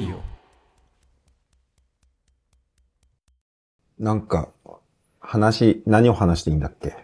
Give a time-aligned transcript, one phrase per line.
[0.00, 0.16] Radio
[3.98, 4.48] なんか、
[5.20, 6.96] 話、何を話していいんだっけ？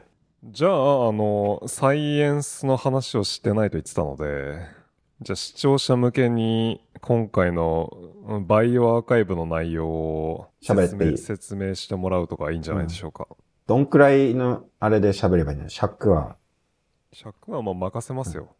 [0.44, 4.60] じゃあ、あの、サイエンスの話をしてないと言ってたので、
[5.20, 7.90] じゃあ視聴者向けに今回の
[8.28, 13.26] うんバイオアーカイブの内容を説明説明してもらうとかいいんじゃないでしょうか。
[13.66, 15.68] どんくらいのあれで喋ればいいの？
[15.68, 16.36] 尺は？
[17.12, 18.54] 尺はまあ任せますよ。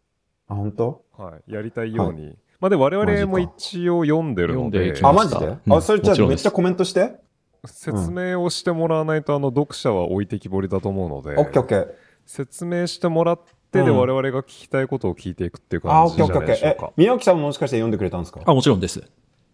[0.48, 1.05] あ、本当？
[1.16, 1.53] はい。
[1.53, 2.37] やりたいように。
[2.60, 7.16] まあで、我々も一応読んでるので読んで、あ、マジで、うんあ、それじゃあめっちゃコメントして。
[7.65, 11.88] 説明をしてもらわないと、あの、読者は置いてきぼりだと思うので、オッケーオッケー。
[12.24, 16.87] 説明してもらってで、うん我々が聞きたいことを聞いていくっていうあ、感じじゃオッケーオッケーオッケー。
[16.88, 16.92] え。
[16.96, 18.41] 宮脇さんももしかして読んでくれたんですか？
[18.45, 19.02] あ、もちろんです。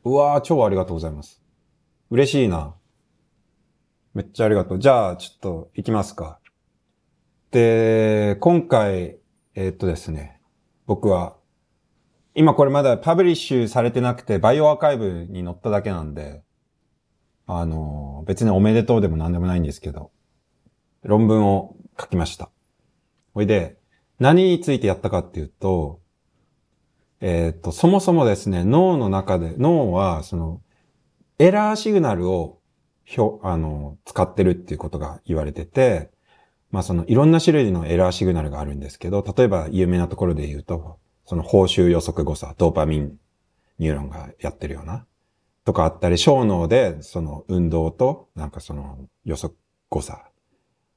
[0.04, 1.42] うわー、超ありがとうございます。
[2.10, 2.74] 嬉しいな。
[4.14, 4.78] めっちゃありがとう。
[4.78, 6.38] じゃあ、ちょっと、行きますか。
[7.50, 9.16] で、今回、
[9.54, 10.40] えーっとですね、
[10.86, 11.36] 僕は、
[12.34, 16.42] 今これまだパブリッシュされてなくて、バイオアーカイブに載っただけなんで、
[17.46, 20.10] あの、別におめでとうでも何でもないんですけど、
[21.02, 22.50] 論文を書きました。
[23.34, 23.76] ほいで、
[24.18, 26.00] 何についてやったかっていうと、
[27.20, 30.62] えっ、と、そもそもですね、脳の中で、脳は、その、
[31.38, 32.60] エラーシグナルを、
[33.04, 36.10] ひょ、あの、使ってるっていうことが言われてて、
[36.70, 43.16] まあその、いろんな種類のエラーシグナルがあるんですけど、例えば有名なところで言うと、その報酬予測誤差、ドーパミン
[43.78, 45.06] ニューロンがやってるような、
[45.64, 49.54] とかあったり、小脳で、その、運動と、なんかその、予測
[49.88, 50.30] 誤差、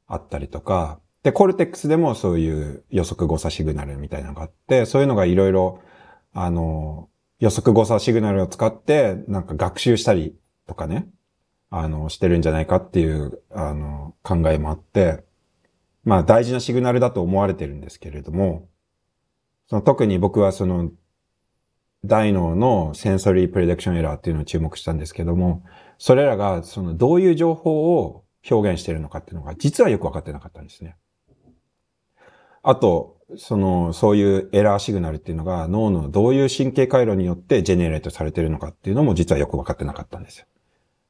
[0.07, 5.81] あったりとか、で、コルテックスでもそういう予測誤差シグナルみたいなのがあって、そういうのがいろいろ
[6.37, 7.09] あの、
[7.39, 10.35] 予測誤差シグナルを使って、なんか学習したり
[10.67, 11.07] とかね、
[11.69, 15.23] あの、してるんじゃないかっていう、あの、考えもあって、
[16.03, 18.67] まあ大事なシグナルだと思われてるんですけれども、
[19.67, 20.91] その特に僕はその、
[22.05, 25.63] 大脳のセンソリープレデクションエラーっていうのを注目したんですけども、
[25.97, 30.95] それらがそのどういう情報を表現しているのかっていうのが実はよくわかってなかったんですね。
[32.61, 40.45] あと、その、そういうエラーシグナルっていうのが脳のどういう神経回路によってジェネレートされてるのかっていうのも実はよくわかってなかったんですよ。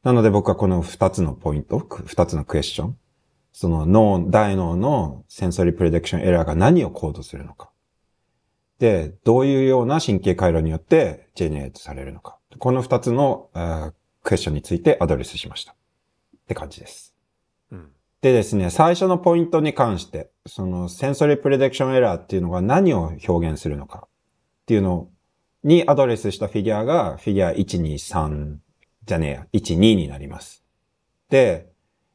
[0.04, 2.98] なので僕はこの二つのポイント、二つのクエスチョン、
[3.52, 7.72] その脳、大脳のセンソリープレデクションエラーが何をコードするのか。
[8.80, 12.38] で、どういうような神経回路によってジェネレートされるのか。
[12.60, 13.50] この二つの
[14.24, 15.74] クエスチョンについてアドレスしました。
[15.74, 15.76] っ
[16.48, 17.16] て感じです。
[17.72, 17.90] うん
[18.22, 25.10] でですね、最初のポイントに関して、そのセンソリープレディクションエラーっていうのが何を表現するのかっていうの
[25.64, 28.58] にアドレスしたフィギュアがフィギュア123
[29.06, 30.64] じゃねえや、12になります。
[31.30, 31.68] で、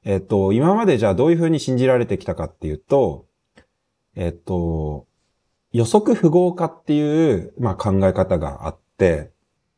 [0.04, 3.26] えっと、今までじゃあどういうふうに信じられてきたかっていうと、
[4.16, 5.06] えっと、
[5.72, 9.30] 予測符号化っていう、まあ、考え方があって、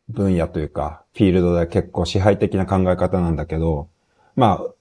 [0.08, 3.88] 分野というか、フィールドで結構支配的な考え方なんだけど、
[4.34, 4.74] まあ、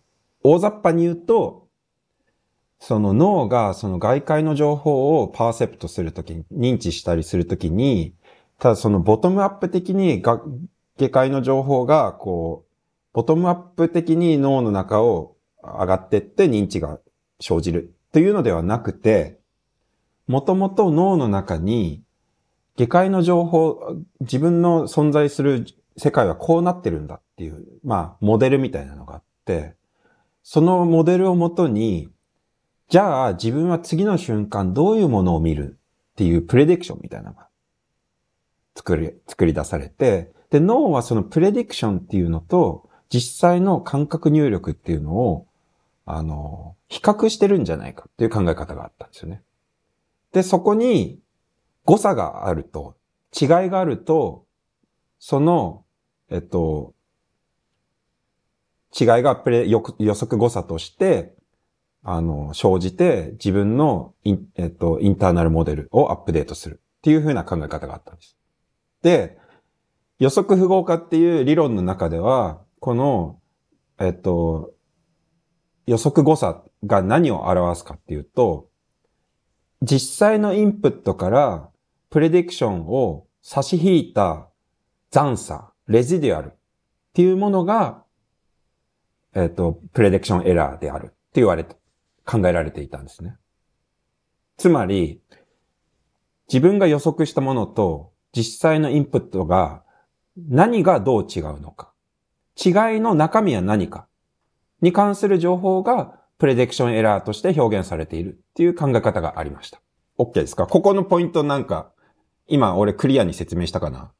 [0.43, 1.67] 大雑把に言うと、
[2.79, 8.15] その脳がその外界の情報をパーセプトするときに、認知したりするときに、
[8.57, 10.41] ただそのボトムアップ的にが
[10.97, 12.71] 外界の情報がこう、
[13.13, 16.99] ボトムアップ的に脳の中を上がってって認知が
[17.39, 19.40] 生じるというのではなくて、
[20.31, 22.03] もともと脳の中に
[22.77, 25.65] 下界の情報、自分の存在する
[25.97, 29.75] 世界はこうなってるんだっていう、まあ、モデルみたいなのがあって、
[30.41, 32.07] そのモデルをもとに、
[32.87, 35.77] じゃあ自分は次の瞬間どういうものを見る
[36.13, 37.49] っていうプレディクションみたいなのが
[38.73, 45.45] 作り、作り出されて、で、脳はそのプレディクションっていうのと実際の感覚入力っていうのを、
[46.05, 49.43] あの、比較してるんじゃないかっていう考え方があったんですよね。
[50.31, 51.19] で、そこに
[51.85, 52.95] 誤差があると、
[53.39, 54.45] 違いがあると、
[55.19, 55.85] その、
[56.29, 56.93] えっと、
[58.99, 59.79] 違いがプレ予
[60.13, 61.33] 測誤差として、
[62.03, 68.37] あの、生じて自分のイン、えっと、インターナルモデルをアップデートするっていう風な考え方があったんです。
[69.03, 69.37] で、
[70.19, 73.39] 予測符号化っていう理論の中では、この、
[73.99, 74.71] えっと、
[75.85, 78.70] 予測誤差が何を表すかっていうと、
[79.81, 81.69] 実際のインプットから
[82.09, 84.47] プレディクションを差し引いた
[85.09, 86.51] 残差、レジデュアルっ
[87.13, 88.03] ていうものが、
[89.33, 91.75] えっ、と、プレディクションエラーであるって言われて、
[92.25, 93.37] 考えられていたんですね。
[94.57, 95.21] つまり、
[96.47, 99.83] 自分が予測したものと実際のインプットが
[100.37, 101.93] 何がどう違うのか。
[102.63, 104.07] 違いの中身は何か
[104.81, 109.79] に関する情報がプレディクションエラーとして表現されているっていう考え方がありました。
[110.17, 110.65] OK ですか？
[110.65, 111.91] ここのポイントなんか、
[112.47, 114.11] 今俺クリアに説明したかな？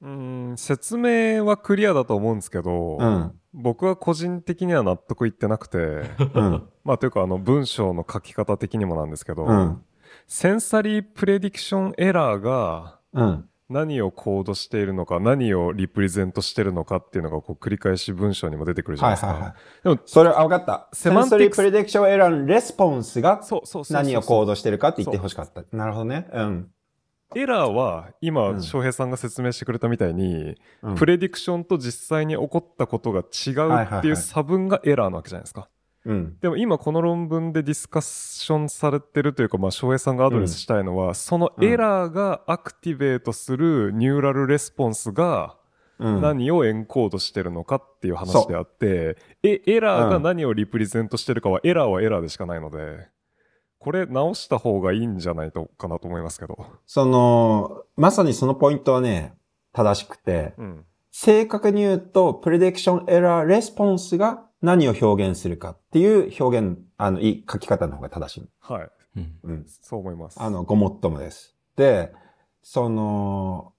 [0.00, 3.32] うん、説明はクリアだと思うんですけど、うん。
[3.52, 5.82] 僕は個人的には納得いってなくて、う
[6.42, 6.68] ん。
[6.84, 9.82] まあというかあの文章の書き方的にもなんですけど、うん。
[10.26, 13.48] sensory prediction error がうん。
[13.72, 19.26] 何をコードしているのか、何を represent してるのかっていうのがこう繰り返し文章にも出てくるじゃないですか。
[19.28, 19.54] はいはいはい。
[19.82, 20.88] でも、それ、あ、わかった。
[20.92, 25.64] sensory prediction error のレスポンスがそうそう何をコードしてるかって言ってほしかった。
[25.76, 26.28] なるほどね。
[26.32, 26.70] うん。
[27.34, 35.68] エラーは今、うん翔平さんが説明してくれたみたいに、うん prediction と実際に起こったことが違うはいはいはいっていう差分がエラーなわけじゃないですか。
[36.04, 36.36] うん。
[36.40, 45.56] でも今この論文でディスカッションされてるというか、まあ、翔平さんが address したいのは、そのエラーが activate する neural response が
[45.98, 46.20] うん。
[46.20, 53.08] 何をエンコードしてるのかっていう話であって、え、エラーが何を represent してるかは、エラーはエラーでしかないので、
[53.78, 56.66] これ直した方がいいんじゃないとかなと思いますけど。
[56.86, 59.34] その、まさにそのポイントはね、
[59.72, 60.84] 正しくて、うん。
[61.10, 68.48] 正確に言うと、プレディクションエラーレスポンスが何を表現するかっていう表現、あの、いい書き方の方が正しい。
[68.60, 68.88] はい。
[69.16, 69.64] うんうん。
[69.66, 70.40] そう思います。
[70.40, 71.54] あの、ごもっともです。
[71.76, 72.12] で、
[72.62, 73.72] その、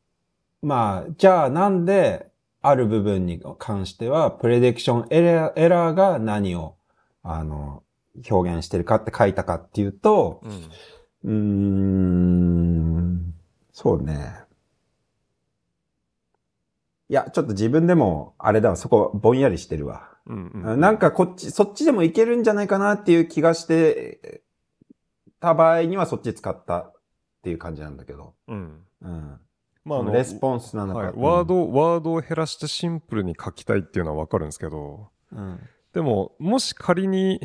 [0.61, 2.31] まあ、じゃあなんで、
[2.61, 6.75] ある部分に関しては、プレディクションエラーエラーが何を、
[7.21, 7.83] あの、
[8.29, 10.69] 表現してるかって書いたかっていうと、うん。
[11.25, 13.33] うーん、
[13.73, 14.42] そうね。
[17.09, 20.09] いや、ちょっと自分でも、あれだわ、そこぼんやりしてるわ。
[20.25, 20.79] うんうん。
[20.79, 24.43] なんかこっち、そっちでもいけるんじゃないかなっていう気がして
[25.39, 26.93] た場合にはそっち使ったっ
[27.43, 28.33] ていう感じなんだけど。
[28.47, 28.81] うん。
[29.01, 29.39] うん。
[29.83, 30.99] まあ、あの、レスポンスなのか。
[30.99, 35.59] はい、うんワード、ワードを減らしてシンプルに書きたいっていうのはわかるんですけど、うん。
[35.93, 37.41] でも、もし仮に、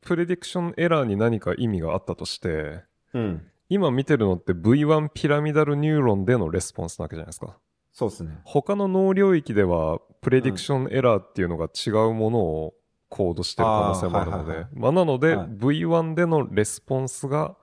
[0.00, 2.82] prediction error に何か意味があったとして、
[3.12, 3.46] うん。
[3.68, 7.58] 今見てるのって V1 ピラミダルニューロンでのレスポンスなわけじゃないですか。
[7.98, 8.38] そうですね。
[8.44, 12.74] 他の脳領域では、 prediction error っていうのが違うものを
[13.08, 17.56] コードしてる可能性もあるのであーはいはいは、まあなので、はい V1 でのレスポンスが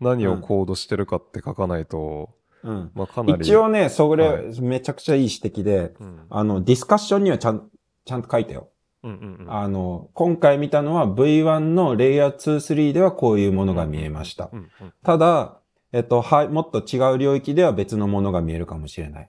[0.00, 2.30] 何をコードしてるかって書かないと、
[2.62, 2.90] うん。
[2.94, 3.42] まあかなり。
[3.42, 7.68] 一応ね、それ、はいめちゃくちゃいい指摘で、うん、あの、ディスカッションにはちゃん、
[8.06, 8.70] ちゃんと書いたよ。
[9.02, 9.52] うんうんうん。
[9.52, 14.48] あの、今回見たのは V1 のレイヤー2、3ではこういうものが見えました。
[14.50, 15.58] うんうんただ、
[15.92, 19.28] えっと、はい、もっと違う領域では別のものが見えるかもしれない。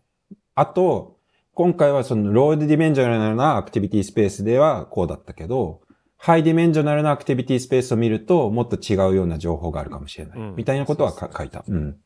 [0.56, 1.18] あと、
[1.54, 5.82] 今回はその low dimensional な activity space ではこうだったけど、
[6.18, 10.40] high dimensional な activity space を見るともっと違うような情報があるかもしれない。
[10.40, 11.64] うんみたいなことは書いた。
[11.68, 11.98] うん。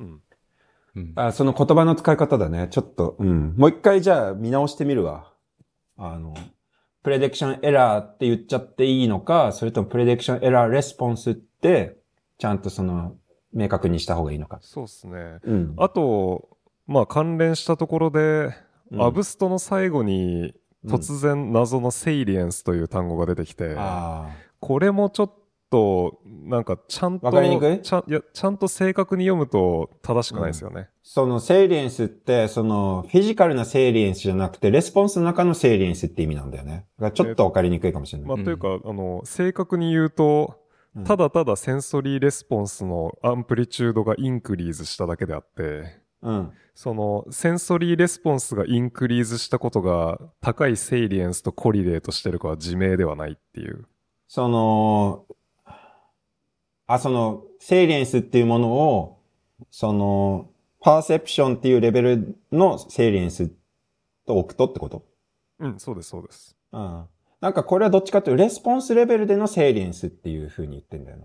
[1.15, 2.67] あその言葉の使い方だね。
[2.71, 3.53] ちょっと、うん。
[3.55, 5.31] もう一回じゃあ見直してみるわ。
[5.97, 6.33] あの、
[7.03, 11.97] prediction error って言っちゃっていいのか、それとも prediction error response って、
[12.39, 13.15] ちゃんとその、
[13.53, 14.59] 明確にした方がいいのか。
[14.61, 15.39] そうですね。
[15.43, 15.73] うん。
[15.77, 16.56] あと、
[16.87, 18.55] まあ関連したところで、
[18.91, 19.01] うん。
[19.01, 20.55] アブストの最後に
[20.85, 24.29] 突然謎の salience という単語が出てきて、あ
[24.59, 25.33] これもちょっ
[25.69, 30.87] と、なんかちゃんと、ちゃんいやちゃんと正確に読むと正しくないですよね。
[31.03, 36.85] その salience って、そのフィジカルな salience じゃなくて、レスポンスの中の salience って意味なんだよね。
[36.97, 38.27] だからちょっとわかりにくいかもしれない。
[38.29, 38.43] まあ、うん。
[38.45, 40.55] というか、あの、正確に言うと、
[40.95, 41.03] うん。
[41.03, 46.51] ただただ sensory response の amplitude が increase しただけであって、うん。
[46.73, 53.85] その sensory response が increase したことが高い salience と correlate してるかは自明ではないっていう。
[54.27, 55.25] その、
[56.85, 59.19] あ、その、 salience っていうものを、
[59.71, 63.49] その、 perception っていうレベルの salience
[64.25, 65.03] と置くとってこと？
[65.59, 66.55] うん、そうです、そうです。
[66.71, 67.05] うん。
[67.41, 71.23] なんかこれはどっちかというと、レスポンスレベルでのセイリエンスっていう風に言ってんだよな。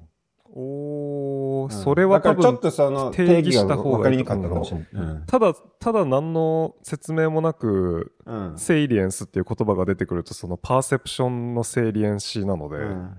[0.55, 4.89] おー、うんそれは多分ちょっ、とその定定義した方がいかりにくかったかもしれない。
[4.93, 5.27] うん。
[5.27, 8.59] ただ、ただ何の説明もなく、うん。
[8.59, 13.17] セイリエンスっていう言葉が出てくると、そのパーセプションのセイリエンシーなので、うん。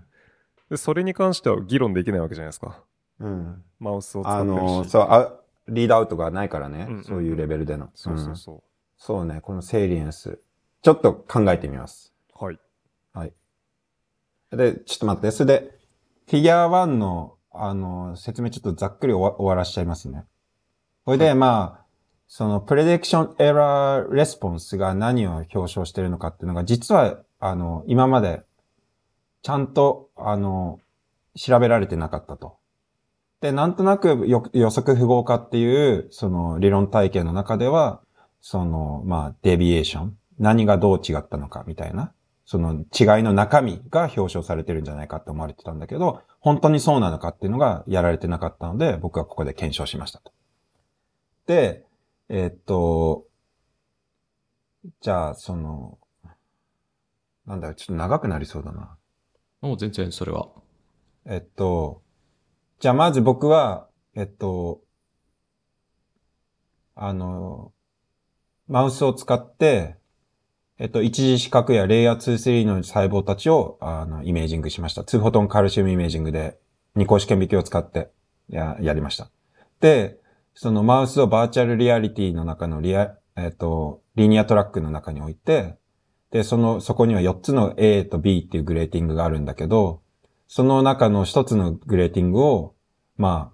[0.69, 2.83] でそれに関しては議論できないわけじゃないですか。
[3.19, 3.63] うん。
[3.79, 4.59] マウスを使ってるし。
[4.59, 5.33] あの、そう、あ、
[5.67, 6.85] リードアウトがないからね。
[6.87, 7.89] うんうんそういうレベルでの。
[7.95, 8.63] そうそうそう。
[8.97, 10.39] そうね、このセイリエンス。
[10.81, 12.13] ちょっと考えてみます。
[12.33, 12.59] はい。
[13.13, 13.33] はい。
[14.51, 15.31] で、ちょっと待って。
[15.31, 15.82] それで、
[16.29, 20.25] フィギュア1の、あの、説明ちょっとざっくり終わらしちゃいますね。
[21.05, 21.85] これで、まあ、
[22.27, 28.41] その、プレディクションエラーレスポンスが何を表彰しているのかっていうのが、実は、あの、今まで、
[29.41, 30.79] ちゃんと、あの、
[31.35, 32.57] 調べられてなかったと。
[33.41, 38.01] で、なんとなくよ予測符号化っていう、その理論体系の中では、
[38.39, 40.17] その、まあ、デビエーション。
[40.39, 42.13] 何がどう違ったのかみたいな。
[42.45, 50.33] その違いの中身が表彰されてるんじゃないかって思われてたんだけど、本当にそうなのかっていうのがやられてなかったので、僕はここで検証しましたと。
[51.45, 51.85] で、
[52.29, 53.25] えーっと、
[55.01, 55.97] じゃあ、その、
[57.45, 58.97] なんだよ、ちょっと長くなりそうだな。
[59.61, 60.49] もう全然それは。
[61.25, 62.01] えっと、
[62.79, 64.81] じゃあまず僕は、えっと、
[66.95, 67.71] あの、
[68.67, 69.95] マウスを使って、
[70.79, 75.03] えっと、一次四角やレイヤー2、3の細胞たちを、あの、イメージングしました。
[75.03, 76.57] 2フォトンカルシウムイメージングで、
[76.95, 78.09] 二項試験引きを使って、
[78.49, 79.29] や、やりました。
[79.79, 80.17] で、
[80.55, 85.77] そのマウスをバーチャルリアリティの中のリア、えっと、リニアトラックの中に置いて、
[86.31, 90.01] で、その、そこには4つの A と B っていうグレーティングがあるんだけど、
[90.47, 92.75] その中の1つのグレーティングを、
[93.17, 93.52] まあ、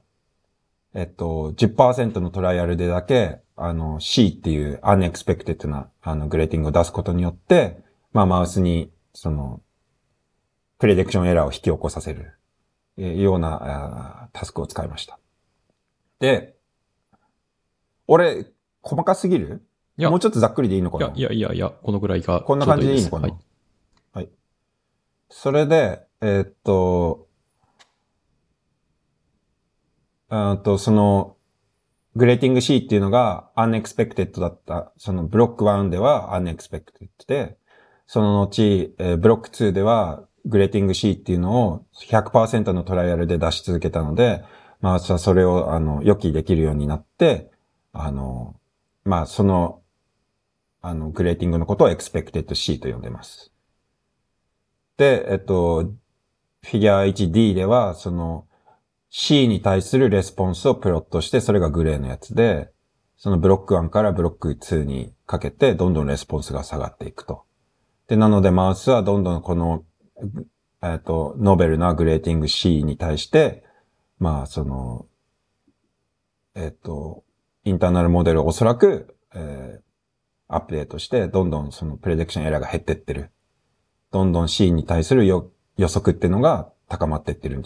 [0.94, 9.62] えっと、10%のトライアルでだけ、あの、C っていう unexpected な、あの、グレーティングを出すことによって、まあ、マウスに、その、
[10.80, 12.34] プレディクションエラーを引き起こさせる、
[12.98, 15.20] えーような、タスクを使いました。
[16.20, 16.56] で、
[18.08, 18.48] 俺、
[18.82, 19.62] 細かすぎる？
[19.98, 21.12] いやもうちょっとざっくりでいいのかな？
[21.14, 22.42] いや、いやいやこのぐらいが。
[22.42, 23.28] こんな感じでいいのかな？
[23.28, 23.38] はい。
[24.14, 24.30] はい。
[25.30, 27.28] それで、えーっと、
[30.30, 31.38] あーっと、その、
[32.16, 34.92] グレーティング C っていうのが unexpected だった。
[34.98, 37.58] そのブロック1では unexpected で、
[38.08, 44.44] その後、えーブロック2ではグレーティング C っていうのを100%のトライアルで出し続けたので、
[44.82, 47.52] まあ、それを、あの、予期できるようになって、
[47.92, 48.56] あの、
[49.04, 49.82] まあ、その、
[50.82, 53.52] あの、 grating のことを expected C と呼んでます。
[54.98, 58.48] で、えっと、フィギュア 1D では、その
[59.10, 62.72] C に対する response をプロットして、それがグレーのやつで、
[63.18, 67.44] そのブロック1からブロック2にかけて、どんどん response が下がっていくと。
[68.08, 69.84] で、なのでマウスはどんどんこの、
[70.82, 73.64] えっと、 novel な grating C に対して、
[74.20, 75.08] まあ、その、
[76.56, 77.24] えっと、
[77.64, 79.90] internal model をおそらく、えー
[80.52, 83.30] アップデートして、どんどんその prediction error が減ってってる。
[84.12, 87.64] どんどん C に対する予予測っていうのが高まってってる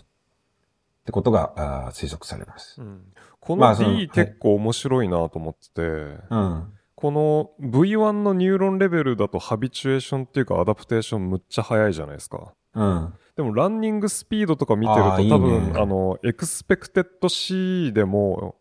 [1.03, 2.81] ってことがあー推測されます。
[2.81, 3.01] うん
[3.43, 6.73] このまあその D 結構面白いなと思ってて、うん。
[6.95, 12.53] この V1 のニューロンレベルだと habituation っていうか adaptation むっちゃ早いじゃないですか。
[12.73, 13.13] うん。
[13.35, 18.55] でも running speed とか見てると多分あのエクスペクテッド C でも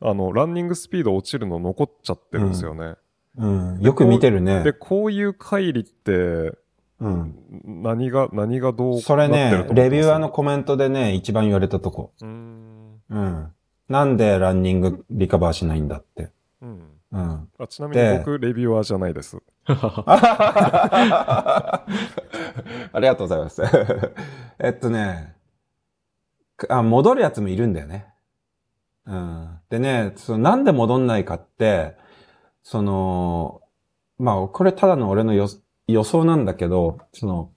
[0.00, 2.94] あのランニングスピード落ちるの残っちゃってるんですよね。
[3.38, 3.80] うん。
[3.80, 4.72] よく見てるねで。
[4.72, 6.56] こういう乖離って
[7.00, 7.82] うん。
[7.82, 12.12] 何が何がどうそれね、レビュアーのコメントでね、一番言われたとこ。
[12.20, 13.52] うーんうん。
[13.88, 16.30] なんでランニングリカバーしないんだって。
[16.60, 17.48] うんうん。
[17.58, 19.38] あちなみに僕レビュアーじゃないです。
[19.66, 21.84] あ
[22.94, 23.62] りがとうございます。
[24.58, 25.34] えっとね、
[26.68, 28.06] あ、戻るやつもいるんだよね。
[29.06, 29.58] うん。
[29.70, 31.96] でね、そのなんで戻んないかって、
[32.62, 33.62] その、
[34.18, 35.46] まあ、これただの俺の予
[35.88, 37.50] 予想なんだけど、その、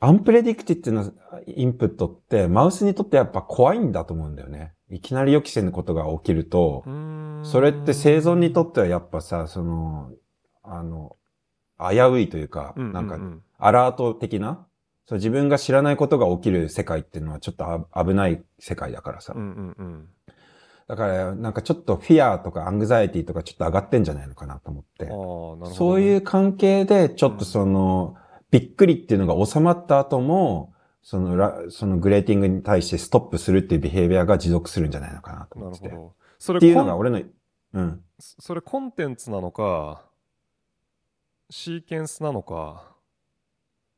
[0.00, 1.12] アンプレディクティっていうの
[1.46, 4.74] インプットって、マウスにとってやっぱ怖いんだと思うんだよね。
[4.90, 6.84] いきなり予期せぬことが起きると、
[7.42, 10.12] それって生存にとってはやっぱさ、その、
[10.62, 11.16] あの、
[11.78, 14.66] 危ういというか、うんなんかう、んアラート的な、
[15.06, 19.32] そう自分が知らないことが起きる世界っていうのはちょっとあ危ない世界だからさ。
[19.34, 20.08] うんうんうん
[20.88, 25.04] だから、なんかちょっとフィアとかアングザイティとかちょっと上がってんじゃないのかなと思って。
[25.04, 25.74] ね。
[25.74, 28.16] そういう関係で、ちょっとその、
[28.50, 35.88] びっくりっていうのが収まった後も、そのラ、そのグレーティングに対してストップするっていうビヘイビアが持続するんじゃないのかなと思ってて。
[35.88, 36.14] なるほど。
[36.38, 37.22] それっていうのが俺の、
[37.74, 38.02] うん。
[38.18, 40.02] それコンテンツなのか、
[41.50, 42.94] sequence なのか、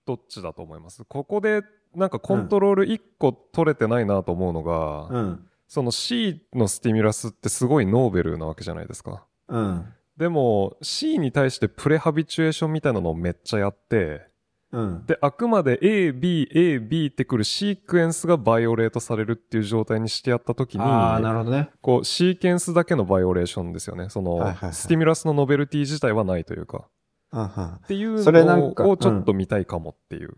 [0.07, 1.05] どっちだと思います？
[1.05, 1.63] ここで
[1.95, 5.47] なんかコントロール1個取れてないなと思うのが、うん。
[5.71, 9.25] その C の stimulus ってすごい novel なわけじゃないですか。
[9.47, 9.87] うん。
[10.17, 14.27] でも C に対して pre-habituation みたいなのをめっちゃやって、
[14.73, 15.07] うん。
[15.07, 21.71] で、あくまで A、B、A、B ってくる sequence が violate されるっていう状態にしてやったときに、ああ、なるほどね。
[21.81, 24.09] こう、 sequence だけの violation ですよね。
[24.09, 26.89] その、はいはいはい stimulus の novelty 自体はないというか。
[27.33, 30.35] うんうんっていうのかをちょっと見たいかもっていう。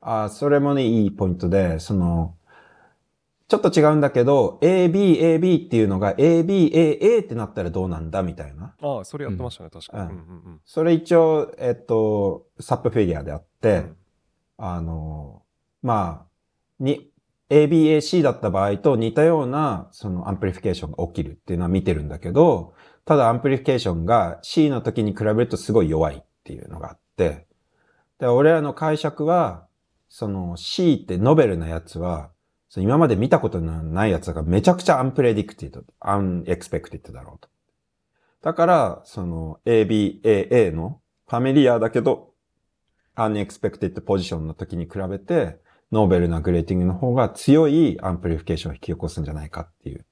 [0.00, 2.34] ああ、それもね、いいポイントで、その、
[3.52, 8.74] ちょっと違うんだけど、A, B, A, B っていうのが A, B, A, A ってなったらどうなんだみたいな。
[8.80, 10.04] ああ、それやってましたね、確かに。
[10.04, 13.96] ううんんうんそれ一応、えっと、 supp figure であって、うん
[14.56, 15.42] あの、
[15.82, 16.26] まあ、
[16.80, 17.10] に、
[17.50, 22.72] A, B, A, C だった場合と似たような、その amplification が起きるっていうのは見てるんだけど、
[23.04, 27.46] ただアンプリフィケーションが C の時に比べるとすごい弱いっていうのがあって、
[28.18, 29.66] で、俺らの解釈は、
[30.08, 32.30] その C って novel なやつは、
[32.72, 37.50] そ今まで見たことのないやつがめちゃくちゃ unpredicted、unexpected だろうと。
[38.40, 42.30] だから、その A, B, A, A の familiar だけど、
[43.14, 45.58] unexpected position の時に比べて、
[45.92, 50.06] novel な grating の方が強い amplification を引き起こすんじゃないかっていう、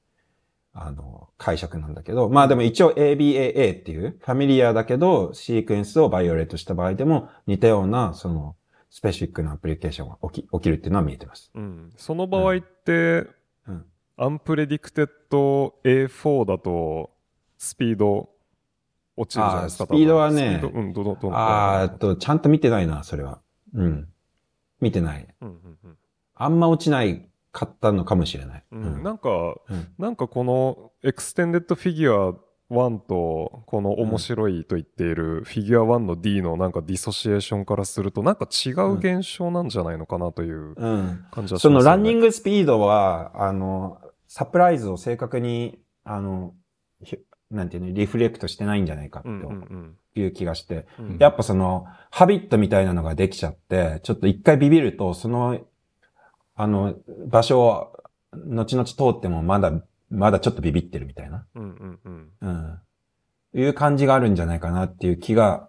[0.75, 8.55] あの、解釈なんだけど、まあでも一応 ABAA っていう、 familiar だけど、 sequence を violate した場合でも、似たような、その、
[8.91, 11.51] specific な amplification が起き起きるっていうのは見えてます。
[11.55, 13.27] うん、その場合って、
[13.67, 13.85] うん。
[14.17, 17.11] unpredicted A4 だと
[17.57, 18.29] スピード
[19.17, 19.87] 落ちるじゃないですか。
[19.87, 23.41] スピードはねうん、ど、ど、ど、あと、ちゃんと見てないな、それは。
[23.75, 24.09] うん。
[24.81, 25.27] 見てない。
[25.41, 25.97] うんうん
[26.43, 28.65] あんま落ちないかったのかもしれない。
[28.73, 29.29] うんうん、なんか、
[29.69, 32.39] うんなんかこの extended figure
[32.71, 41.25] 1とこの面白いと言っているフィギュア1の D のなんか dissociation からするとなんか違う現象なんじゃないのかなといううん。
[41.31, 43.99] 感じはしますその running speed は、あの、
[44.29, 46.55] サプライズを正確に、あの、
[47.03, 47.19] ひ
[47.51, 49.97] なんていうの、 reflect してないんじゃないかってうんうん。
[50.15, 51.17] いう気がして、うんうん。
[51.19, 55.59] やっぱその、 habit みたいなのができちゃって、ちょっと一回ビビると、その、
[56.55, 56.95] あの、
[57.27, 57.97] 場所を、
[58.33, 59.73] 後々通ってもまだ、
[60.11, 62.81] まだちょっとビビってるみたいな、うんうんうんうん。
[63.55, 65.69] いう感じがあるんじゃないかなっていう気が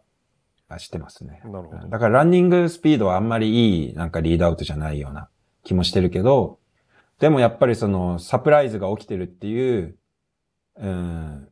[0.78, 1.42] してますね。
[1.46, 5.30] なるほどだからランニングスピードはあんまりいい、なんかリードアウトじゃないような
[5.64, 6.60] 気もしてるけど、
[7.20, 9.96] でもやっぱりそのサプライズが起きてるっていう、
[10.78, 11.48] うん、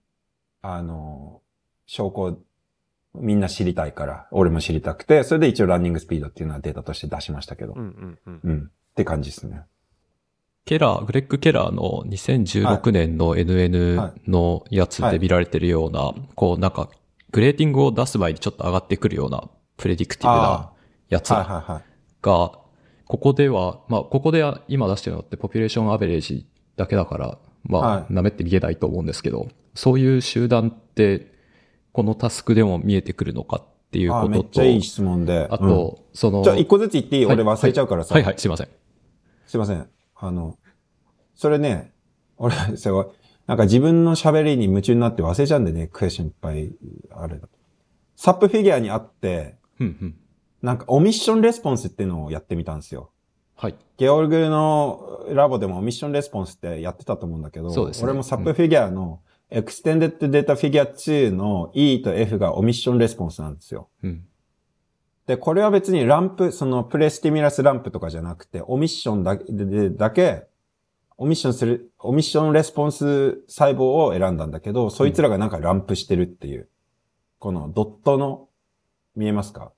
[0.62, 1.42] あの、
[1.86, 2.40] 証拠を
[3.14, 9.62] みんな知りたいから、俺も知りたくて、それで一応ランニングスピードっていうのはデータとして出しましたけど、うんうんうんうん、って感じですね。
[10.70, 16.92] ケラー、グレッグ・ケラーの2016年の NN のやつで見られてるような、こうなんか、
[17.32, 20.72] grating を出す前にちょっと上がってくるような predictive な
[21.10, 22.52] やつはいが。
[23.08, 26.46] ここでは、まあ、ここでは今出してるのって population average
[26.76, 31.34] だけだから、まあ、はい舐めって見えないと思うんですけど、そういう集団って、
[31.94, 35.48] このタスクでも見えてくるのかっていうあことと、めっちゃいい質問で。
[35.50, 38.14] あと、その、うんじゃあ一個ずつ言っていい俺忘れちゃうからさ。
[38.14, 38.68] はいはい、すいません。
[39.48, 39.90] すいません。
[40.20, 40.58] あの、
[41.36, 41.94] それね、
[42.38, 43.12] 俺、そう、
[43.48, 46.72] なんか自分の喋りに夢中になって忘れちゃうんでね、クエスチョンいっぱい
[47.12, 47.50] あれだと。
[48.16, 50.16] supp figure にあって、うんうん。
[50.62, 53.12] なんか omission response っていうのをやってみたんですよ。
[53.56, 53.76] はい。
[53.98, 63.90] ゲオルグのラボでも omission response ってやってたと思うんだけど、そうですね俺もサップフィギュアの、エクステンデッドデータフィギュア2の E と F がオミッションレスポンスなんですよ。
[64.04, 64.26] うん。
[65.30, 70.48] で、これは別に ramp、その pre-stimulus ramp とかじゃなくて、 omission だけででだけ、
[71.18, 76.68] omission する、 omission response 細胞を選んだんだけど、そいつらがなんか ramp してるっていう、
[77.38, 78.48] このドットの、
[79.16, 79.72] 見えますか？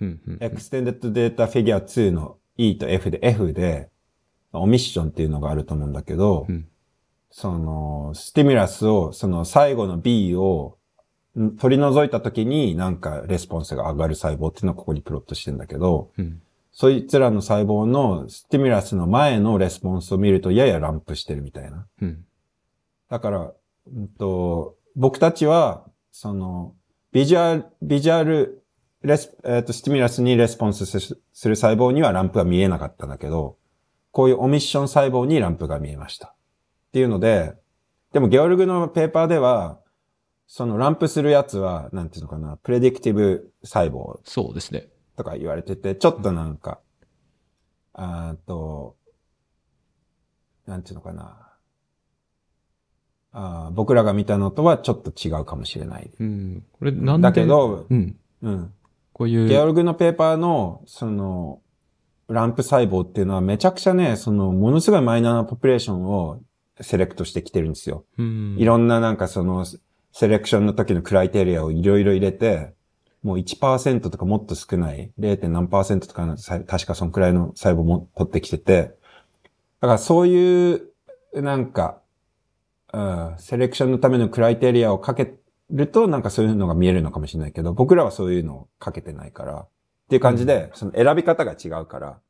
[0.00, 0.38] うんうん。
[0.40, 3.90] extended data figure 2の E と F で F で、
[4.52, 6.68] omission っていうのがあると思うんだけど、うん
[7.32, 10.75] その、 stimulus を、その最後の B をん
[11.58, 16.40] 取り除いた時になんか response が上がる細胞っていうのをここにプロットしてんだけど、うん。
[16.72, 21.86] そいつらの細胞の stimulus の前の response を見るとやや ramp してるみたいな。
[22.02, 22.24] うん。
[23.08, 23.52] だから、
[23.94, 26.74] うんと、僕たちは、その、
[27.12, 30.98] visual、visual、res、えっ、と、 stimulus に response す
[31.32, 33.56] する細胞には ramp が見えなかったんだけど、
[34.10, 36.28] こういう omission 細胞に ramp が見えました。
[36.28, 37.54] っていうので、
[38.12, 39.78] でもゲオルグのペーパーでは、
[40.46, 44.88] そのランプするやつは、なんていうのかな、プレディクティブ細胞そうですね。
[45.16, 46.80] とか言われてて、ちょっとなんか、
[47.94, 48.96] あーと、
[50.66, 51.42] なんていうのかな。
[53.32, 56.10] あー僕らが見たのとはちょっと違うかもしれない。
[56.18, 56.64] うん。
[56.72, 58.16] これなんで、だけど、うん。
[58.42, 58.72] うん。
[59.12, 61.60] こういう、ゲオルグのペーパーの、その、
[62.28, 66.40] ランプ細胞っていうのはめちゃくちゃね、その、ものすごいマイナーなポピュレーションを
[66.80, 68.04] セレクトしてきてるんですよ。
[68.18, 68.56] うん。
[68.58, 69.64] いろんななんかその、
[70.18, 72.72] セレクションの時のクライテリアをいろいろ入れて、
[73.22, 75.48] もう1%とかもっと少ない 0.
[75.48, 78.96] 何とかのさ確かそのくらいの細胞も取ってきてて、
[79.82, 80.90] だからそういう、
[81.34, 82.00] なんか、
[82.94, 85.34] うん、セレクションのためのクライテリアをかけ
[85.68, 89.68] ると、なんかそういうのが見えるのかもしれないけど、僕らはそういうのをかけてないから、っ
[90.08, 92.20] ていう感じで、その選び方が違うから、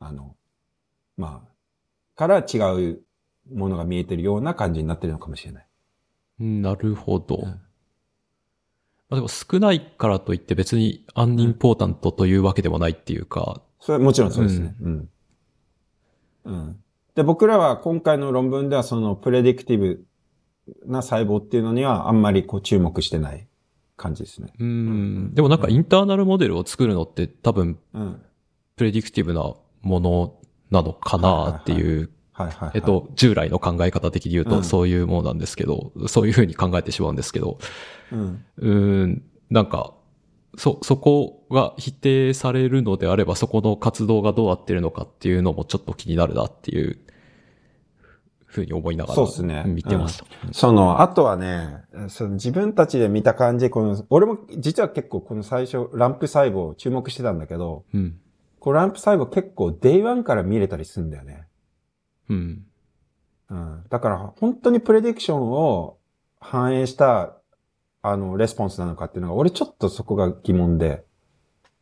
[0.00, 0.34] あの、
[1.16, 3.02] まあ、から違う
[3.54, 5.69] ものが見えてるような感じになってるのかもしれない。
[6.40, 7.36] うんなるほど。
[7.36, 7.60] んま
[9.10, 14.74] あ、でも少ないからといって別にアンインポータントというわけでもないっていうか、それはもちろんそうですね。
[14.80, 15.08] うん。
[16.44, 16.76] うん。
[17.14, 20.04] で、僕らは今回の論文ではそのプレディクティブ
[20.86, 23.48] な細胞っていうのにはあんまりこう注目してない
[23.96, 24.52] 感じですね。
[24.58, 25.34] うん。
[25.34, 28.22] でもなんかインターナルモデルを作るのって多分うん。
[28.76, 30.38] プレディクティブなもの
[30.70, 32.10] なのかなっていう、
[32.44, 32.70] はいはい、はい。
[32.74, 37.58] えっ、と、従来の考え方的に言ううんとそういうものなんですけど、そういうふうに考えてしまうんですけど、
[38.12, 38.44] うん。
[38.58, 39.94] うーん、なんか、
[40.56, 46.98] そ、そこが否定されるのであれば、そこの活動がどうなってるのかっていうのもちょっと気になるなっていう
[48.46, 50.24] ふうに思いながらそうですね見てました。
[50.52, 58.18] その、あとはね、その自分たちで見た感じ、この、俺も実は結構この最初、ランプ細胞注目してたんだけど、うん。
[58.58, 61.46] このランプ細胞結構 Day1 から見れたりするんだよね。
[62.30, 62.64] うん。
[63.50, 63.84] うん。
[63.90, 65.98] だから本当にプレディクションを
[66.40, 67.36] 反映した、
[68.02, 71.04] あの、レスポンスなのかっていうのが、俺ちょっとそこが疑問で、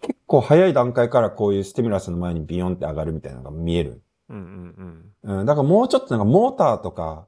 [0.01, 4.03] 結構早い段階からこういうスティミュラスの前にビヨンって上がるみたいなのが見える。
[4.29, 5.39] うんうんうん。
[5.41, 5.47] うん。
[5.47, 7.27] だからもうちょっとなんかモーターとか、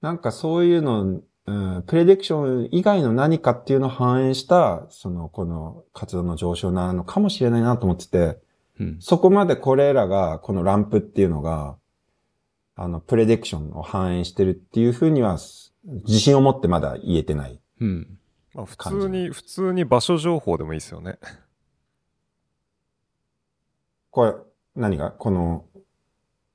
[0.00, 8.38] なんかそういうの、うん、プレディクション以外の何かっていうのを反映した、その、この活動の上昇なのかもしれないなと思ってて、
[8.78, 8.96] うん。
[9.00, 11.76] そこまでこれらが、このランプっていうのが、
[12.82, 15.36] あの、プレディクションを反映してるっていうふうには、
[15.84, 17.60] 自信を持ってまだ言えてない。
[17.78, 18.18] うん。
[18.54, 21.18] まあ普通に、普通に場所情報でもいいですよね。
[24.10, 24.32] これ、
[24.74, 25.10] 何が？
[25.10, 25.66] この、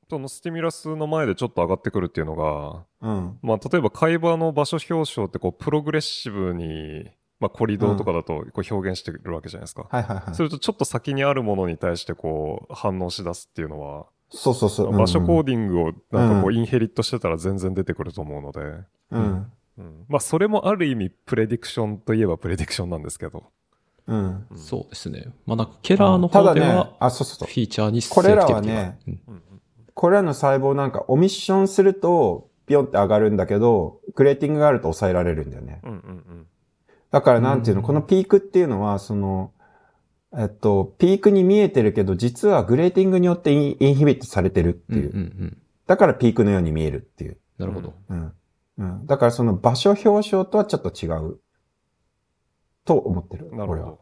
[0.09, 3.37] そのスティミュラスの前でちょっと上がってくるっていうのが、うん。
[3.43, 7.05] まあ例えば会話の場所表彰ってこうプログレッシブに、
[7.39, 9.87] まあコリドーとかだとこう表現してるわけじゃないですか。
[9.91, 10.35] はいはいはい。
[10.35, 14.97] それとちょっと先にあるものに対してこう反応し出すっていうのは、そうそうそう。
[14.97, 19.51] 場所コーデディングをなんかこううインヘリットしてたら全然出てくると思うので、うん。
[19.77, 23.43] うん、まあそれもある意味プレディクションといえばプレディクションなんですけど。
[24.07, 24.47] うん。
[24.49, 25.27] うんそうですね。
[25.45, 27.53] まあなんかケラーのただね方では、、あ、そうそうそうフ。
[27.55, 29.41] ィーチャーにこれらはねうんうんうん
[29.93, 35.79] これらの細胞なんかオミッションすると、ピヨンって上がるんだけど、グレーティングがあると抑えられるんだよね。
[35.83, 36.47] うんうん
[37.11, 39.53] だからなんていうの、うんこのピークっていうのは、その、
[40.37, 45.13] えっと、ピークに見えてるけど、実はグレーティングによってインインヒビットされてるってうんいうう。
[45.13, 45.57] んうん。
[45.87, 47.37] だからピークのように見えるっていう。
[47.57, 47.93] なるほど。
[48.09, 48.33] うん。
[48.77, 49.05] うん。
[49.05, 51.39] だからその場所表彰とはちょっと違う。
[52.83, 53.47] と思ってる。
[53.51, 53.57] うん。
[53.57, 53.99] なるほど。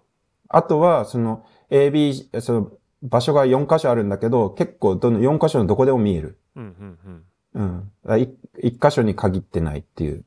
[0.50, 6.40] あとは、その AB、その場所が4箇所あるんだけど、結構どの4箇所のどこでも見える。
[6.56, 7.24] うんうんうん。
[7.54, 7.92] うん。
[8.04, 10.26] だからい一箇所に限ってないっていう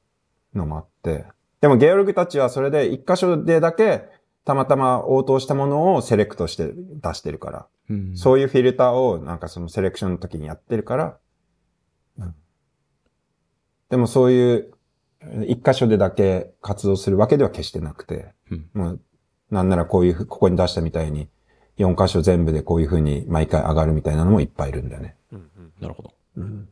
[0.54, 1.24] のもあって。
[1.60, 4.04] でもゲオルグたちはそれで一箇所でだけ
[4.46, 7.66] たまたま応答したものをセレクトして出してるから。
[7.90, 11.18] うんそういうフィルターをなんかそのセレクションの時にやってるから。
[12.18, 12.34] うん
[13.90, 14.72] でもそういう
[15.46, 18.32] 一箇所でだけ活動するわけでは決してなくて。
[18.50, 19.00] うんもう
[19.50, 21.28] なんならこういうふ、ここに出したみたいに
[21.78, 25.16] 4箇所全部でこういう風に毎回上がるみたいなのもいっぱいいるんだよね。
[25.30, 26.14] うんうんなるほど。
[26.36, 26.68] うん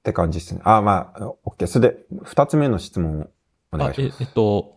[0.00, 0.60] って感じですね。
[0.64, 1.66] あ、まあ、OK。
[1.66, 3.26] それで、二つ目の質問を
[3.74, 4.14] お願いします。
[4.14, 4.74] あえ、えっと、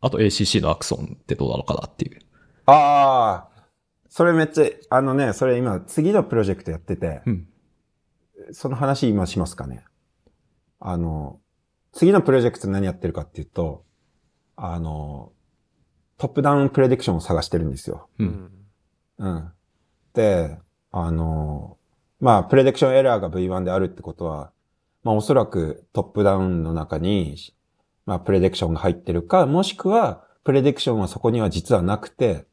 [0.00, 2.20] あと ACC のアクソンってどうなのかなっていう。
[2.66, 3.66] ああ、
[4.08, 7.48] それめっちゃ、あのね、それ今、次のプロジェクトやってて、うん。
[8.52, 9.84] その話今しますかね？
[10.78, 11.40] あの、
[11.92, 13.84] 次のプロジェクト何やってるかっていうと、
[14.56, 15.32] あの、
[16.18, 18.08] トップダウンプレディクションを探してるんですよ。
[18.18, 18.24] う。
[18.24, 18.50] うんん
[19.18, 19.52] うん。
[20.12, 20.58] で、
[20.90, 21.78] あの、
[22.20, 24.52] まあ、プレディクションエラーが V1 であるってことは、
[25.02, 27.36] まあ、おそらくトップダウンの中に、
[28.06, 32.46] まあ、プレディクションが入ってるか、もしくは、プレディクションはそこには実はなくて、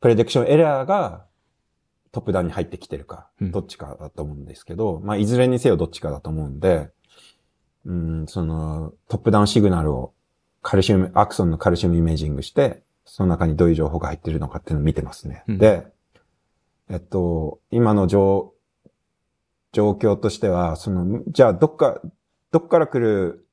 [0.00, 1.26] プレディクションエラーが
[2.12, 6.90] トップダウンに入ってきてるか、うんどっちかだと思うんですけど、まあ、いずれにせよどっちかだと思うんで、
[7.86, 10.12] うん、その、トップダウンシグナルを
[10.62, 15.44] カルシウム、アクソンのカルシウムイメージングして、その中にどういう情報が入ってるのかっていうのを見てますね。
[15.48, 15.86] うんで、
[16.90, 18.52] えっと、今の状、
[19.72, 22.00] 状況としては、その、じゃあどっか、
[22.50, 23.46] どっから来る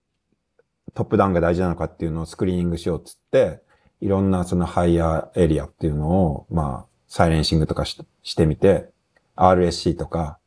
[0.94, 3.62] トップダウンが大事なのかっていうのをスクリーニングしようっつって、
[4.02, 8.90] いろんなそのハイヤーエリアっていうのを、まあ、サイレンシングとかししてみて、
[9.36, 10.40] RSC とか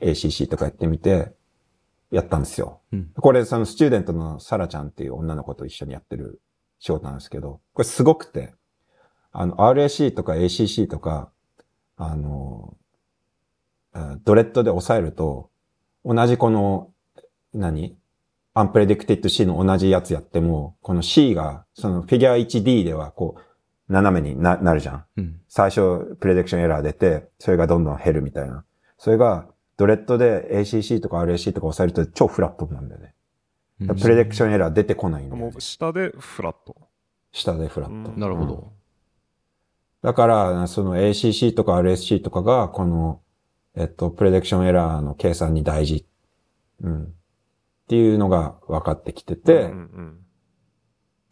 [0.00, 1.32] ACC とかやってみて、
[2.10, 2.80] やったんですよ。
[2.92, 3.10] うん。
[3.14, 6.40] これ、そのスチューデントのサラちゃんっていう女の子と一緒にやってる
[6.80, 8.54] 仕事なんですけど、これすごくて、
[9.32, 11.30] あの、RAC とか ACC とか、
[11.96, 12.74] あの、
[13.92, 15.50] うん DREADD で押さえると、
[16.04, 16.90] 同じこの、
[17.52, 17.96] 何？
[18.54, 25.04] unpredicted C の同じやつやっても、この C が、そのフィギュア 1D ではこう、斜めにななるじゃん。
[25.16, 25.40] うん。
[25.48, 28.64] 最初、 prediction error 出て、それがどんどん減るみたいな。
[28.98, 33.14] それが、 DREADD で ACC とか RAC とか押さえると超フラットなんだよね。
[33.80, 35.60] うん prediction error 出てこないんだよねもう。
[35.60, 36.76] 下でフラット。
[37.32, 38.10] 下でフラット。
[38.10, 38.72] うんなるほど。
[40.02, 43.22] だから、その ACC とか RSC とかが、この、
[43.74, 46.06] えっと、プレディクションエラーの計算に大事。
[46.82, 47.14] うん。
[47.90, 50.16] っていうのが分かってきてて、うんうん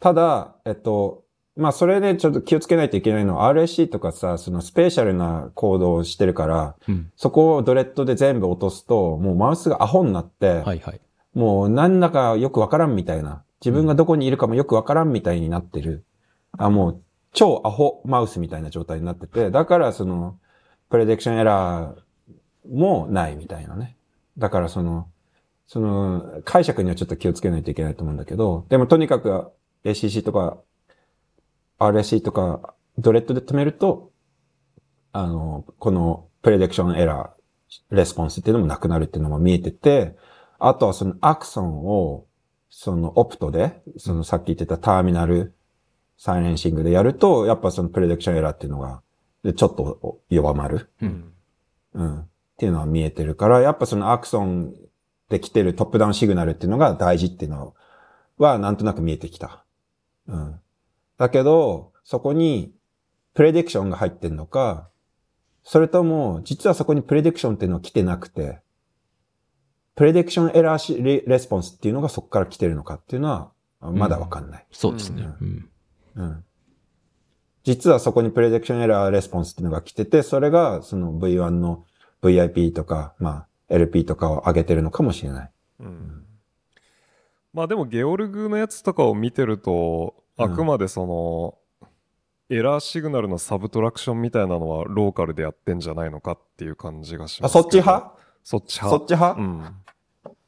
[0.01, 1.25] ただ、えっと、
[1.57, 7.11] まあ、それでちょっと気をつけないといけないのは RSC とかさ、そのスペシャルなコードをしてるから、うん。
[7.17, 11.01] そこをドレッドで全部落とすと、もうマウスがアホになって、はいはい。
[11.33, 16.05] もうなんだかよくわからんみたいな自分がどこにいるかもよくわからんみたいになってる。
[16.57, 17.01] あ、もう、
[17.33, 20.39] 超アホマウスみたいな状態になってて、だからその、
[20.89, 23.97] プレディクションエラーもないみたいなね。
[24.37, 25.09] だからその、
[25.69, 29.49] その、解釈にはちょっと気をつけないといけないと思うんだけど、でもとにかく
[29.85, 30.57] ACC とか
[31.77, 34.11] RSC とかドレッドで止めると、
[35.13, 40.17] あの、このプレディクションエラー、レスポンスっていうのもなくなるっていうのも見えてて、
[40.57, 42.25] あとはその axon を、
[42.71, 45.53] その opto で、そのさっき言ってた terminal
[46.17, 49.01] silencing でやると、やっぱその prediction error っていうのが、
[49.43, 50.89] でちょっと弱まる。
[51.01, 51.33] うん。
[51.93, 52.19] うん。
[52.21, 52.27] っ
[52.57, 54.73] ていうのは見えてるから、やっぱその axon
[55.29, 57.75] で来てる top-down signal っていうのが大事っていうの
[58.37, 59.63] は、なんとなく見えてきた。
[60.27, 60.59] うん。
[61.17, 62.73] だけど、そこに、
[63.35, 64.89] プレディクションが入ってんのか、
[65.63, 68.59] それとも、実はそこにプレディクションっていうのは来てなくて、
[69.95, 75.27] プレディクションエラーレスポンスっていうのがそこから来てるのかっていうのは、まだわかんない、うん、そうですね。
[75.41, 75.69] うん。
[76.15, 76.43] うん。
[77.63, 81.85] 実はそこにプレディクションエラーレスポンスっていうのが来てて、それがその V1 の
[82.21, 85.51] VIP とか、まあ LP とかを上げてるのかもしれない。
[85.79, 86.25] うん。
[87.53, 91.55] まあでもゲオルグのやつとかを見てると、あくまでその、
[92.49, 98.15] エラーシグナルのサブトラクションみたいなのはローカルでやってんじゃないのかっていう感じがしますあ、そっち派？
[98.43, 98.97] そっち派。
[98.97, 99.39] そっち派？
[99.39, 99.75] うん。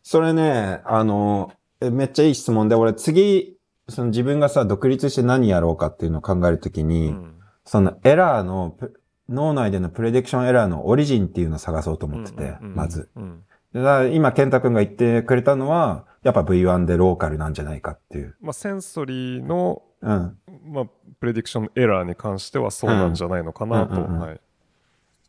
[0.01, 3.57] それね、あの、めっちゃいい質問で、俺次、
[3.87, 8.77] その自分がさ、独立して何やろうかっていうのを考えるときに、うん、そのエラーの、
[9.31, 13.09] 脳内でのプレディクションエラーのオリジンっていうのを探そうと思ってて、まず。
[13.73, 18.35] 今、健太くんが言ってくれたのは、やっぱ V1 でローカルなんじゃないかっていう。
[18.41, 20.85] まあ、 sensory の、うん、まあ、
[21.19, 24.39] prediction error に関してはそうなんじゃないのかなと。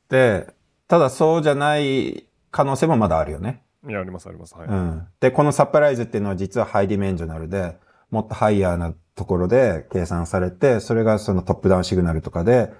[0.09, 0.49] で、
[0.89, 3.63] ただそうじゃない可能性もまだあるよね。
[3.89, 4.55] いや、あります、あります。
[4.55, 4.69] はい。
[4.69, 5.07] うん。
[5.21, 7.79] で、この surprise っていうのは実は high dimensional で、
[8.11, 12.73] もっとハイヤーなところで計算されて、それがその top-down signal とかで、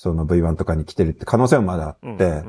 [0.00, 2.44] その V1 とかに来てるって可能性もまだあって、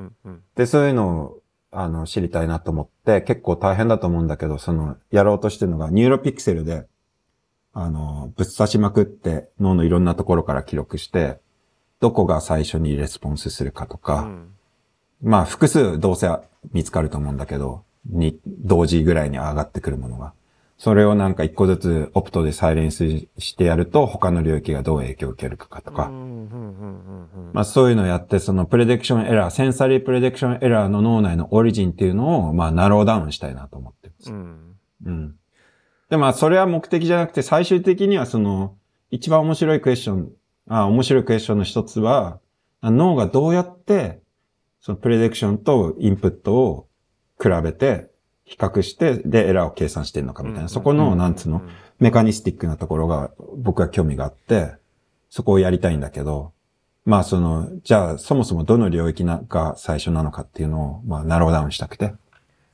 [0.53, 6.85] で、そういうのを、あの、知りたいなと思って、結構大変だと思うんだけど、その、やろうとしてるのが、 Neuropixel で、
[7.73, 11.39] あの、ぶっ刺しまくって脳のいろんなところから記録して、
[11.99, 14.53] どこが最初に response するかとか、うん、
[15.23, 16.29] まあ複数どうせ
[16.71, 20.33] 見つかると思うんだけど、に、同時ぐらいに上がってくるものが。
[20.79, 26.09] それをなんか一個ずつ opto で silence してやると他の領域がどう影響を受けるかとか。
[27.51, 34.31] まあそういうのをやって、その prediction error、 sensory prediction error の脳内の origin っていうのをまあ narrow down したいなと思ってます。
[34.31, 34.77] うん。
[35.05, 35.35] うん。
[36.09, 38.77] でまあそれは目的じゃなくて最終的にはその
[39.11, 40.31] 一番面白いクエスチョン、
[40.69, 42.39] あ面白いクエスチョンの一つは
[42.81, 44.21] 脳がどうやって
[44.79, 46.87] そのプレディクションとインプットを
[47.37, 48.09] 比べて
[48.49, 51.62] 比較して、で、エラーを計算してるのかみたいな、そこの、なんつうの、
[51.99, 54.71] メカニスティックなところが僕は興味があって、
[55.29, 56.51] そこをやりたいんだけど、
[57.05, 62.15] まあその、じゃあそもそもどの領域が最初なのかっていうのを、まあナローダウンしたくて、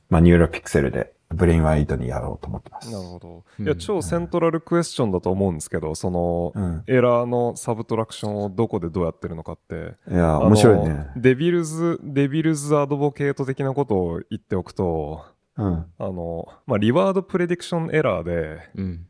[0.10, 2.90] まあ Neuropixel で brain-wide にやろうと思ってます。
[2.92, 3.44] なるほど。
[3.60, 9.96] いや、超 central question だと思うんですけど、その、うん、 error の subtraction をどこでどうやってるのかって。
[10.10, 11.08] いや、面白いね。
[11.18, 15.26] devil's、 devil's advocate 的なことを言っておくと、
[15.58, 19.08] うん、あの、まあ、 reward prediction error で、うん、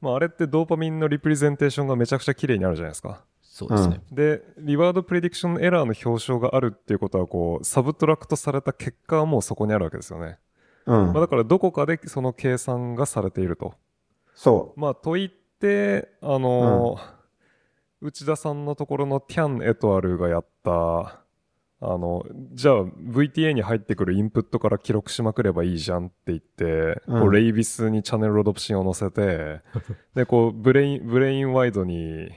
[0.00, 3.24] まあ、あれってドーパミンの representation がめちゃくちゃ綺麗にあるじゃないですか。
[3.42, 4.00] そうですね。
[4.10, 10.38] で、 reward prediction error の表象があるっていうことは、こう、 subtract された結果はもうそこにあるわけですよね。
[10.86, 11.12] うん。
[11.12, 13.74] まあ、だからどこかでその計算がされていると。
[14.34, 14.80] そう。
[14.80, 15.28] まあ、と言っ
[15.60, 16.96] て、あの、
[18.00, 21.21] うん、内田さんのところの Tian et al.がやった、
[21.84, 29.62] あの、じゃあ VTA に入ってくるインプットから記録しまくればいいじゃんって言って、うん、こう rabies に channelrhodopsin を載せて、
[30.14, 32.30] で、こう brain、brain-wide に、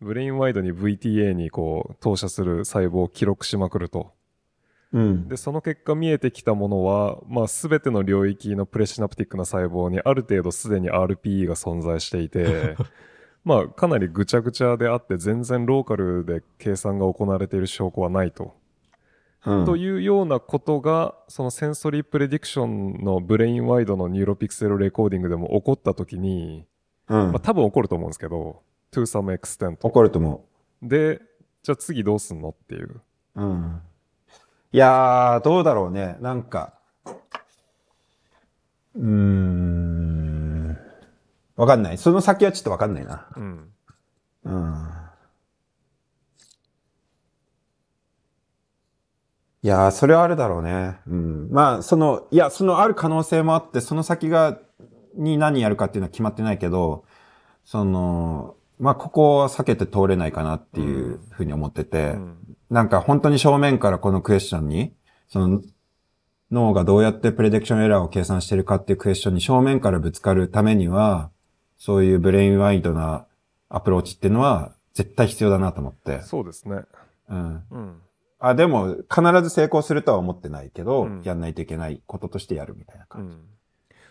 [0.00, 4.12] brain-wide に VTA にこう投射する細胞を記録しまくると。
[4.92, 12.76] うん、で、その結果見えてきたものは、まあ全ての領域の presynaptic な細胞にある程度すでに RPE が存在していて、
[13.44, 18.52] まあかなりぐちゃぐちゃであって全然ローカルで計算が行われている証拠はないと。
[19.44, 26.66] というようなことが、その sensory prediction の brain-wide の Neuropixel recording でも起こったときに、
[27.08, 29.76] うん、まあ多分起こると思うんですけど、to some extent。
[29.76, 30.46] 起こると思
[30.82, 30.88] う。
[30.88, 31.20] で、
[31.62, 33.00] じゃあ次どうすんのっていう。
[33.36, 33.82] うん。
[34.72, 36.16] いやー、どうだろうね。
[36.20, 36.74] なんか、
[38.94, 40.78] うーん。
[41.56, 41.98] わかんない。
[41.98, 43.28] その先はちょっとわかんないな。
[43.36, 43.68] うん。
[44.44, 44.74] うん。
[49.64, 50.98] いやそれはあるだろうね。
[51.06, 51.48] うん。
[51.50, 54.58] まあ、その、いや、そのある可能性もあって、その先が
[55.16, 57.04] に何やるかっていうのは決まってないけど、
[57.64, 62.36] その、まあ、ここは避けて通れないかなっていうふうに思ってて、うん
[62.70, 64.94] なんか本当に正面からこのクエスチョンに、
[65.28, 65.62] その、
[66.50, 71.30] 脳がどうやってプレディクションエラーを計算してるかっていうクエスチョンに正面からぶつかるためには、
[71.78, 73.26] そういうブレインワイドな
[73.68, 76.20] アプローチっていうのは絶対必要だなと思って。
[76.22, 76.82] そうですね。
[77.28, 77.62] うん。
[77.70, 78.02] うん。
[78.48, 83.36] あ、でも、必ず成功するとは思ってないけど、うんやんないといけないこととしてやるみたいなう感じ。
[83.36, 83.40] ん。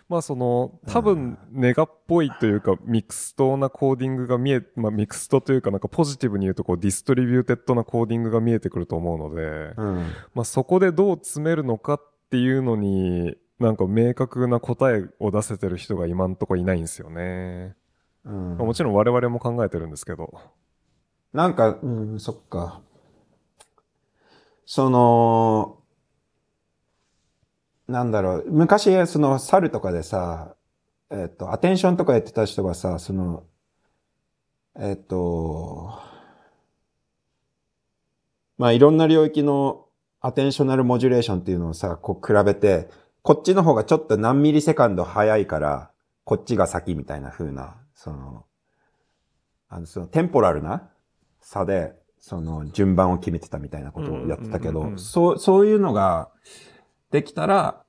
[0.08, 10.12] まあその、多分、ネガっぽいというか、 mixed な coding が見え、まあ mixed というかなんかポジティブに言うとこう、 distributed な coding が見えてくると思うので、うん。
[10.34, 17.76] まあそこでどう詰めるのかっていうのに、なんか明確な答えを出せてる人が今んとこいないんですよね。
[18.24, 20.32] うんまあもちろん我々も考えてるんですけど。
[21.32, 22.80] なんか、うん、そっか。
[24.66, 25.78] その、
[27.86, 30.56] なんだろう、昔、その、猿とかでさ、
[31.10, 33.44] えっ、と、アテンションとかやってた人がさ、その、
[34.76, 35.92] えっ、と、
[38.56, 39.86] まあ、いろんな領域の
[40.20, 42.88] アテンショナルモジュレーションっていうのをさ、こう比べて、
[43.22, 45.90] こっちの方がちょっと何ミリセカンド早いから、
[46.24, 48.46] こっちが先みたいな風な、その、
[49.68, 50.88] あの、そのテンポラルな
[51.40, 51.92] 差で、
[52.26, 56.30] その順番を決めてたみたいなことをやってたけど、そう、そういうのが
[57.10, 57.82] できたら、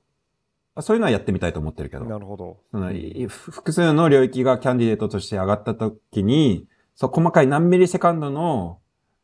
[0.80, 2.58] そういうのはやってみたいと思ってるけど、なるほど。
[2.70, 8.78] そのい複数の領域がキャンディデートとして上がった時に、そう、細かい何ミリセカンドの、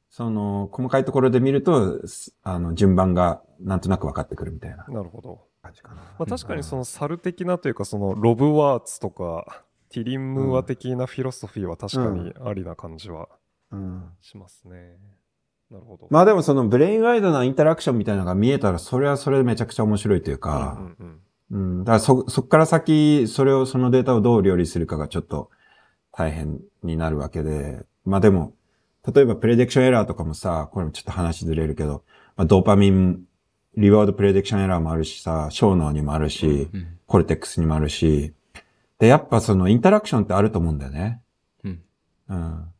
[0.09, 5.43] その、細かいところで見ると、すあの、順番がなんとなく分かってくるみたいななるほど。
[5.63, 5.97] 感じかな。
[5.97, 13.42] まあ確かにその猿的なというかそのロブワーツとかティリンムーア的なフィロソフィーは確かにありな感じはうん。
[14.21, 14.99] しますね。
[15.71, 16.07] なるほど。
[16.11, 21.21] まあでもそのブレインワイドなインタラクションみたいなのが見えたら、それはそれでめちゃくちゃ面白いというか、うんうんうん
[21.53, 21.85] うん。
[21.85, 25.51] だからそ、そっから先、それを、そのデータをどう料理するかがちょっと
[26.11, 27.85] 大変になるわけで。
[28.05, 28.55] まあでも、
[29.15, 32.05] 例えばプレディクションエラーとかもさ、これもちょっと話ずれるけど、
[32.37, 33.25] まあ、ドーパミン、
[33.77, 36.99] リワードプレディクションエラーもあるしさ、小脳にもあるし、うん。
[37.07, 38.33] コルテックスにもあるし、
[38.99, 41.21] で、やっぱそのインタラクションってあると思うんだよね。
[41.65, 41.83] うん。
[42.29, 42.72] うん。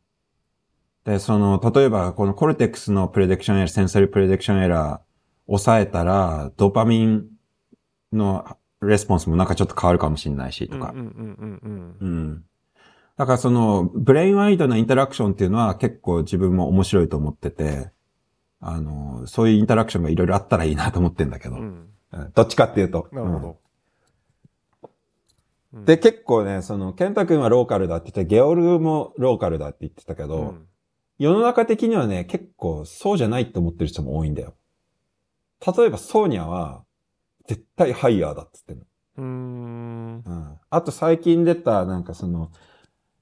[1.05, 4.99] で、その、例えばこの cortex の prediction error、 sensory prediction error、
[5.47, 7.27] 抑えたら、ドーパミン
[8.13, 10.99] の response もなんかちょっと変わるかもしれないし、とかうん。
[10.99, 12.43] うんうんうんうん。
[13.17, 17.91] だからその、 brain-wide な interaction っていうのは結構自分も面白いと思ってて、
[18.61, 21.89] あの、そういう interaction がいろいろあったらいいなと思ってんだけど、うん。
[22.33, 23.09] どっちかっていうと。
[23.11, 23.47] なるほど。
[23.49, 23.55] うん
[25.85, 30.67] で、結構ね、その、ケンタ君はローカルだって言って、ゲオルグもローカルだって言ってたけど、うん
[31.19, 34.55] 世の中的にはね、結構そうじゃないって思ってる人も多いんだよ。
[35.65, 36.83] 例えばソーニャは、
[37.47, 38.85] 絶対ハイヤーだっつってんの。
[39.17, 40.23] うーん。
[40.25, 40.59] うん。
[40.69, 42.51] あと最近出た、なんかその、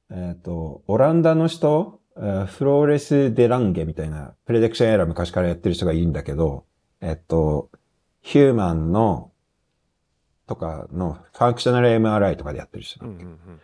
[0.10, 6.66] えっ、と、オランダの人、えーフローレス・デ・ランゲみたいな、プレディクションエラー昔からやってる人がいいんだけど、
[7.00, 7.70] えっ、と、
[8.22, 9.32] human の、
[10.48, 13.62] とかの、 functional MRI とかでやってる人うなんんだけど、うん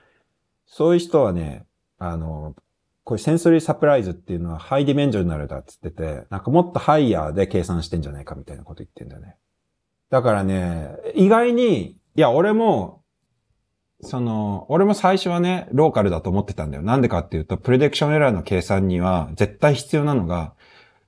[0.70, 1.66] そういう人はね、
[1.98, 2.54] あの、
[3.08, 9.38] こういう sensory surprise っていうのは high dimensional だっつってて、なんかもっとハイヤーで計算してんじゃないかみたいなこと言ってんだよね。
[10.10, 13.04] だからね、意外に、いや、俺も、
[14.02, 16.84] その、俺も最初はね、ローカルだと思ってたんだよ。
[16.84, 20.54] なんでかっていうと、 prediction error の計算には絶対必要なのが、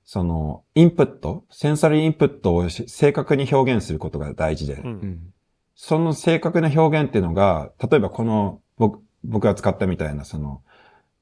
[0.05, 5.33] その、インプット、センサリーインプットをし正確に表現することが大事で、うん。
[5.75, 10.61] その正確な表現っていうのが、例えばこの、僕、僕が使ったみたいな、その、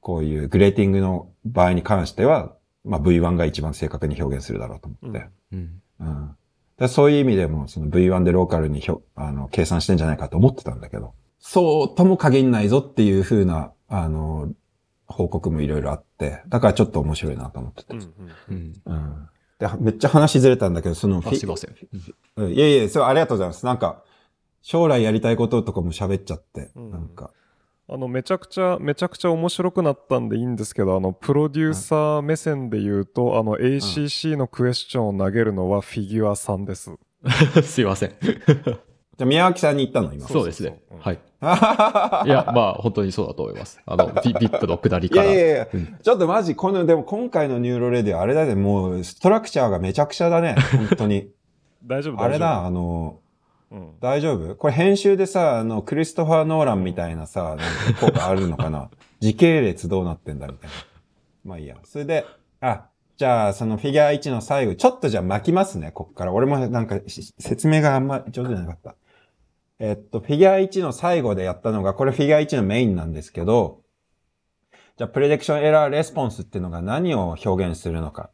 [0.08, 5.28] こういうグレーティングの場合に関しては、まあ V1 が一番正確に表現するだろうと思って。
[5.52, 5.82] うん。
[6.00, 6.36] うん。
[6.78, 14.50] でそういう意味でも、その V1 でローカルにひょあの計算してんじゃないかと思ってたんだけど、そうとも限んないぞっていう風な、あの、
[15.08, 17.94] 報告もいろいろあって、だからちょっと面白いなと思ってて。
[17.94, 18.82] うんうんうん。
[18.86, 19.28] うん。
[19.58, 21.76] で、めっちゃ話ずれたんだけど、そのすいません。
[22.36, 23.66] うん、いやいや、そう、ありがとうございます。
[23.66, 24.02] なんか、
[24.62, 27.30] 将来やりたいこととかも喋っちゃって、うんなんか。
[27.90, 36.92] あの、めちゃくちゃ、めちゃくちゃ面白くなったんでいいんですけど、あの、プロデューサー目線で言うと、あの、ACC のクエスチョンを投げるのはフィギュア3です。
[37.66, 38.12] すいません。
[38.20, 38.76] じゃ
[39.22, 40.28] あ、宮脇さんに言ったの、今。
[40.28, 41.14] そうですねはい。
[41.14, 41.18] い
[42.28, 43.80] いや、まあ、本当にそうだと思います。
[43.86, 45.24] あの、ビビップの下りいから。
[45.24, 51.30] やいやいや、うんちょっとマジ、この、でも今回のニューロレディオ、あれだね、もう、 structure がめちゃくちゃだね、本当に。
[51.86, 52.22] 大丈夫、大丈夫。
[52.24, 53.20] あれだ、あの、
[53.70, 54.00] うん。
[54.00, 54.54] 大丈夫？
[54.56, 57.58] これ編集でさ、あの、クリストファー・ノーランみたいなさ、なん
[57.94, 58.90] か効果あるのかな？
[59.20, 60.76] 時系列どうなってんだみたいな。
[61.44, 61.76] まあいいや。
[61.84, 62.24] それで、
[62.60, 66.32] あ、じゃあ、そのフィギュア1の最後、ちょっとじゃあ巻きますね、こっから。
[66.32, 68.94] 俺もなんかし説明があんま上手じゃなかった。
[69.80, 73.82] えっと、フィギュア1の最後でやったのが、これフィギュア1のメインなんですけど、
[74.96, 78.30] じゃあ、 prediction error response っていうのが何を表現するのか。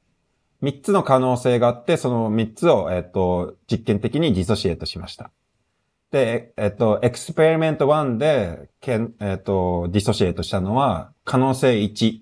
[0.65, 5.31] 3つの可能性があって、その3つを、えっと、実験的に dissociate しました。
[6.11, 12.21] で、えっと、 experiment 1で、けんえっと、 dissociate したのは、可能性1。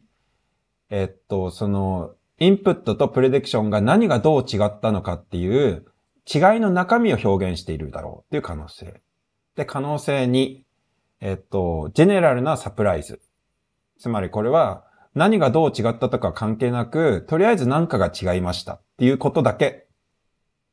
[0.90, 5.86] えっと、その、インプットと prediction が何がどう違ったのかっていう
[6.26, 9.02] 違いの中身を表現しているだろうっていう可能性。
[9.54, 10.62] で、可能性2。
[11.20, 13.20] えっと、ジェネラルなサプライズ。
[13.98, 14.84] つまりこれは
[15.14, 19.86] 何がどう違ったとか関係なく、とりあえず何かが違いましたっていうことだけ、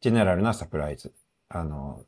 [0.01, 1.13] ジェネラルなサプライズ。
[1.49, 2.03] あの、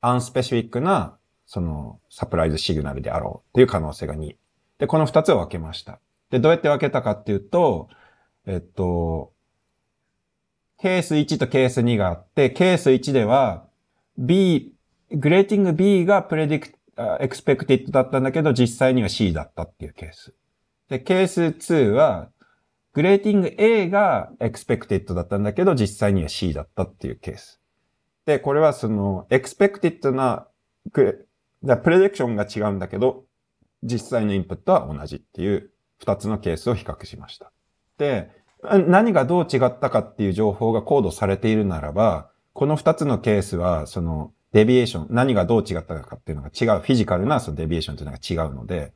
[0.00, 4.36] アンスペシフィックな、その、サプライズシグナルであろうっていう可能性が2。
[4.78, 6.00] で、この2つを分けました。
[6.30, 7.88] で、どうやって分けたかっていうと、
[8.46, 9.32] えっと、
[10.78, 13.66] ケース1とケース2があって、ケース1では、
[14.16, 14.72] B、
[15.10, 16.72] グレーティング B がプレディク
[17.20, 20.34] エクスペクティッドだったんだけど、実際には C だったっていうケース。
[20.90, 22.30] で、ケース2は、
[22.92, 27.60] グレーティング A がエクスペクティッドだったんだけど、実際には C だったっていうケース。
[28.26, 30.48] で、これはその、 expected な、
[30.92, 33.24] prediction が違うんだけど、
[33.84, 37.52] 実際のインプットは同じっていう二つのケースを比較しました。
[37.96, 38.30] で、
[38.62, 48.92] 何がどう違ったかっていう情報がコードされているならば、この二つのケースは、その、 deviation、何がどう違ったかっていうのが違う、 physical なその deviation というのが違うので、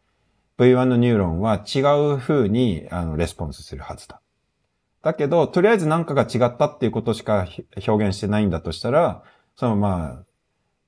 [0.59, 1.81] V1 のニューロンは違
[2.15, 4.21] う風に、あの、レスポンスするはずだ。
[5.03, 7.47] だけど、とりあえず何かが違ったっていうことしか
[7.87, 9.23] 表現してないんだとしたら、
[9.57, 10.25] そのまあ、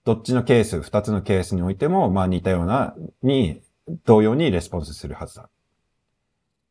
[0.05, 3.61] どっちのケース、二つのケースにおいても、まあ似たような、に、
[4.05, 5.43] 同様にレスポンスするはずだ。
[5.43, 5.49] っ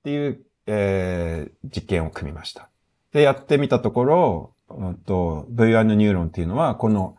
[0.03, 2.69] ていう、えー、実験を組みました。
[3.11, 7.17] で、やってみたところ、うんと、V1 のニューロンっていうのは、この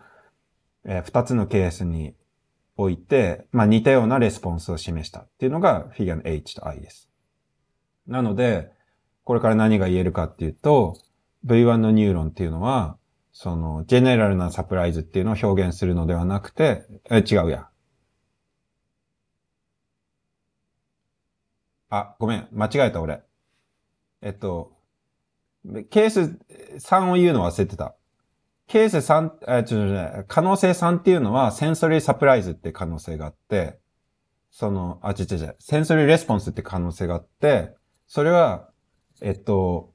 [0.87, 2.15] えー、2つのケースに
[2.77, 7.09] おいて、まあ、似たようなレスポンスを示したっていうのがフィギュアの H と I です。
[8.07, 8.71] なので、
[9.25, 10.99] これから何が言えるかっていうと、
[11.47, 12.97] V1 のニューロンっていうのは、
[13.33, 17.69] その、 general な surprise っていうのを表現するのではなくて、え、違うや。
[21.91, 23.23] あ、ごめん、間違えた俺。
[24.23, 24.73] えっと、
[25.91, 26.39] ケース
[26.79, 27.95] 3を言うの忘れてた。
[28.67, 33.79] ケース3、えちょっと可能性3っていうのは sensory surprise って可能性があって、
[34.51, 37.75] その、あ、ちょちょちょ、 sensory response って可能性があって、
[38.07, 38.71] それは、
[39.21, 39.93] えっと、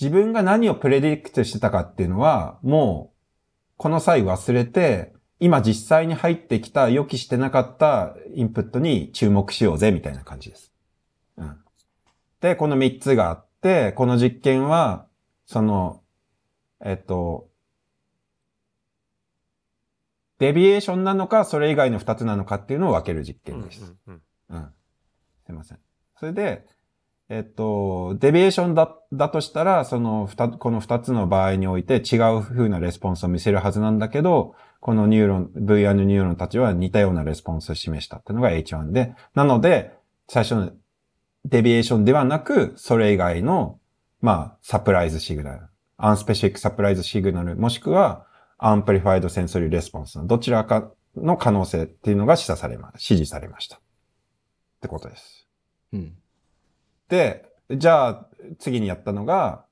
[0.00, 3.18] 自分が何をプレディクトしてたかっていうのは、もう、
[3.78, 10.72] この際忘れて、今実際に入ってきた予期してなかったインプットに注目しようぜ、みたいな感じです。
[11.36, 11.56] うん。
[12.40, 15.06] で、この3つがあって、この実験は、
[15.46, 16.02] その、
[16.80, 17.48] えっと、
[20.38, 23.94] デビエーションなのか、それ以外の二つなのかっていうのを分ける実験です。
[24.06, 24.68] うん、うん、
[25.44, 25.78] すいません。
[26.18, 26.64] それで、
[27.28, 39.92] えっと、 deviation だ、だとしたら、その二、この二つの場合において違う風なレスポンスを見せるはずなんだけど、このニューロン、VR ニューロンたちは似たようなレスポンスを示したっていうのが H1 で、なので、
[40.28, 40.72] 最初の
[41.44, 43.78] deviation ではなく、それ以外の、
[44.20, 48.24] まあ、 surprise signal。unspecific surprise signal、もしくは
[48.56, 53.76] amplified sensory response のどちらかの可能性っていうのが示唆されま、指示されました。
[53.76, 53.80] っ
[54.80, 55.48] てことです。
[55.92, 56.14] うん。
[57.08, 58.26] で、じゃあ
[58.60, 59.64] 次にやったのが、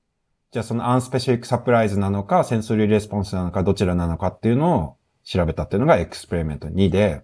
[0.50, 7.22] じゃあそのアンスペシフィックサプライズなのか、センソリーレスポンスなのか、どちらなのかっていうのを調べたっていうのがエクスペリメント2で、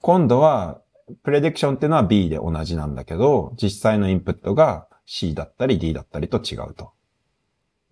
[0.00, 0.80] 今度は、
[1.22, 6.92] プレディクションっていうのは B で同じなんだけど、実際のインプットが C だったり D だったりと違うと。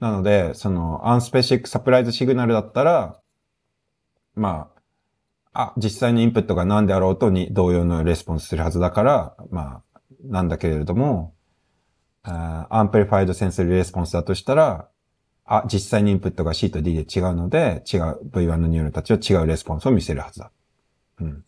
[0.01, 3.21] なので、その、アンスペシックサプライズシグナルだったら、
[4.35, 4.71] ま
[5.53, 11.35] あ、あ、実際のインプットが何であろうとに同様のレスポンスするはずだから、まあ、なんだけれども、
[12.23, 14.89] amplified sensory response だとしたら、
[15.45, 20.53] あ、実際にインプットが C と D で違うので、違う V1 のニューロンたちは違うレスポンスを見せるはずだ。
[21.21, 21.45] うん。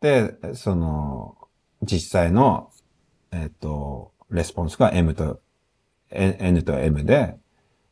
[0.00, 1.36] で、その、
[1.82, 2.70] 実際の、
[3.30, 5.40] えっ、と、レスポンスが M と、
[6.10, 7.36] N と M で、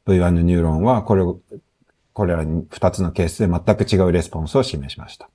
[0.06, 1.40] V1 のニューロンは、これを、
[2.12, 5.30] これら2つのケースで全く違うレスポンスを示しました。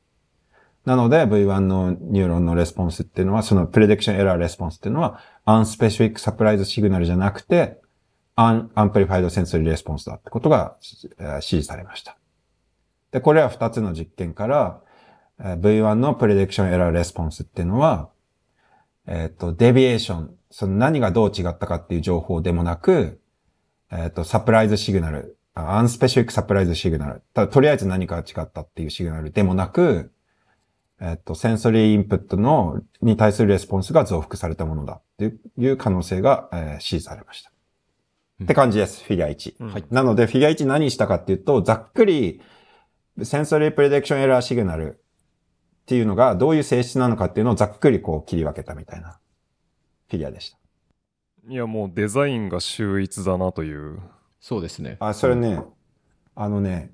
[0.86, 7.82] なので V1 のニューロンのレスポンスっていうのは、その prediction error response っていうのは、 unspecific surprise signal じゃなくて、
[8.36, 10.78] アン、 amplified sensory response だってことが
[11.20, 12.18] 支持されました。
[13.12, 14.82] で、これは2つの実験から、
[15.40, 18.10] V1 の prediction error response っていうのは、
[19.08, 23.20] えっ、ー、と、 deviation、その何がどう違ったかっていう情報でもなく、
[23.92, 27.24] えっ、ー、と、サプライズシグナル、アンスペシフィックサプライズシグナル。
[27.34, 30.12] ただとりあえず何かが違ったっていうシグナルでもなく、
[31.00, 37.52] えっと、センソリーインプットの、に対するレスポンスが増幅されたものだっていう可能性が、えー、指示されました。
[38.40, 39.56] うんって感じです、フィギュア1。
[39.60, 42.42] うんはいなので、フィギュア1何したかっていうと、ざっくり、
[43.24, 49.20] センソリープレディクションエラーシグナルっていうのがどういう性質なのかっていうのをざっくりこう切り分けたみたいな
[50.10, 50.58] フィギュアでした。
[51.48, 54.00] いや、もうデザインが秀逸だなという。
[54.40, 54.98] そうですね。
[55.00, 55.62] あ、それね、
[56.36, 56.92] あのね、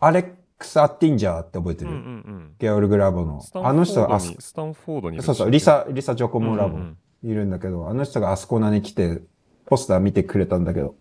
[0.00, 2.04] アレックス・アッティンジャーって覚えてる、うんうんう
[2.38, 2.54] ん。
[2.58, 3.40] ゲオルグラボの。
[3.40, 9.20] スタンフォあの人があードに、スタンフォードにいるそうそう、リサ、リサ・ジョコモラボうんうんいるんだけど、あの人があそこなに来て、
[9.66, 10.94] ポスター見てくれたんだけど、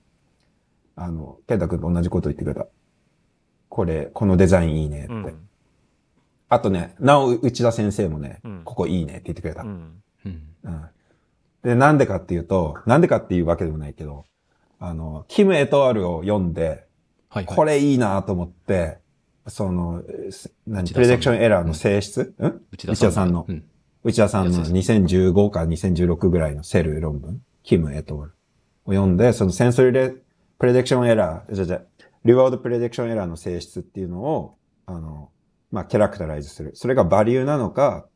[0.96, 2.66] あの、ケンタ君と同じこと言ってくれた。
[3.70, 5.14] これ、このデザインいいねって。
[5.14, 5.48] うん
[6.50, 9.64] あとね、なお内田先生もね、うんここいいねって言ってくれた。
[9.64, 10.86] うんうんうん。
[11.64, 14.26] で、なんでかっていうと、なんでかっていうわけでもないけど、
[14.80, 16.86] あの、キム・エトワルを読んで、
[17.30, 17.56] はい、はい。
[17.56, 19.00] これいいなと思って、
[19.48, 22.62] その、す何、プレディクションエラーの性質、うん？
[22.72, 23.46] 内内田さんの。
[23.48, 23.64] うん。
[24.04, 28.34] 内田さんのいやそう2015か2016ぐらいのセル論文、キム・エトワル
[28.86, 30.14] を読んで、そのセンソリレ、
[30.60, 31.82] プレディクションエラー、じゃじゃ、
[32.24, 35.30] リワードプレディクションエラーの性質っていうのを、あの、
[35.72, 36.72] まあ、キャラクタライズする。
[36.76, 38.08] それがバリューなのか、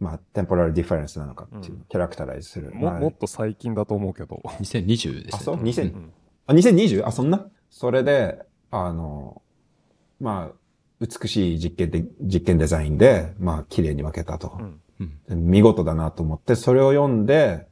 [0.00, 2.72] まあ、テンポラルディファレンスなのかっていう、うんキャラクタライズする。
[2.74, 4.40] もまあもっと最近だと思うけど。
[4.60, 5.30] 2020ですね。
[5.34, 6.12] あ、そうう ?2000、ん
[6.46, 7.06] あ、2020?
[7.06, 7.46] あ、そんな？
[7.68, 9.42] それで、あの、
[10.20, 14.56] まあ、美しい実験で、実験デザインで、まあ、綺麗に分けたと。
[14.58, 14.80] うん
[15.28, 15.46] うん。
[15.50, 17.66] 見事だなと思って、それを読んで、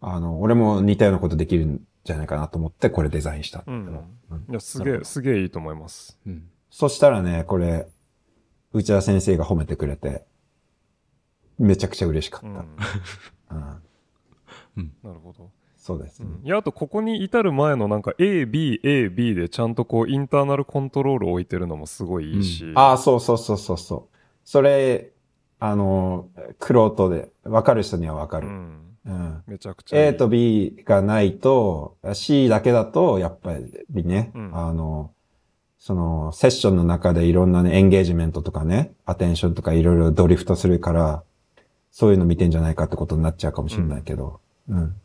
[0.00, 3.64] あの、俺も似たようなことできるんじゃないかなと思って、これデザインした。
[3.66, 3.74] うん
[4.30, 6.18] うんいや、すげえ、すげえいいと思います。
[6.26, 6.48] うん。
[6.70, 7.86] そしたらね、これ、
[8.72, 10.24] 内田先生が褒めてくれて、
[11.62, 12.64] めちゃくちゃ嬉しかうんっ
[13.48, 13.54] た。
[14.76, 15.50] うんなるほど。
[15.76, 22.72] そうです、いや、あとここに至る前のなんか A、B、A、B でちゃんとこうインターナルコントロールを置いてるのもすごいいいし。
[22.76, 24.16] ああ、そうそうそうそうそう。
[24.44, 25.10] それ、
[25.58, 26.28] あの、
[26.60, 28.46] クロートで、わかる人にはわかる。
[28.46, 28.80] うん。
[29.06, 29.42] うん。
[29.48, 30.08] めちゃくちゃいい。
[30.10, 33.54] A と B がないと、C だけだと、やっぱ
[33.90, 35.10] りね、うんあの、
[35.78, 41.24] その、セッションの中でいろんなね、エンゲージメントとかね、アテンションとかいろいろドリフトするから、
[41.92, 44.96] そういうの見てんじゃないかってことになっちゃうかもしれないけど、うん。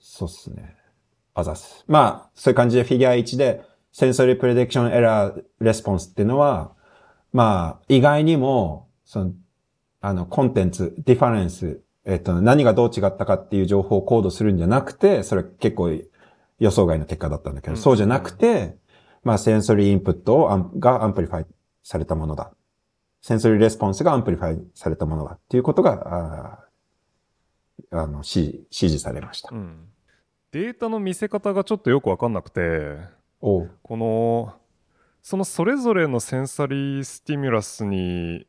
[0.00, 0.76] そうっすね。
[1.34, 1.84] あざっす。
[1.86, 6.72] まあ、そういう感じでフィギュア1で、センソリープレディクションエラーレスポンスっていうのは、
[7.32, 9.32] まあ、意外にも、その、
[10.00, 15.90] あの、 content、difference、えっと、何がどう違ったかっていう情報をコードするんじゃなくて、それ結構
[16.58, 18.76] 予想外の結果だったんだけど、うんそうじゃなくて、
[19.22, 21.46] まあ、 sensory input をアンが amplify
[21.84, 22.52] されたものだ。
[23.26, 26.66] sensory response が amplify されたものだっていうことが、
[27.90, 29.48] あーあの、支持されました。
[29.50, 29.88] うん。
[30.50, 32.98] データの見せ方がちょっとよくわかんなくて、
[33.40, 34.52] この、
[35.22, 38.46] そのそれぞれのセンサリースティミュラスに、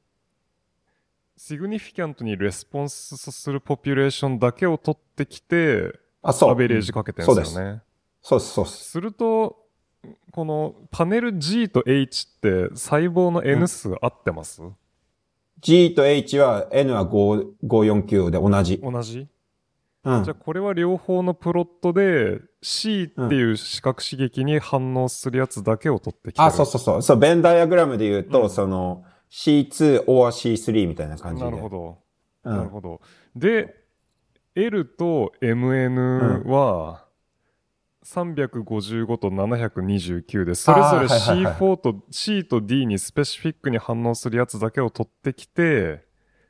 [1.38, 6.52] シグニフィキャントにレスポンスするポピュレーションだけを取ってきて、あ、そう。
[6.52, 7.82] アベレージかけてるんですよね。
[8.22, 8.92] そうです、そうです。
[8.92, 9.65] すると、
[10.32, 14.62] このパネル G と H って細胞の N 数合ってます、
[15.62, 18.78] G と H は N は5 549で同じ。
[18.80, 19.28] 同じ？
[20.04, 20.36] うんじゃあ。
[20.36, 26.46] これは両方のプロットで C っていう視覚刺激に反応するやつだけを取ってきてる。
[26.46, 27.02] あ、そうそうそう。
[27.02, 31.50] そう、ベンダイアグラムで言うと、うんその C2 or C3 みたいな感じで。
[31.50, 31.98] なるほど。
[32.44, 32.58] うん。
[32.58, 33.02] なるほど。
[33.36, 33.76] で、
[34.54, 37.05] L と MN は、
[38.06, 46.06] 355と729で、それぞれあーはいはいはい C4 と C と D にスペシフィックに反応するやつだけを取ってきて、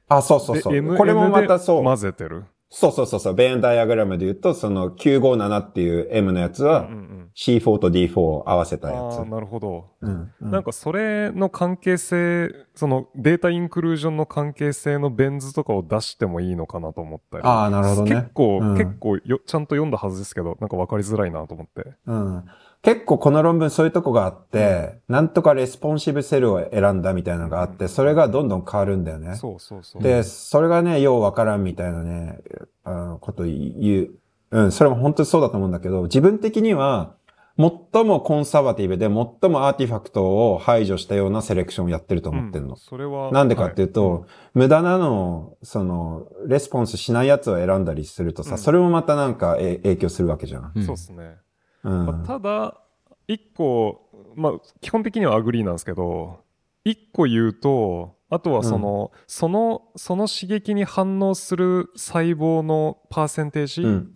[0.08, 0.98] あ、そうそうそう。
[0.98, 1.84] これもまたそう。
[1.84, 2.44] 混ぜてる？
[2.70, 3.34] そうそうそうそう。
[3.36, 9.26] ベンダイアグラムで言うと、その957っていう M のやつはうんうん C4 と D4 を合わせたやつああ、。
[9.26, 9.90] なるほど。
[10.02, 17.44] うんうんなんかそれの関係性、その data inclusion の関係性のベン図とかを出してもいいのかなと思ったり。
[17.44, 18.16] ああ、なるほどね。
[18.16, 21.94] 結構、うん結構よ、ちゃんと読んだはずですけど、なんか分かりづらいなと思って。
[22.06, 22.46] うん。
[22.82, 29.36] 結構この論文そういうとこがあって、なんとか responsive cell を選んだみたいなのがあって、それがどんどん変わるんだよね。
[29.36, 30.04] そうそうそう。
[30.04, 32.40] で、それがね、ようわからんみたいなね、
[32.84, 34.12] あのこと言う。
[34.52, 37.16] うん、それも本当にそうだと思うんだけど、自分的には、
[37.58, 42.72] 最も conservative で、最も artifact を排除したようなセレクションをやってると思ってるの。
[42.72, 43.32] うんそれは。
[43.32, 50.72] なんでかっていうと、はい無駄なのを、その、レスポンスしないやつを選んだりするとさ、うんそれもまたなんかえ影響するわけじゃん。
[50.76, 51.36] うんそうですね。
[51.84, 52.06] うん。
[52.06, 52.82] まあただ、
[53.28, 56.40] 一個、まあ、基本的には agree なんですけど、
[56.84, 64.15] 一個言うと、あとはその、その、その刺激に反応する細胞のパーセンテージ、うん。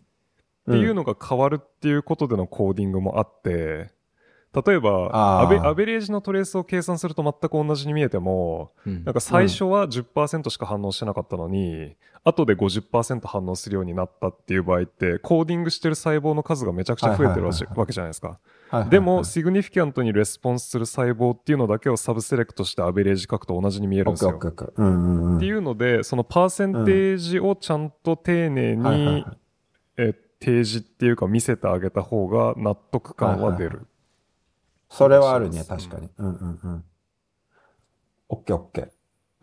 [0.70, 3.92] っていうのが変わるっていうことでのコーディングもあって、
[4.52, 9.04] 例えばアベ、アベレージのトレースを計算すると全く同じに見えても、うん。
[9.04, 18.40] なんか最初は10%しか反応してなかったのに、後で50%反応するようになったっていう場合って、コーディングしてる細胞の数がめちゃくちゃ増えてるわけじゃないですか。
[18.90, 24.32] でも、 significant にレスポンスする細胞っていうのだけを subselect してアベレージ書くと同じに見えるんですよ。
[25.38, 29.26] っていうので、そのパーセンテージをちゃんと丁寧に、
[29.98, 33.88] え提示っていうか見せてあげた方が納得感は出る。
[34.90, 36.10] それはあるね、うん確かに。
[36.18, 36.84] うんうんうん。
[38.30, 38.92] オッケーオッケ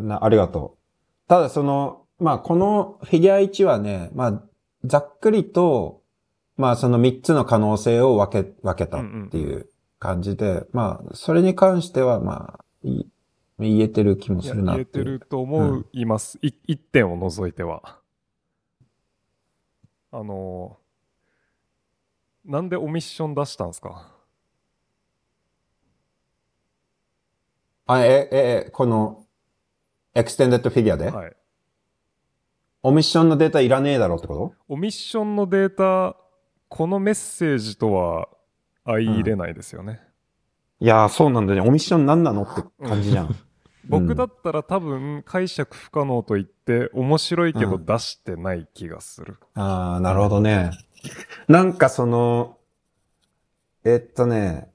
[0.01, 0.03] ー。
[0.03, 1.28] な、ありがとう。
[1.28, 4.42] ただその、まあこのフィギュア1はね、まあ
[4.84, 6.03] ざっくりと、
[6.57, 9.68] まあその3つの可能性を分け、分けたっていう
[9.99, 13.07] 感じで、まあそれに関してはまあ、い
[13.59, 14.72] 言えてる気もするな。
[14.72, 16.38] 言えてると思います。
[16.42, 17.99] い一点を除いては。
[20.12, 20.78] あの、
[22.47, 24.12] なんで omission 出したんですか？
[27.86, 29.24] あ、え、え、えこの、
[30.14, 31.32] extended figure で、はい。
[32.82, 34.55] omission のデータいらねえだろってこと？
[34.68, 36.16] omission のデータ、
[36.68, 38.28] このメッセージとは
[38.84, 40.01] 相入れないですよね。
[40.80, 41.68] いやー、そうなんだよね。
[41.68, 43.34] オミッション何なのって感じじゃん。
[43.88, 49.38] 僕だったら多分解釈不可能と言って面白いけどうん出してない気がする。
[49.55, 50.70] ああ、なるほどね。
[51.49, 52.59] なんかその、
[53.84, 54.68] えっとね、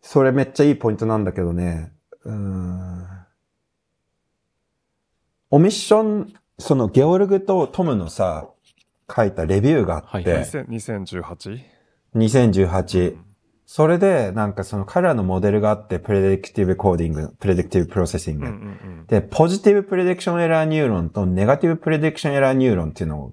[0.00, 1.92] それめっちゃいいポイントなんだけどね、
[2.24, 3.06] うーん。
[5.50, 8.48] オミッション、そのゲオルグとトムのさ、
[9.14, 10.66] 書いたレビューがあって、はい2000
[12.14, 13.29] 2018?
[13.70, 13.72] 2018。
[13.72, 18.46] それで、なんかその彼らのモデルがあって、 predictive coding、predictive processing。
[18.46, 23.32] うんうんうんで、 positive prediction error neuron と negative prediction error neuron っていうの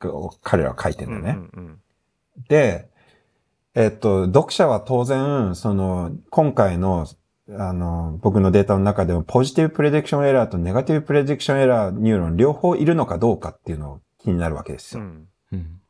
[0.00, 1.48] を彼らは書いてるうんんだよね。
[1.54, 1.80] うんうん
[2.48, 2.88] で、
[3.74, 7.06] えっと、読者は当然、その、今回の、
[7.50, 15.02] あの、僕のデータの中でも、 positive prediction error と negative prediction error neuron 両方いるのかどうかっていうのを気になるわけですよ。
[15.02, 15.80] うんうん。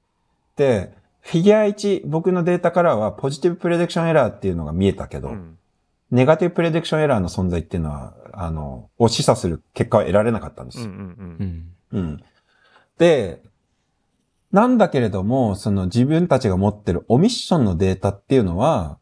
[0.57, 0.93] で、
[1.29, 5.59] フィギュア1、僕のデータからは、ポジティブプレディクションエラーっていうのが見えたけど、うん
[6.11, 10.85] ネガティブプレディクションエラーの存在っていうのは、あの、を示唆する結果は得られなかったんですよ。
[10.87, 12.01] うんうんうん。
[12.01, 12.23] うん。
[12.97, 13.43] で、
[14.51, 18.99] なんだけれども、その自分たちが持ってるオミッションのデータっていうのは、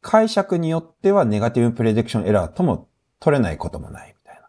[0.00, 2.88] 解釈によってはネガティブプレディクションエラーとも
[3.20, 4.48] 取れないこともないみたいな。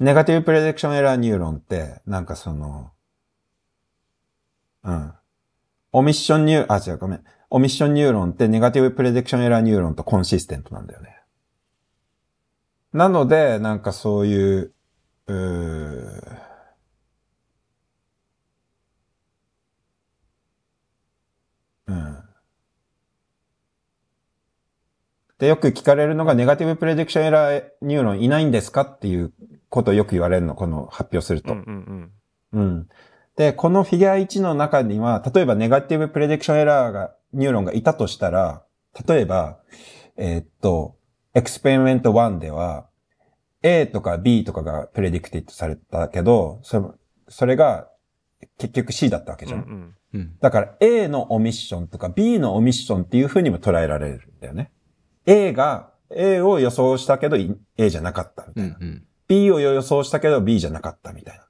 [0.00, 2.90] negative prediction error neuron って、なんかその、
[4.82, 5.12] うん。
[5.92, 7.24] omission neu、あ、違う、ごめん。
[7.50, 11.20] omission neuron って negative prediction error neuron と consistent なんだよね。
[12.94, 14.72] なので、なんかそういう、
[15.26, 16.38] うー
[21.88, 22.18] うん。
[25.38, 29.32] で、よく聞かれるのが、 negative prediction error neuron いないんですかっていう
[29.70, 31.52] ことをよく言われるの、この発表すると。
[31.52, 32.10] うんうん
[32.52, 32.88] うん。
[33.36, 38.64] で、このフィギュア1の中には、例えば negative prediction error が、 neuron がいたとしたら、
[39.06, 39.60] 例えば、
[40.16, 40.96] えーっと、
[41.32, 42.88] experiment 1では、
[43.62, 46.86] A とか B とかが predicted されたけど、それ
[47.28, 47.88] それが
[48.58, 49.60] 結局 C だったわけうんじゃん。
[49.60, 50.38] うんうん。
[50.40, 54.72] だから A のオミッションとか B のオミッションっていう風にも捉えられるんだよね。
[55.26, 58.76] A が A を予想したけどい A じゃなかったみたいな。
[58.80, 58.82] うん。
[58.82, 59.06] うん。
[59.30, 61.44] B を予想したけど B じゃなかったみたいな。
[61.44, 61.46] っ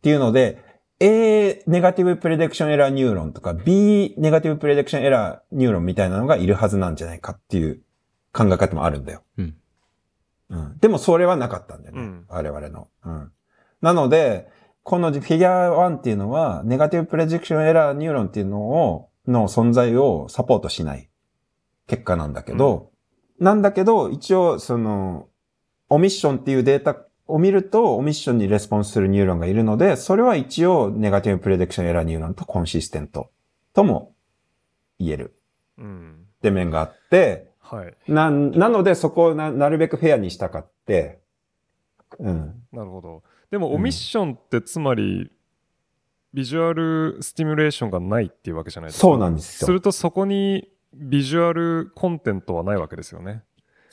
[0.00, 0.62] ていうので、
[1.00, 7.82] A ネガティブプレディクションエラーニューロンとか B ネガティブプレディクションエラーニューロンみたいなのがいるはずなんじゃないかっていう
[8.32, 9.24] 考え方もあるんだよ。
[9.36, 9.56] うん。
[10.50, 10.78] うん。
[10.78, 12.00] でもそれはなかったんだよね。
[12.00, 12.86] うん我々の。
[13.04, 13.32] うん。
[13.82, 14.48] なので、
[14.84, 21.08] このフィギュア1っていうのは、 negative prediction error neuron っていうのを、の存在をサポートしない
[21.88, 22.92] 結果なんだけど、
[23.40, 25.28] なんだけど、一応、その、
[25.88, 33.30] omission っていうデータを見ると、 omission に response する neuron がいるので、それは一応、 negative prediction error neuron と consistent
[33.72, 34.14] とも
[34.98, 35.36] 言える
[35.78, 37.94] うんって面があって、はい。
[38.12, 41.20] な、なのでそこをななるべくフェアにしたかって、
[42.18, 42.62] うん。
[42.72, 43.22] なるほど。
[43.50, 45.30] でも、 omission ってつまり、
[46.32, 49.00] visual stimulation がないっていうわけじゃないですか。
[49.02, 49.66] そうなんですよ。
[49.66, 53.42] すると、そこに visual content はないわけですよね。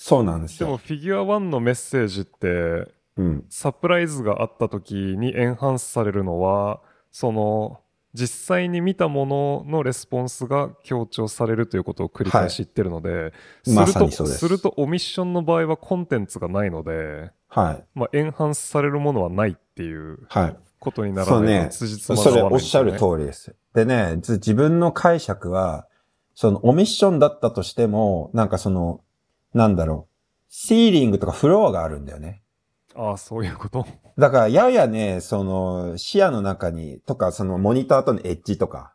[0.04, 0.78] そうなんですでも、よ。
[0.78, 3.45] フィギュア1のメッセージって、うん。
[3.49, 6.82] サプライズがあった時にエンハンスされるのは、
[7.12, 7.82] その、
[8.16, 13.32] 実際に見たもののレスポンスが強調されるということを繰り返し言ってるので、
[13.68, 17.84] ますると、さにそうですするとオミッションの場合はコンテンツがないので、はい。
[17.93, 20.58] まあ、エンハンスされるものはないっていうはい。
[20.80, 23.56] ことにならないと辻褄がそれおっしゃる通りです。
[23.76, 25.86] でね、ず自分の解釈は、
[26.34, 29.02] その omission だったとしても、なんかその、
[29.54, 30.14] なんだろう、
[30.49, 32.41] ceiling とか floor があるんだよね。
[32.95, 33.86] ああ、そういうこと？
[34.18, 38.93] だから、ややね、その、視野の中に、とか、そのモニターとのエッジとか、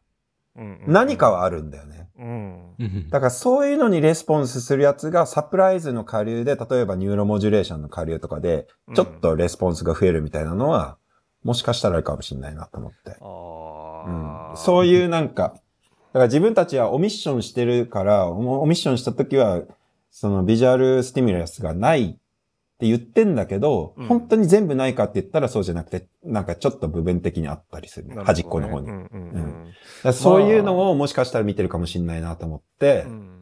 [0.55, 2.09] うんうん何かはあるんだよね。
[2.19, 2.75] うん。
[2.79, 10.97] うんだからそういうのに response するやつが surprise の下流で、例えば neuromodulation の下流とかで、ちょっと response が増えるみたいなのは、
[11.45, 13.17] もしかしたらあるかもしれないなと思って。
[13.21, 19.63] ああ、うん、そういうなんか、だから自分たちは omission してるから、オ omission した時は、
[20.11, 28.87] そのビジュアルスティミュラスがないって言ってんだけど、うん本当に全部ないかって言ったらそうじゃなくて、なんかちょっと部分的にあったりする、ね端っこの方に。
[28.87, 29.73] だかうんうんうん
[30.05, 33.33] らそういうのをもしかしたら見てるかもしれないなと思ってう、ん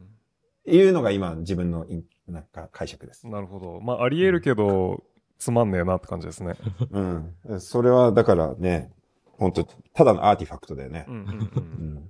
[0.67, 1.85] いうのが今自分の
[2.27, 3.27] なんか解釈です。
[3.27, 3.79] なるほど。
[3.81, 5.03] まあ、あり得るけど、
[5.37, 6.55] つまんねえなって感じですね。
[6.91, 7.59] うん。
[7.59, 8.91] それはだからね、
[9.37, 9.63] 本当
[9.93, 11.11] ただのアーティファクトだよねう。
[11.11, 12.09] んうんううんん。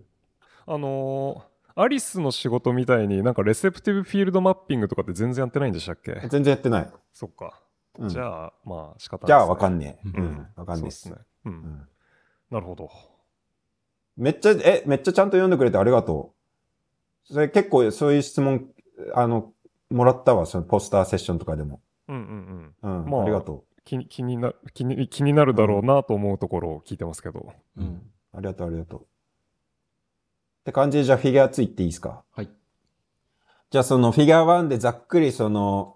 [0.68, 6.13] あのーアリスの仕事みたいになんかレセプティブフィールドマッピングとかって全然やってないんでしたっけ？
[6.30, 6.89] 全然やってない。
[7.13, 7.61] そっか。
[7.99, 9.28] うんじゃあ、まあ仕方ないです、ね。
[9.28, 10.07] じゃあわかんねえ。
[10.07, 10.47] ううんん。
[10.55, 11.21] わかんねえっすそうね。
[11.45, 11.53] うん。
[11.53, 11.88] うん
[12.51, 12.89] なるほど。
[14.15, 16.34] めっちゃ、え、めっちゃちゃんと読んでくれてありがと
[17.30, 17.34] う。
[17.34, 18.67] それ結構そういう質問、
[19.13, 19.51] あの、
[19.89, 21.82] もらったわ、そのポスターセッションとかでも。
[22.07, 23.01] うんうんうん。
[23.03, 27.51] うん、まあありがと気に気にな気に気になるだろうなと思うところを聞いてますけど。
[27.78, 27.82] う。
[27.82, 28.01] うん。
[28.34, 29.07] ありがとう、ありがとう。
[30.66, 32.24] って感じで、じゃあフィギュア2いっていいですか？
[32.36, 32.49] はい。
[33.70, 35.95] じゃあそのフィギュア1でざっくりその、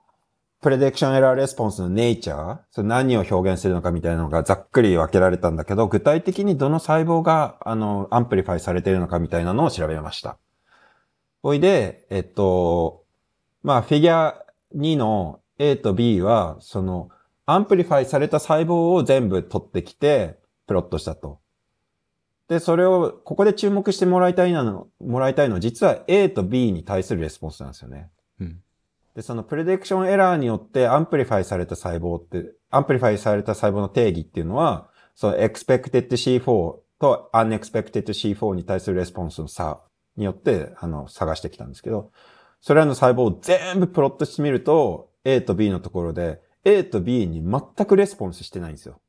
[0.62, 10.38] prediction error response の nature、その何を表現するのかみたいなのがざっくり分けられたんだけど、具体的にどの細胞が、あの、 amplify されているのかみたいなのを調べました。
[11.42, 13.06] おいで、えっと、
[13.64, 14.46] まあ、フィギュア
[14.76, 17.10] 2の A と B は、その、
[17.46, 20.38] amplify された細胞を全部取ってきて、
[20.68, 21.40] plot したと。
[22.50, 28.10] で、それを、ここで注目してもらいたいなの、もらいたいのは、実は A と B に対する response なんですよね。
[28.40, 28.60] うん。
[29.16, 36.42] で、その prediction error によって amplify された細胞って、 amplify された細胞の定義っていうのは、その expected C4
[37.00, 39.80] と unexpected C4 に対する response の差
[40.18, 42.12] によって、あの、探してきたんですけど、
[42.62, 49.00] それらの細胞を全部プロットしてみると、A と B のところで、A と B に全くレスポンスしてないんですよ。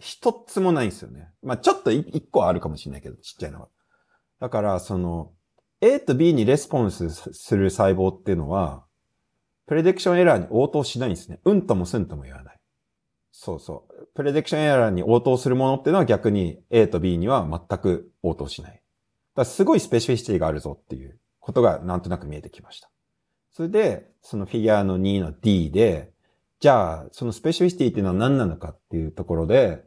[0.00, 1.28] 一つもないんですよね。
[1.42, 3.68] まあちょっと一個あるかもしれないけど、ちっちゃいのは。
[4.40, 5.32] だから、その、
[5.80, 8.84] A と B にレスポンスする細胞っていうのは、
[9.66, 11.40] プレディクションエラーに応答しないんですね。
[11.44, 12.58] うんともすんとも言わない。
[13.30, 14.08] そうそう。
[14.14, 18.72] プレディクションエラーに応答するものっていうのは逆に A と B には全く応答しない。
[18.72, 18.82] だか
[19.36, 22.90] らすごい specificity があるぞっていうことがなんとなく見えてきました。
[23.52, 26.12] それで、そのフィギュアの2の D で、
[26.60, 29.84] じゃあ、その specificity っていうのは何なのかっていうところで、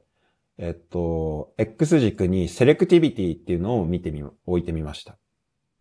[0.62, 5.18] えっと、X 軸に selectivity っていうのを見てみ、置いてみました。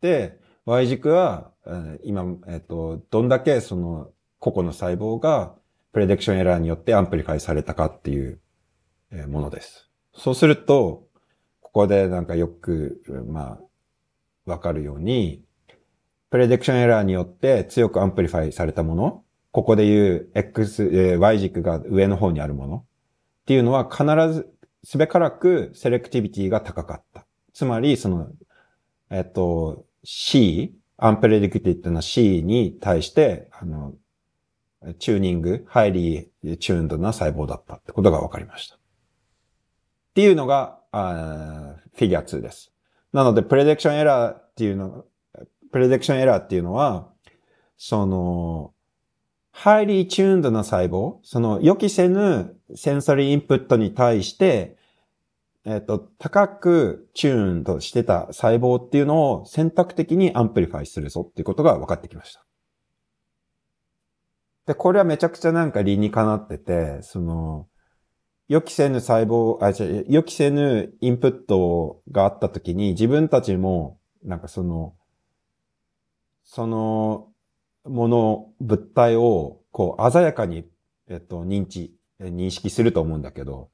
[0.00, 1.52] で、Y 軸は、
[2.02, 5.54] 今、えっと、どんだけその個々の細胞が
[5.92, 8.40] prediction error によって amplify されたかっていう
[9.28, 9.90] ものです。
[10.14, 11.06] そうすると、
[11.60, 13.58] ここでなんかよく、ま
[14.46, 15.44] あ、わかるように、
[16.30, 22.84] プレデクションエラーによって強くアンプリファイされたもの、ここで言う X、Y 軸が上の方にあるものっ
[23.44, 24.48] ていうのは必ず、
[24.84, 27.26] すべからく selectivity が高かった。
[27.52, 28.28] つまり、その、
[29.10, 33.94] えっと、C、 unpredicted っていうのは C に対して、あの、
[34.98, 38.76] tuning、highly tuned な細胞だったってことが分かりました。
[38.76, 38.78] っ
[40.14, 42.72] ていうのが、あフィギュア2です。
[43.12, 45.04] なので、 prediction error っていうの、
[45.70, 47.08] prediction error っていうのは、
[47.76, 48.72] その、
[49.52, 54.76] highly tuned な細胞、その予期せぬ sensory input に対して、
[55.64, 62.44] えっ、と、高く tune としてた細胞っていうのを選択的に amplify するぞっていうことが分かってきました。
[64.66, 67.66] で、これはめちゃくちゃなんか理にかなってて、その、
[68.48, 74.94] 予期せぬ細胞、あ、違う予期せぬインプットがあった時に自分たちも、なんかその、
[76.42, 77.28] その
[77.84, 80.64] もの、物体を、こう、鮮やかに、
[81.08, 83.70] えっと、認知、認識すると思うんだけど、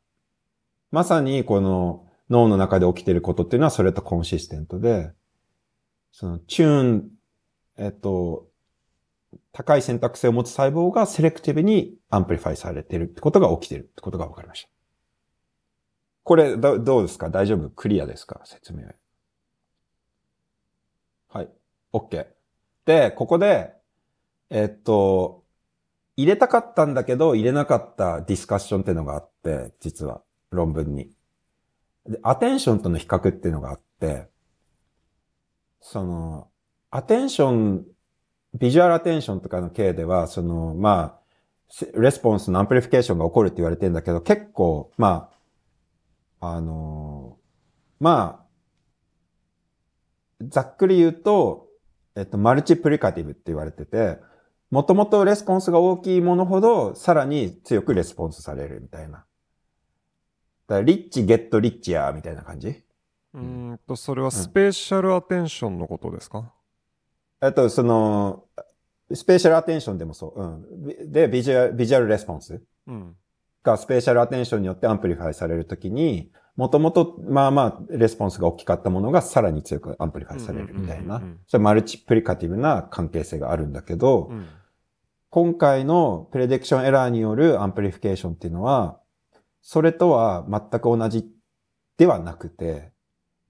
[0.91, 5.13] まさにこの脳の中で起きてることっていうのはそれとコンシステントで、
[6.13, 7.09] その tune、
[7.77, 8.49] えっと、
[9.53, 14.69] 高い選択性を持つ細胞が selective に amplify されてるってことが起きてるってことが分かりました。
[16.23, 17.31] これ、どどうですか？
[17.31, 17.71] 大丈夫？
[17.71, 18.41] クリアですか？
[18.45, 18.85] 説明。
[21.29, 21.49] はい。
[21.93, 22.27] OK。
[22.85, 23.75] で、ここで、
[24.51, 25.45] えっと、
[26.17, 31.11] 入れたかったんだけど、入れなかったディスカッションっていうのがあって、実は、論文に。
[32.07, 34.29] で、 attention との比較っていうのがあって、
[35.81, 36.49] その、
[36.91, 41.27] attention、visual attention とかの系では、その、まあ、
[42.01, 45.31] レスポンスの amplification が起こるって言われてんだけど、結構、ま
[46.41, 47.39] あ、あの
[47.99, 48.47] まあ、
[50.43, 51.69] ざっくり言うと、
[52.15, 54.19] えっと、 multiplicative って言われてて、
[54.71, 59.19] もともとレスポンスが大きいものほど、さらに強くレスポンスされるみたいな。
[59.19, 59.25] だか
[60.69, 62.83] ら、 rich、get、richer、みたいな感じ？
[63.35, 63.41] うー
[63.75, 66.53] んと、それは spatial attention のことですか、
[67.39, 68.45] あと、その、
[69.13, 70.43] spatial attention でもそう。
[70.43, 71.13] うん。
[71.13, 73.17] で、 visual、visual response うん。
[73.63, 81.23] が spatial attention によって amplify されるときに、もともと、まあまあ、レスポンスが大きかったものがさらに強く amplify されるみたいな。
[81.47, 84.47] それ multiplicative な関係性があるんだけど、うん。
[85.29, 88.99] 今回の prediction error による amplification っていうのは、
[89.61, 91.29] それとは全く同じ
[91.99, 92.93] ではなくて、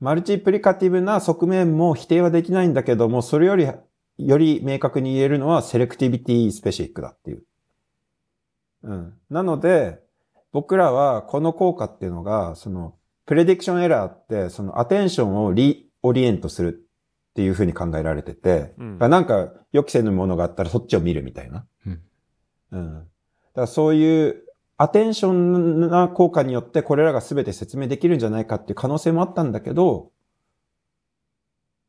[0.00, 3.68] マルチプリカティブな側面も否定はできないんだけども、それより、
[4.18, 7.44] より明確に言えるのはセレクティビティスペシフィックだっていう。
[8.82, 9.14] うん。
[9.30, 10.00] なので、
[10.56, 12.94] 僕らはこの効果っていうのが、その、
[13.26, 16.68] プレディクションエラーって、そのアテンションをリオリエントする
[17.30, 21.66] っていうふうに考えられてて、うんなんか予期せぬものがあったらそっちを見るみたいな。
[21.84, 22.00] うん。
[22.72, 22.94] うん。
[22.94, 23.06] だか
[23.54, 24.44] らそういう
[24.78, 30.10] attention な効果によってこれらが全て説明できるんじゃないかっていう可能性もあったんだけど、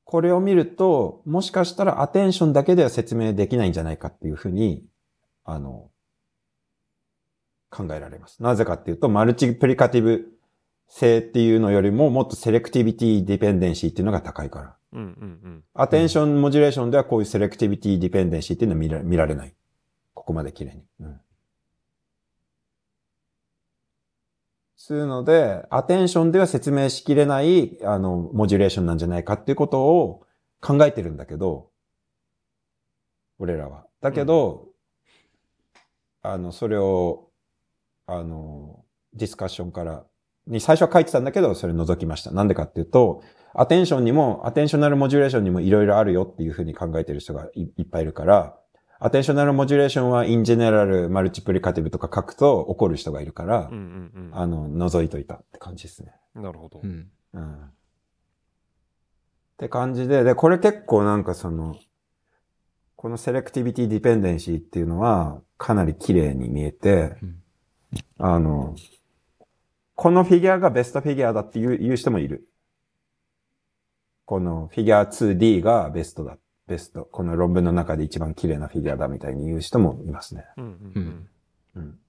[0.04, 4.84] これを見ると、もしかしたら attention だけでは説明できないんじゃないかっていうふうに、
[5.46, 5.90] あの、
[7.70, 8.42] 考えられます。
[8.42, 10.38] なぜかっていうと、 multiplicative
[10.88, 14.76] 性っていうのよりももっと selectivity dependency っていうのが高いから。
[14.94, 15.06] うんうん
[15.44, 15.64] うん。
[15.74, 19.54] attention modulation ではこういう selectivity dependency っていうのは見ら見られない。
[20.14, 20.84] ここまで綺麗に。
[21.02, 21.22] うん。
[24.78, 30.24] するので、アテンションでは説明しきれない、あの、モジュレーションなんじゃないかっていうことを
[30.62, 31.70] 考えてるんだけど、
[33.38, 33.86] 俺らは。
[34.00, 34.70] だけど、
[36.22, 37.27] あの、それを、
[38.08, 38.84] あの、
[39.14, 40.06] ディスカッションから、
[40.48, 42.32] に最初は書いてたんだけど、それ除きました。
[42.32, 43.22] なんでかっていうと、
[43.54, 48.58] アテンションにも、アテンショナルモジュレーションにもいろいろあるよっていうふうに考えてる人がいいっぱいいるから、
[49.00, 56.14] アテンショナルモジュレーションはインジェネラル、マルチプリカティブとか書くと怒る人がいるからうん、うんあの、除いといたって感じですね。
[56.36, 56.44] うん。
[56.44, 56.88] なるほどう。
[56.88, 57.10] ん。
[57.34, 57.54] うん。
[57.54, 57.72] っ
[59.58, 61.76] て感じで、で、これ結構なんかその、
[62.96, 67.44] このセレクティビティディペンデンシーっていうのはかなり綺麗に見えて、うん
[68.18, 68.76] あの、
[69.96, 72.48] このフィギュアがベストフィギュアだっていう言う人もいる。
[74.26, 76.38] このフィギュア 2D がベストだ。
[76.68, 77.06] ベスト。
[77.06, 80.46] この論文の中で一番綺麗なフィギュアだみたいに言う人もいますね。
[80.58, 80.66] うん
[80.96, 81.28] うん
[81.78, 82.00] うん。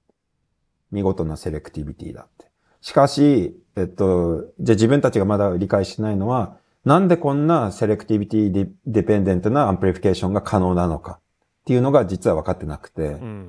[0.90, 2.50] 見事な selectivity だって。
[2.80, 11.20] しかし、えっと、じゃあ自分たちがまだ理解してないのは、なんでこんな selectivity de-dependent な amplification が可能なのかっ
[11.66, 13.48] ていうのが実は分かってなくて、うん。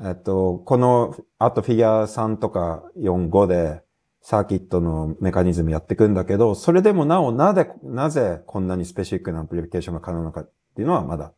[0.00, 0.08] うん。
[0.08, 3.82] えっと、この、あとフィギュア3とか4、5で、
[4.22, 11.32] サーキットのメカニズムやっていくんだけど、それでもなお、なぜ、なぜこんなに specific な amplification が可能なのかっていうのはまだ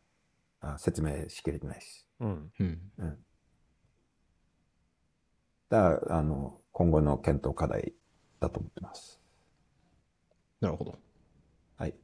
[0.59, 2.05] あ説明しきれてないし。
[2.19, 2.51] うん。
[2.59, 2.79] うん。
[5.69, 7.93] だから、あの、今後の検討課題
[8.39, 9.21] だと思ってます。
[10.59, 10.95] なるほど。
[11.77, 11.95] はい。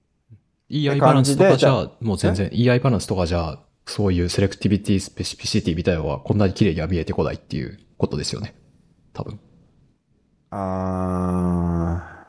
[0.69, 8.55] EI バランスとかじゃもう全然 EI バランスとかじゃあ、そういう selectivity specificity みたいなのはこんなに綺麗には見えてこないっていうことですよね。
[9.13, 9.39] 多分。
[10.51, 12.25] あ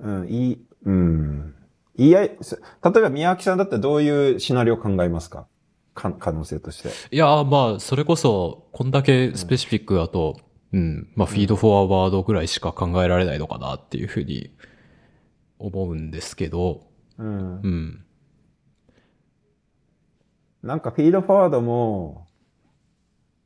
[0.00, 1.54] ー、うん、いい、うん。
[1.98, 5.46] EI、す例えば宮脇さんだったらどういうシナリオを考えますか？
[5.94, 6.88] か可能性として。
[7.14, 10.40] いやー、まあ、それこそ、こんだけスペシフィックだと、
[10.72, 14.54] うん、まあ、フィードフォアワードぐらいしか考えられないのかなっていうふうに
[15.58, 16.86] 思うんですけど、
[17.18, 17.68] うんう。
[17.68, 18.04] ん。
[20.62, 22.26] なんかフィードフォワードも、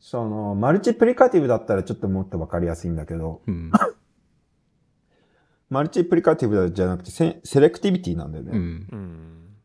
[0.01, 3.73] その、マルチプリカティブだったらちょっともっとわかりやすいんだけど、うん。
[5.71, 8.51] マルチプリカティブじゃなくてセセレクティビティなんだよね。
[8.53, 8.89] うん。
[8.93, 9.57] うん。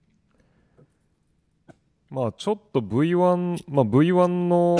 [2.09, 4.77] まあちょっと V1、まあ V1 の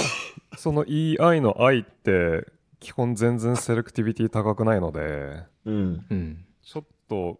[0.58, 2.48] その EI の I って
[2.80, 6.06] 基本全然セレクティビティ高くないので、うん。
[6.10, 6.46] うん。
[6.64, 7.40] ちょっと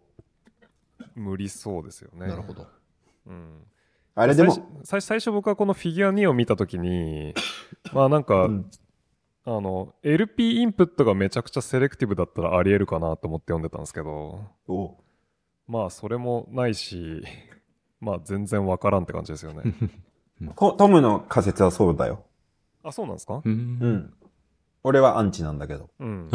[1.14, 2.26] 無理そうですよね。
[2.26, 2.66] なるほど。
[3.26, 3.62] うん。
[4.20, 7.34] あれでも最、初最最初僕はこのフィギュア2を見たときに、
[7.92, 8.70] まあなんか、うん
[9.44, 14.96] あの、LP インプットがめちゃくちゃセレクティブだったらあり得るかなと思って読んでたんですけど、お
[15.66, 17.22] まあそれもないし、
[18.00, 19.62] まあ全然わからんって感じですよね。
[20.56, 22.24] トトムの仮説はそうだよ。
[22.82, 23.36] あ、そうなんですか？
[23.36, 23.42] う。
[23.44, 24.14] うんん。
[24.84, 25.90] 俺はアンチなんだけど。
[25.98, 26.30] うん。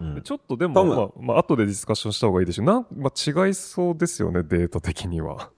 [0.00, 0.22] うん。
[0.22, 2.64] ちょっとでも、まあ、まあ、後でディスカッションした方がいいでしょ。
[2.64, 5.50] なん、まあ、違いそうですよね、データ的には。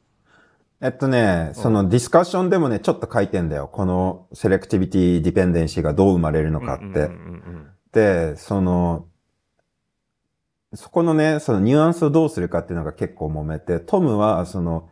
[0.80, 3.68] えっとね、そのディスカッションでもね、ちょっと書いてんだよ。
[3.68, 6.84] このセレクティビティディペンデンシーがどう生まれるのかって。
[6.84, 7.66] うんうんうん
[7.96, 9.06] で、その、
[10.74, 14.90] そこのね、そのニュアンスをどうするかっていうのが結構揉めて、トムは、その、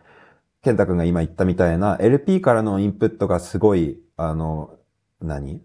[0.63, 4.79] ケンタ君が今言ったみたいな、LP からのインプットがすごい、あの、
[5.21, 5.61] 何？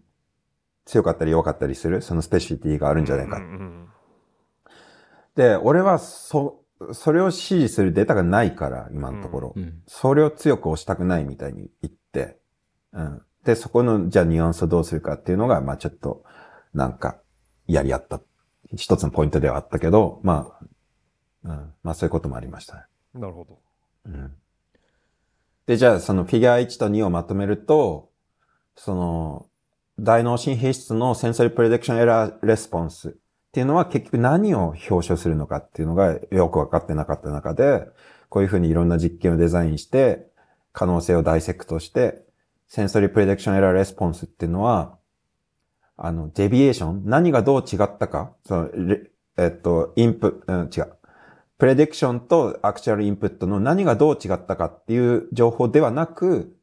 [0.84, 3.38] 強かったり弱かったりする、そのスペシフィティがあるんじゃないか。
[3.38, 3.86] うんうん
[5.36, 9.54] で、俺は、そ、それを支持するデータがないから、今のところ。
[9.56, 9.82] うん。
[9.88, 12.40] それを強く押したくないみたいに言って、
[12.94, 13.22] うん。
[13.44, 16.24] で、そこの、じゃあニュアンスをどうするかっていうのが、まあちょっと、
[16.74, 17.20] なんか、
[17.68, 18.22] やり合った、
[18.76, 21.74] 一つのポイントではあったけど、まあ、うん。
[21.84, 22.82] まあそういうこともありましたね。
[23.14, 23.60] なるほど。
[24.06, 24.36] うん。
[25.66, 28.10] で、じゃあそのフィギュア1と2をまとめると、
[28.76, 29.46] その、
[30.00, 33.18] 大脳新皮質の sensory prediction error response
[33.50, 37.88] っていうのは結局何を表象するのかっていうのがよくわかってなかった中で、
[38.30, 40.28] こういうふうにいろんな実験をデザインして、
[40.72, 42.24] 可能性を dissect して、
[42.68, 45.00] sensory prediction error response っていうのは、
[45.98, 48.70] あの、 deviation 何がどう違ったかその、
[49.36, 50.94] えっと、インプ、うん、違う。
[51.58, 56.56] prediction と actual input の何がどう違ったかっていう情報ではなく、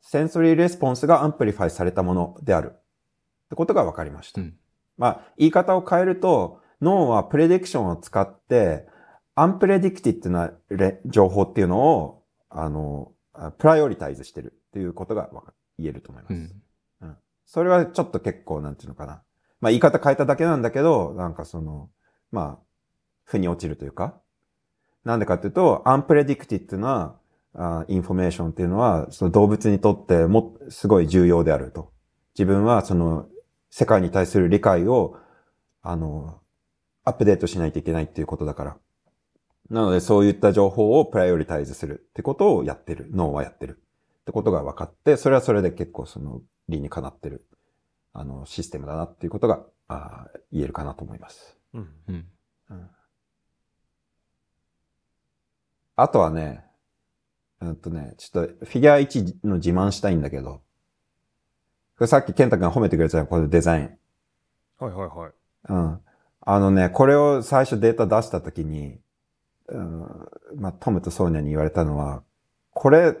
[0.00, 2.72] sensory response が amplify されたものである。
[2.74, 4.40] ってことが分かりました。
[4.40, 4.59] うん
[5.00, 8.86] まあ、言い方を変えると、脳は prediction を使って、
[9.34, 15.30] unpredicted なレ情報っていうのを、あの、あ prioritize してるっていうことが
[15.78, 16.54] 言えると思います。
[17.00, 17.16] うん。
[17.46, 19.22] それはちょっと結構、なんていうのかな。
[19.62, 21.88] まあ言い方変えただけなんだけど、なんかその、
[22.30, 22.64] まあ、
[23.24, 24.20] 腑に落ちるというか。
[25.04, 27.16] なんでかっていうと、 unpredicted な
[27.54, 31.90] あインフォメーションっていうのは、その動物にとってもすごい重要であると。
[32.34, 33.26] 自分はその
[33.70, 35.16] 世界に対する理解を、
[35.82, 36.40] あの、
[37.04, 38.76] アップデートしないといけないっていうことだから。
[39.70, 43.08] なのでそういった情報を prioritize するってことをやってる。
[43.12, 43.80] 脳はやってる。
[44.22, 47.46] ってことが分かって、それはそれで結構その理にかなってる、
[48.12, 51.56] あの、システムだなっていうことが、あー言えるかなと思います。
[51.72, 51.88] うん。
[52.08, 52.26] うん。
[55.96, 56.64] あとはね、
[57.60, 60.62] うんとね、ちょっとフィギュア1の自慢したいんだけど、こ
[62.00, 63.98] れさっき健太君が褒めてくれたよこのデザイン。
[64.78, 65.32] はいはいはい。
[65.68, 66.00] うん。
[66.40, 68.98] あのね、これを最初データ出したときに、
[69.68, 70.00] うん、
[70.56, 72.22] まあ、トムとソーニャに言われたのは、
[72.72, 73.14] これ、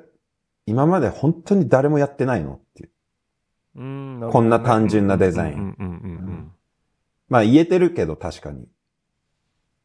[0.66, 2.90] 今まで本当に誰もやってないのっていう。
[3.76, 6.52] うーん、こんな単純なデザイン
[7.28, 8.66] まあ言えてるけど確かに。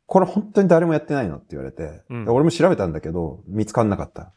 [0.08, 4.34] これ本当に誰もやってないのって言われて、うんで俺も調べたんだけど、見つかんなかった。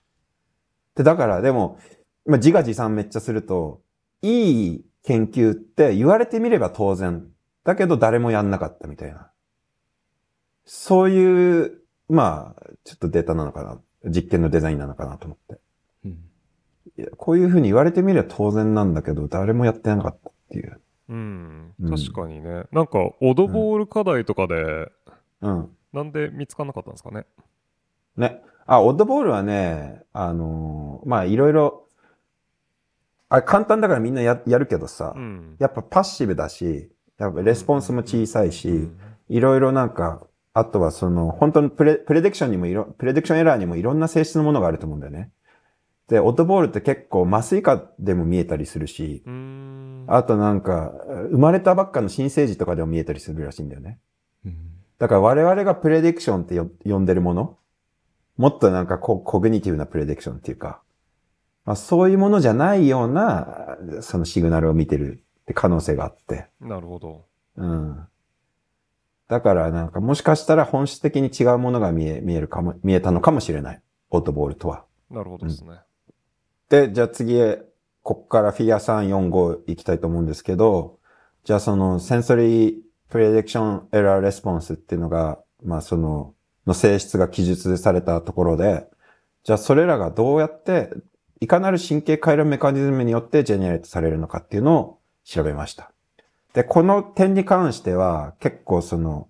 [0.95, 1.79] で、だからでも、
[2.27, 3.83] まあ自画自賛めっちゃすると、
[4.23, 7.27] いい研究って言われてみれば当然。
[7.65, 9.31] だけど誰もやんなかったみたいな。
[10.65, 13.81] そういう、まあ、ちょっとデータなのかな。
[14.11, 15.61] 実験のデザインなのかなと思って。
[16.05, 16.11] うん。
[16.11, 16.17] い
[16.97, 20.81] やこういうふうに言われてみれば当然なんだけど、誰もやってなかったっていう。
[21.09, 21.75] うん。
[21.81, 22.65] うん確かにね。
[22.73, 24.91] なんか、オドボール課題とかで、
[25.41, 25.71] うん。
[25.93, 27.27] なんで見つかんなかったんですかね？
[28.17, 28.43] ね。
[28.67, 31.88] あ、オッドボールはね、あのーまあ、いろいろ、
[33.29, 35.57] あ、簡単だからみんなややるけどさ、うん。
[35.59, 38.99] やっぱパッシブだし、やっぱレスポンスも小さいし、うん
[39.29, 45.31] いろいろなんか、あとはその、本当にプレ、プレディクションにもいろ、プレディクションエラーにもいろんな性質のものがあると思うんだよね。
[46.09, 49.23] で、オッドボールって結構麻酔科でも見えたりするし。
[50.07, 50.95] あとなんか、
[51.31, 53.99] 生まれたばっかの新生児とかでも見えたりするらしいんだよね。
[54.47, 54.57] うん。
[54.99, 57.59] だから我々がプレディクションってよ呼んでるもの
[58.39, 60.81] もっとなんかココグニティブなプレディクションっていうか、
[61.69, 66.47] まあ、そういうものじゃないような、そのシグナルを見てるって可能性があって。
[66.63, 67.27] なるほど。
[67.57, 68.09] うん。
[69.29, 73.83] だからなんかもしかしたら本質的に違うものが見え、見えるかも、見えたのかもしれない。
[74.09, 74.87] オートボールとは。
[75.11, 75.73] なるほどですね。
[76.71, 77.61] で、じゃあ次へ、
[78.03, 81.01] ここからフィギュア3、4、5行きたいと思うんですけど、
[81.45, 82.77] じゃあそのセンソリー
[83.11, 86.33] プレディクションエラーレスポンスっていうのが、まあその、
[86.67, 88.89] の性質が記述されたところで、
[89.45, 90.89] じゃあそれらがどうやって、
[91.41, 95.93] いかなる神経回路メカニズムによってジェネレートされるのかっていうのを調べました。
[96.53, 99.29] で、この点に関しては結構その、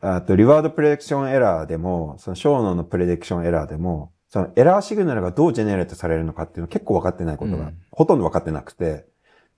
[0.00, 9.06] あと、リワードプレディクションエラーでも、その小脳のプレディクションエラーでも、そのエラーシグナルがどうジェネレートされるのかっていうの結構分かってないことが、うんほとんど分かってなくて、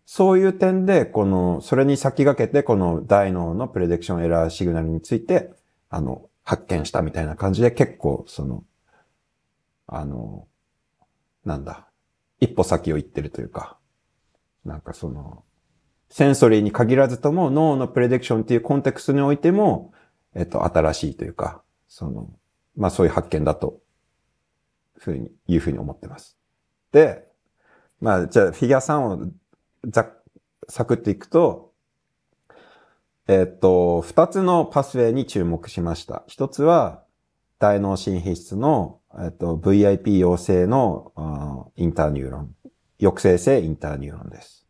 [0.06, 5.50] そういう点で、この、それに先駆けて、この大脳のプレディクションエラーシグナルについて、
[5.90, 8.64] あの、発見したみたいな感じで、結構、その、
[9.86, 10.47] あの、
[11.45, 11.89] なんだ、
[12.41, 13.78] 一歩先を行ってるというか、
[14.64, 15.45] なんかその、
[16.11, 19.93] センソリーに限らずとも脳のプレディクションっていうコンテクストにおいても、
[20.34, 22.30] えっと、新しいというか、その、
[22.76, 23.80] まあそういう発見だと、
[24.97, 26.39] ふうに、いうふうに思ってます。
[26.93, 27.26] で、
[28.01, 29.30] まあじゃあフィギュア3を
[29.86, 30.11] ざ
[30.68, 31.72] サクっていくと、
[33.26, 36.24] えっと、二つのパスウェイに注目しました。
[36.26, 37.05] 一つは、
[37.59, 42.54] 大脳新皮質の、えっと、VIP 陽性の interneuron。
[43.00, 44.66] 抑制性 interneuron です。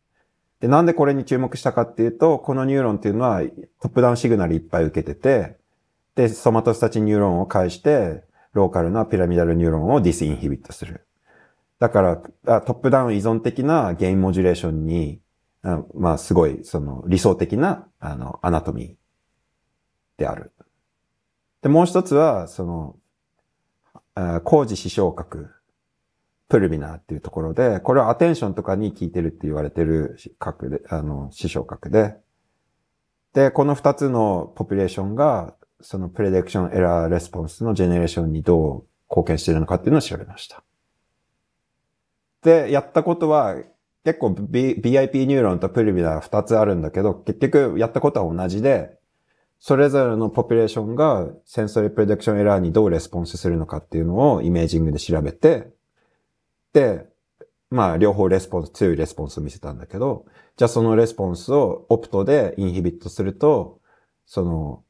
[0.61, 3.43] で、なんでこれに注目したかっていうと、このニューロンっていうのは
[3.81, 5.57] トップダウンシグナルいっぱい受けてて、
[6.15, 11.07] で、ソマトスタチンニューロンを介して、ローカルな pyramidal neuron を disinhibit する。
[11.79, 12.17] だから、
[12.61, 15.21] トップダウン依存的な gain modulation に、
[15.63, 18.95] あまあ、すごい、その、理想的な、あの、 anatomy
[20.19, 20.53] である。
[21.63, 22.97] で、もう一つは、その、
[24.45, 25.51] 高次視床核。
[26.49, 32.17] pulvinar っていうところで、これは attention とかに効いてるって言われてる核で、あの、視床核で、
[33.35, 40.65] で、この二つの population が、その prediction error response の generation にどう貢献しているのかっていうのを調べました。
[42.43, 43.57] で、やったことは、
[44.05, 48.98] 結構、B、BIP ニューロンとプルビナー二つあるんだけど、結局やったことは同じで、
[49.61, 55.69] それぞれの population が sensory prediction error にどうレスポンスするのかっていうのをイメージングで調べて、
[56.73, 57.07] で、
[57.71, 63.81] まあ、両方レスポンス、強いレスポンスを見せたんだけど、じゃあそのレスポンスを opto で inhibit すると、
[64.27, 64.85] その、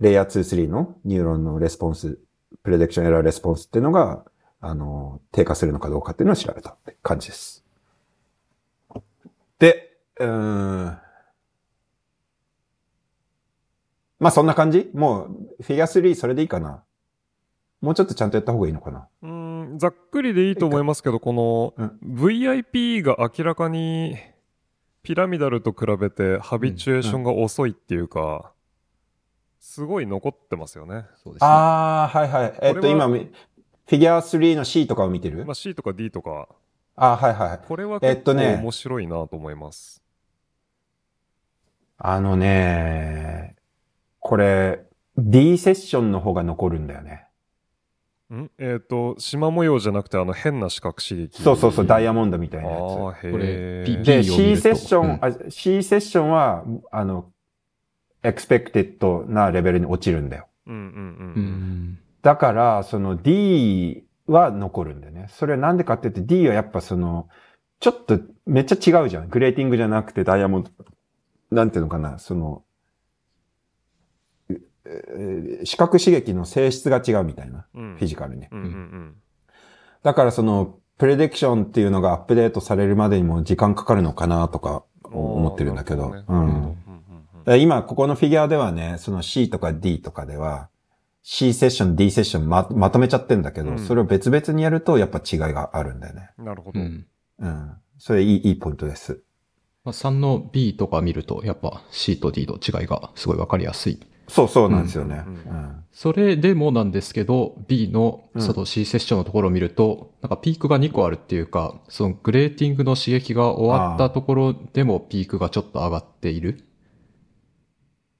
[0.00, 2.18] レイヤー2、3のニューロンのレスポンス、
[2.62, 4.24] prediction error response っていうのが、
[4.60, 7.64] あの、低下するのかどうかっていうのを調べたって感じです。
[9.58, 10.98] で、うん。
[14.22, 14.88] まあそんな感じ？
[14.94, 16.84] もう、フィギュア3それでいいかな？
[17.80, 19.08] もうちょっとちゃんとやった方がいいのかな？
[19.22, 24.16] うん、ざっくりでいいと思いますけど、この VIP が明らかに
[25.02, 28.52] ピラミダルと比べてハビチュエーションが遅いっていうか、
[29.58, 31.06] すごい残ってますよね。
[31.16, 31.48] そうですね。
[31.48, 32.58] ああ、はいはい。
[32.62, 33.28] えっと、今、フィ
[33.98, 35.44] ギュア3の C とかを見てる？
[35.44, 36.46] まあ C とか D とか。
[36.94, 37.60] あはいはい。
[37.66, 40.00] これは結構面白いなと思います。
[42.04, 43.56] あのね、
[44.22, 44.84] これ、
[45.18, 47.26] D セッションの方が残るんだよね。
[48.32, 48.50] ん？
[48.56, 51.42] えっ、ー、と、縞模様じゃなくてあの変な四角刺激。
[51.42, 52.80] そうそうそう、ダイヤモンドみたいなやつ。
[52.80, 57.32] あへこれ、で、C セッション、うん、あ C セッションは、あの、
[58.22, 60.46] expected なレベルに落ちるんだよ。
[60.66, 61.98] うんうんうん。
[62.22, 65.26] だから、その D は残るんだよね。
[65.30, 67.28] それはなんでかって言って D はやっぱその、
[67.80, 69.28] ちょっとめっちゃ違うじゃん。
[69.28, 70.70] グレーティングじゃなくてダイヤモンド、
[71.50, 72.62] なんていうのかな、その、
[75.64, 77.66] 視覚刺激の性質が違うみたいな。
[77.74, 78.46] うん、フィジカルに、
[80.02, 86.14] だからその、プレディクションっていうのがアップデートされるまでにも時間かかるのかなとか思ってるんだけど。
[86.14, 87.60] ね、うん。
[87.60, 90.68] 今、ここのフィギュアではね、その C とか D とかでは、
[91.22, 96.30] C セッション、D セッションままとめちゃってんだけど、うん、それを別々にやるとやっぱ違いがあるんだよね。
[96.38, 96.80] なるほど。
[96.80, 97.06] うん。
[97.38, 97.72] うん。
[97.98, 99.22] それいい、いいポイントです。
[99.84, 104.00] まあ、3の B とか見ると、やっぱ C と D の違いがすごいわかりやすい
[104.32, 105.24] そうそうなんですよね。
[105.92, 116.64] それでもなんですけど、B のその C セッションのところを見ると、なんかピークが2個あるっていうか、そのグレーティングの刺激が終わったところでもピークがちょっと上がっている。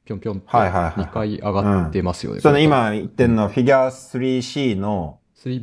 [0.05, 2.41] ぴょんぴょんと2回上がってますよね。
[2.41, 5.21] その今言ってんの、フィギュア 3C の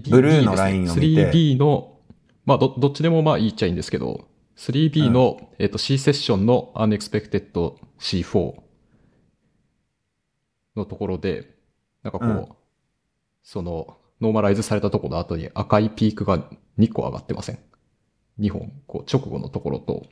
[0.10, 1.32] ブルーのラインを見て。
[1.32, 2.00] 3B の、
[2.46, 4.26] まあど、どっちでもまあ言っちゃいいんですけど、
[4.58, 8.69] 3B の、えっと C セッションの Unexpected C4。
[10.80, 11.56] のところで、
[12.04, 12.48] なんかこう、うん、
[13.44, 16.40] その、ノーマライズされたところの後に赤いピークが
[16.78, 17.60] 2個上がってません
[18.40, 20.08] ?2 本、こう、直後のところと、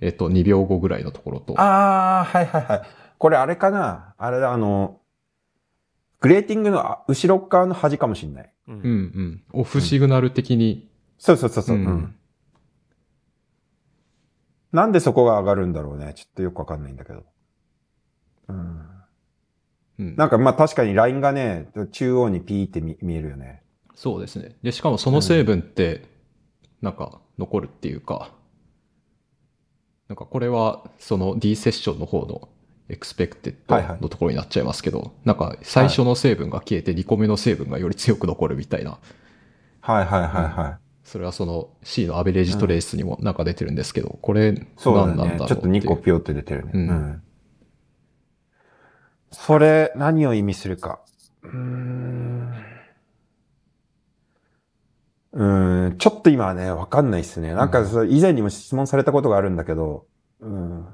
[0.00, 1.60] えっ、と、2秒後ぐらいのところと。
[1.60, 2.82] ああ、はいはいはい。
[3.18, 4.14] これあれかな？
[4.18, 5.00] あれだ、あの、
[6.20, 8.52] グレーティングの後ろ側の端かもしんない。
[8.68, 9.42] うんうん。
[9.52, 10.90] オフシグナル的に。
[11.18, 11.76] そうそうそうそう。
[11.76, 12.14] うん。
[14.72, 16.12] なんでそこが上がるんだろうね。
[16.14, 17.22] ちょっとよくわかんないんだけど。
[18.48, 18.95] うん。
[19.98, 23.62] なんかまあ確かにラインがね、中央にピーって見えるよね。
[23.94, 24.56] そうですね。
[24.62, 26.04] で、しかもその成分って、
[26.82, 28.30] なんか残るっていうか、
[30.08, 32.48] うん、なんかこれはその D セッションの方の
[32.88, 38.98] expected のところになっちゃいますけど、はいはい、なんか最初の成分が消えて2個目の成分がより強く残るみたいな。
[39.80, 40.70] はいはいはいはい。
[40.72, 44.52] うん、それはその C の average trace にもなんか出てるんですけど、これ
[44.84, 46.70] 何なんだろう、ね、ちょっと2個ピョって出てるね。
[46.74, 47.22] うん、うん
[49.38, 51.00] それ、何を意味するか。
[51.42, 52.52] うん。
[55.32, 57.52] うん、ちょっと今はね、わかんないっすね。
[57.52, 60.06] なんか、以前にも質問されたことがあるんだけど、
[60.40, 60.86] うん。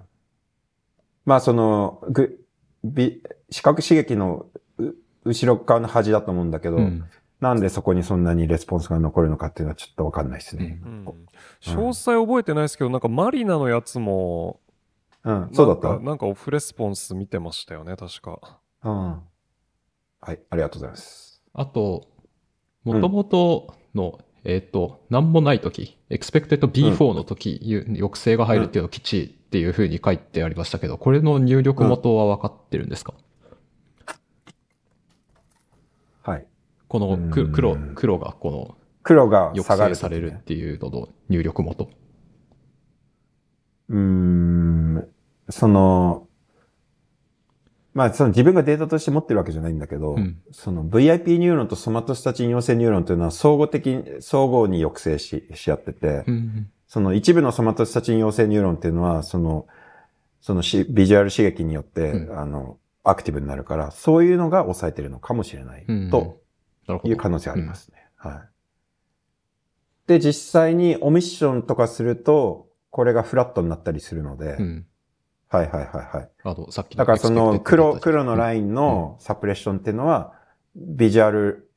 [1.24, 2.44] まあ、その、ぐ、
[2.82, 4.46] び、視覚刺激の
[5.24, 7.04] 後ろ側の端だと思うんだけど、うん、
[7.40, 10.80] なんでそこにそんなにレスポンスが残るのかっていうのはちょっとわかんないですね。
[10.84, 11.04] うん、
[11.62, 14.58] 詳細覚えてないですけど、なんかマリナのやつも、
[15.24, 16.00] うん、そうだった？
[16.00, 18.58] なんかオフレスポンス見てましたよね、確か。
[18.84, 19.20] うん。
[20.20, 21.42] はい、ありがとうございます。
[21.52, 22.08] あと、
[22.84, 33.14] もともとの、うん、えっ、ー、と、なんもないとき、expected B4 のとき、うん、抑制が入るっていうのを基地っていうふうに書いてありましたけど、これの入力元は分かってるんですか、
[36.22, 36.46] はい。
[36.88, 41.88] この黒、黒がこの、黒が抑制されるっていうのの入力元。
[43.88, 45.08] うん、
[45.48, 46.26] その、
[47.94, 59.66] まあ、その自分がデータとして持ってるわけじゃないんだけど、うん、その VIP ニューロンとソマトスタチン陽性ニューロンというのは相互的に、相互に抑制し、し合ってて、うん、その一部のソマトスタチン陽性ニューロンっていうのは、その、
[60.40, 66.40] そのしビジュアル刺激によって、うん、あの、アクティブになるから、そういうのが抑えてるのかもしれないと
[67.04, 68.06] いう可能性ありますね。
[68.16, 68.48] はい。
[70.06, 74.58] で、実際に omission とかすると、これがフラットになったりするので、
[75.48, 76.30] はいはいはいはい。
[76.44, 80.34] あと、さっきだからその黒、黒のラインの suppression っていうのは、
[80.76, 81.70] ビジュアル、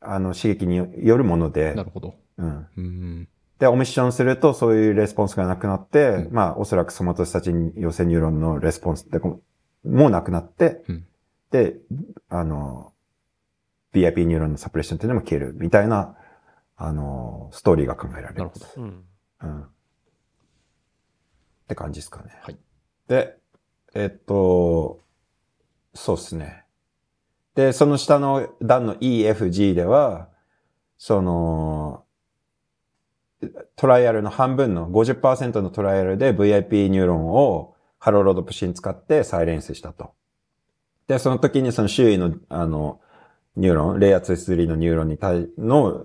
[0.00, 1.72] あの、刺激によるもので。
[1.74, 2.16] なるほど。
[2.38, 2.66] うん。
[2.76, 3.28] うん
[3.60, 9.40] で、 omission するとそういうレスポンスがなくなって、うん、まあ、おそらくソマトスタチン陽性ニューロンのレスポンスっても
[9.82, 11.06] うなくなって、うん、
[11.50, 11.76] で、
[12.28, 12.92] あの、
[13.94, 16.16] BIP ニューロンのサプレッションっていうのも消えるみたいな、
[16.76, 18.34] あの、ストーリーが考えられる。
[18.34, 18.66] なるほど。
[18.76, 19.04] うん。
[19.40, 19.66] うん。
[21.66, 22.30] って感じですかね。
[22.42, 22.56] はい。
[23.08, 23.36] で、
[23.94, 25.00] えっと、
[25.94, 26.64] そうですね。
[27.56, 30.28] で、その下の段の EFG では、
[30.96, 32.04] その、
[33.74, 40.12] トライアルの半分の50%のトライアルで VIP ニューロンを halorhodopsin 使って silence したと。
[41.08, 43.00] で、その時にその周囲の、あの、
[43.56, 46.04] ニューロン、レイヤー2、3のニューロンに対の、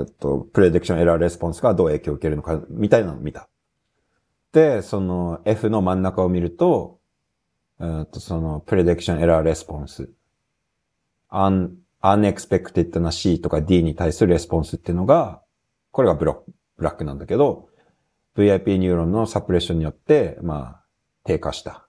[0.00, 3.48] えっと、 prediction error response がどう影響を受けるのか、みたいなのを見た。
[4.52, 6.98] で、その F の真ん中を見ると、
[7.80, 10.10] えっと、そのプレディクションエラーレスポンス、
[11.30, 11.70] un,
[12.02, 15.42] unexpected な C とか D に対するレスポンスっていうのが、
[15.90, 16.44] これがブロック、
[16.76, 17.68] ブラックなんだけど、
[18.36, 20.84] VIP ニューロンの suppression によって、まあ、
[21.24, 21.88] 低下した。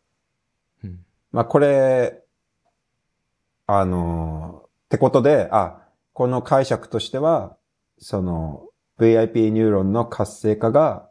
[0.84, 1.00] うん、
[1.32, 2.24] まあ、これ、
[3.68, 5.84] あの、ってことで、あ、
[6.14, 7.56] この解釈としては、
[8.00, 8.68] その
[8.98, 11.09] VIP ニューロンの活性化が、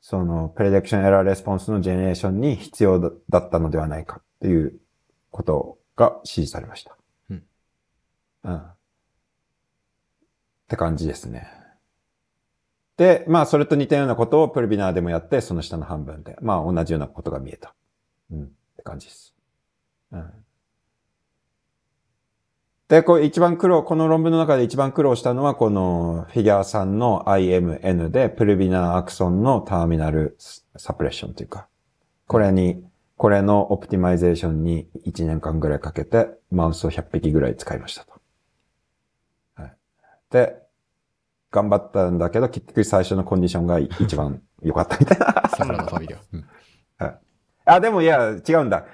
[0.00, 4.80] その prediction error response の generation に必要だったのではないかっていう
[5.30, 6.96] ことが支持されました。
[7.30, 7.42] うん。
[8.44, 8.56] うん。
[8.56, 8.74] っ
[10.68, 11.48] て感じですね。
[12.96, 17.74] で、まあ、それと似たようなことをプルビナーでもやって、その下の半分で、まあ、同じようなことが見えた。
[18.30, 18.46] うん、っ
[18.76, 19.34] て感じです。
[20.12, 20.32] うん。
[22.90, 30.36] で、これ一番苦労、この論文の中で一番苦労したのは、このフィギュア3の IMN で、プルビナーアクソンのターミナル
[30.74, 31.68] サプレッションというか、
[32.26, 32.84] これに、
[33.16, 38.12] これのオプティマイゼーションに1年間ぐらいかけて、マウスを100匹ぐらい使いましたと。
[39.54, 39.72] はい。
[40.32, 40.56] で、
[41.52, 45.48] 頑張ったんだけど、結局最初のコンディションが一番良かったみたいな。
[45.48, 46.18] サフラのファミリア。
[46.32, 46.44] うん、
[46.98, 47.18] はい。
[47.66, 48.84] あ、でもいや、違うんだ。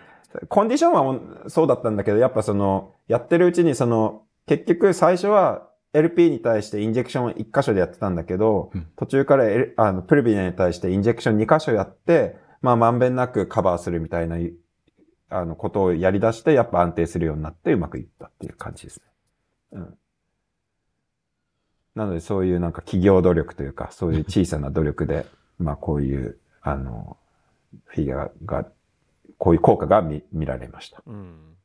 [0.48, 14.36] コンディションはそうだったんだけど、やっぱその、やってるうちにその、結局最初は LP に対してインジェクション1箇所でやってたんだけど、うん、途中から、L、あのプルビナに対してインジェクション2箇所やって、まあまんべんなくカバーするみたいな、
[15.30, 19.04] あの、ことをやり出して、やっぱ安定するようになってうまくいったっていう感じですね。
[19.72, 19.98] うん。
[21.94, 25.26] なのでそういうなんか企業努力というか、そういう小さな努力で、
[25.58, 27.16] まあこういう、あの、
[27.86, 28.66] フィギュアが、
[29.38, 31.02] こういう効果が見見られました。
[31.06, 31.56] うん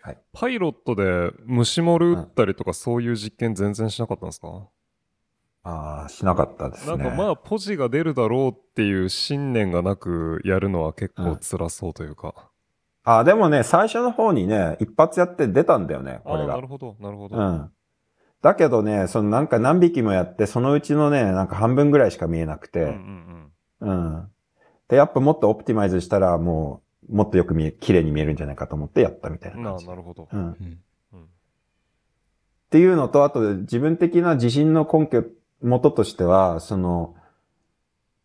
[0.00, 4.68] はい、パイロットで虫モル打ったりとか、そういう実験全然しなかったんですか？
[5.64, 6.96] ああ、しなかったですね。
[6.96, 12.28] なんかまあ、ポジが出るだろうっていう信念がなくやるのは結構辛そうというか。
[12.28, 16.54] うん、ああ、でもね、最初の方にね、一発やって出たんだよね、これが。
[16.54, 17.36] なるほど、なるほど。
[17.36, 17.70] うん。
[18.42, 24.28] だけどね、そのなんか何匹もやって、そのうちのね、なんか半分ぐらいしか見えなくて、うん、うん、うん。
[24.86, 29.86] で、やっぱもっと optimize したら、もう、もっとよく見え、綺麗に見えるんじゃないかと思ってやったみたいな感じ。
[29.86, 30.28] なるほど。
[30.32, 30.40] うん。
[30.40, 31.26] うん、っ
[32.70, 35.24] ていうのと、あと自分的な自信の根拠、
[35.62, 37.14] 元としては、その、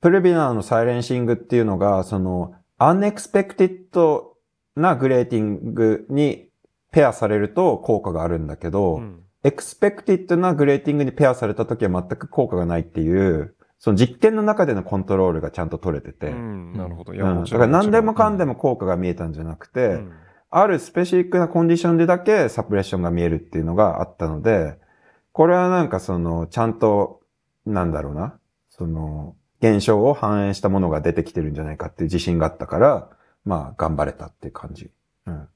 [0.02, 4.38] pulvinar の silencing っていうのが、その、 unexpected
[4.76, 6.50] なグレーティングに
[6.92, 16.28] ペアされると効果があるんだけど、うん expected なグレーティングにペアされた時は全く効果がないっていう、その実験の中でのコントロールがちゃんと取れてて。
[16.28, 17.16] うん、なるほど。
[17.16, 20.14] いや、うん、だから何でもかんでも効果が見えたんじゃなくて、うん、
[20.52, 24.78] あるスペシフィックなコンディションでだけサプレッションが見えるっていうのがあったので、
[25.32, 27.22] これはなんかその、ちゃんと、
[27.66, 28.38] なんだろうな、
[28.70, 33.10] その、現象を反映したものが出てきてるんじゃないかっていう自信があったから、
[33.46, 34.92] まあ、頑張れたっていう感じ。
[35.26, 35.48] うん。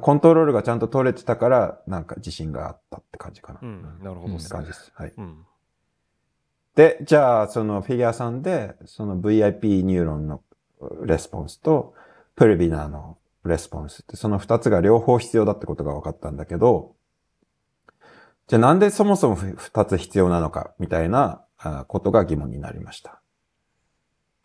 [0.00, 3.60] コントロールがちゃんと取れてたから、なんか自信があったって感じかな。
[3.62, 4.92] うん、なるほど、って感じです。
[4.94, 5.12] はい。
[5.16, 5.46] うん、
[6.78, 10.42] で、じゃあ、そのフィギュアさんで、その VIP ニューロンの
[11.04, 11.92] レスポンスと、
[12.36, 16.94] pulvinar のレスポンスって、その二つが両方必要だってことが分かったんだけど、
[18.46, 21.44] じゃあなんでそもそも二つ必要なのか、みたいな
[21.88, 23.20] ことが疑問になりました。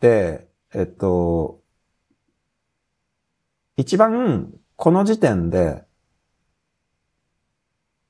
[0.00, 1.60] で、えっと、
[3.76, 5.84] 一番この時点で、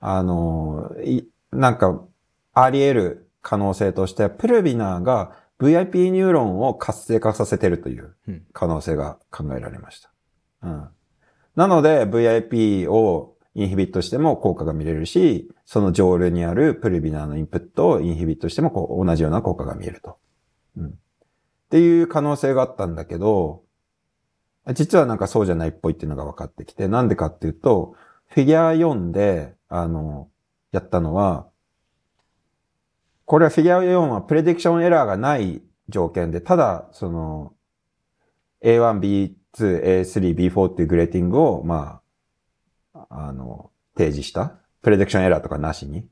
[0.00, 2.02] あの、い、なんか、
[2.54, 8.16] あり得る可能性として、 pulvinar が VIP ニューロンを活性化させてるという
[8.52, 10.10] 可能性が考えられました。
[10.62, 10.88] うん。
[11.54, 20.16] なので、VIP を inhibit しても効果が見れるし、その上流にある pulvinar のインプットを inhibit してもこう同じような効果が見えると。
[20.78, 20.86] うん。
[20.88, 20.90] っ
[21.68, 23.62] ていう可能性があったんだけど、
[24.72, 27.94] 実はなんかそうじゃないっぽいっていうのが分かってきて、なんでかっていうと、
[28.28, 30.28] フィギュア4で、あの、
[30.72, 31.46] やったのは、
[33.24, 37.52] これはフィギュア4はプレディクションエラーがない条件で、ただ、その、
[38.62, 42.00] A1、B2、A3、B4 っていうグレーティングを、ま
[42.94, 44.56] あ、あの、提示した。
[44.82, 46.06] プレディクションエラーとかなしに。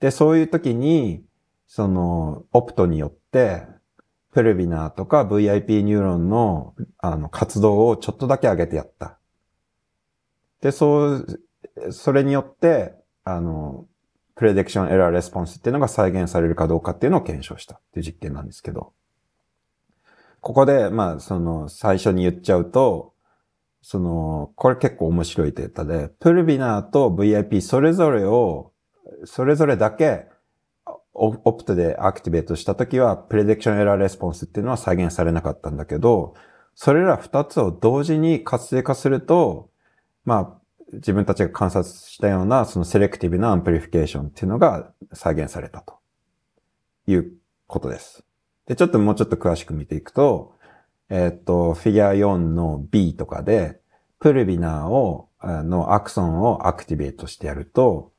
[0.00, 1.24] で、そういう時に、
[1.66, 3.66] その、 opto によって、
[4.34, 9.18] pulvinar とか VIP ニューロンのあの活動をちょっとだけ上げてやった。
[10.60, 11.26] で、そう、
[11.92, 13.86] それによって、あの、
[14.36, 18.92] prediction error response っていうのが再現されるかどうかっていうのを検証したっていう実験なんですけど。
[20.40, 23.14] ここで、まあ、その、最初に言っちゃうと、
[23.80, 28.72] その、これ結構面白いデータで、 pulvinar と VIP それぞれを、
[29.24, 30.26] それぞれだけ
[31.14, 36.34] opto で activate したときは、 prediction error response っていうのは再現されなかったんだけど、
[36.74, 39.70] それら二つを同時に活性化すると、
[40.24, 40.63] まあ、
[40.94, 45.98] 自分たちが観察したような、その selective な amplification っていうのが再現されたと
[47.06, 47.32] いう
[47.66, 48.24] ことです。
[48.66, 50.54] で、ちょっともうちょっと詳しく見ていくと、
[51.10, 53.80] えっ、と、フィギュア4の B とかで、
[54.18, 58.12] pulvinar を、あの axon を activate してやると、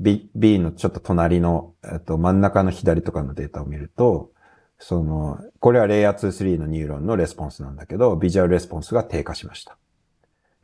[0.00, 4.32] B, B のちょっと隣の、えっと、真ん中の左とかのデータを見ると、
[4.78, 9.78] その、これはレイヤー2、3のニューロンのレスポンスなんだけど、 visual response が低下しました。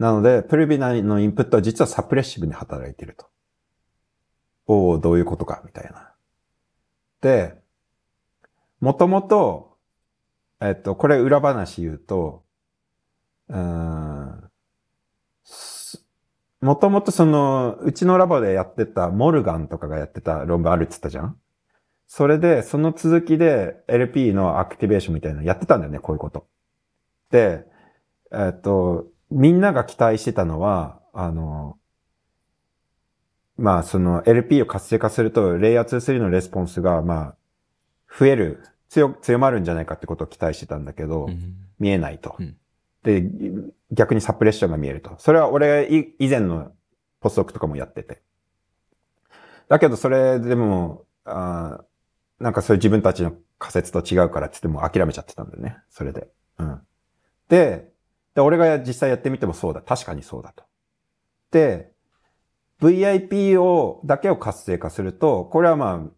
[0.02, 3.26] なので、 pulvinar のインプットは実は suppressive に働いていると。
[4.66, 6.12] おお、どういうことか、みたいな。
[7.20, 7.54] で、
[8.80, 9.76] もともと、
[10.60, 12.42] えっと、これ裏話言うと、
[13.48, 14.50] うん、
[16.60, 21.36] もともとその、うちのラボでやってたモルガンとかがやってた論文あるって言ったじゃん？
[22.08, 26.48] それで、その続きで LP のアクティベーションみたいなのやってたんだよね、こういうこと。
[27.30, 27.64] で、
[28.32, 31.78] えっと、みんなが期待してたのは、あの、
[33.56, 37.36] まあ、その LP を活性化すると、レイヤー2、3のレスポンスが、まあ、
[38.18, 42.36] 増える、強、強まるんじゃないかってことを期待してたんだけど、うん、見えないと。
[42.38, 42.56] うん
[43.02, 43.24] で、
[43.90, 45.16] 逆にサプレッションが見えると。
[45.18, 45.88] それは俺
[46.18, 46.72] 以前の
[47.20, 48.22] ポストクとかもやってて。
[49.68, 51.80] だけどそれでも、あ
[52.38, 55.76] なんかそういう自分たちの仮説と違うからってっても諦めちゃってたんだよね。
[55.90, 56.28] それで。
[56.58, 56.80] うん。
[57.48, 57.91] で、
[58.34, 59.82] で、俺が実際やってみてもそうだ。
[59.82, 60.64] 確かにそうだと。
[61.50, 61.92] で、
[62.80, 66.10] VIP を、だけを活性化すると、これはまあ、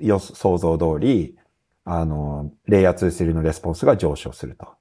[0.00, 1.38] 予想像通り、
[1.84, 4.74] あの、レイヤー2、3のレスポンスが上昇すると。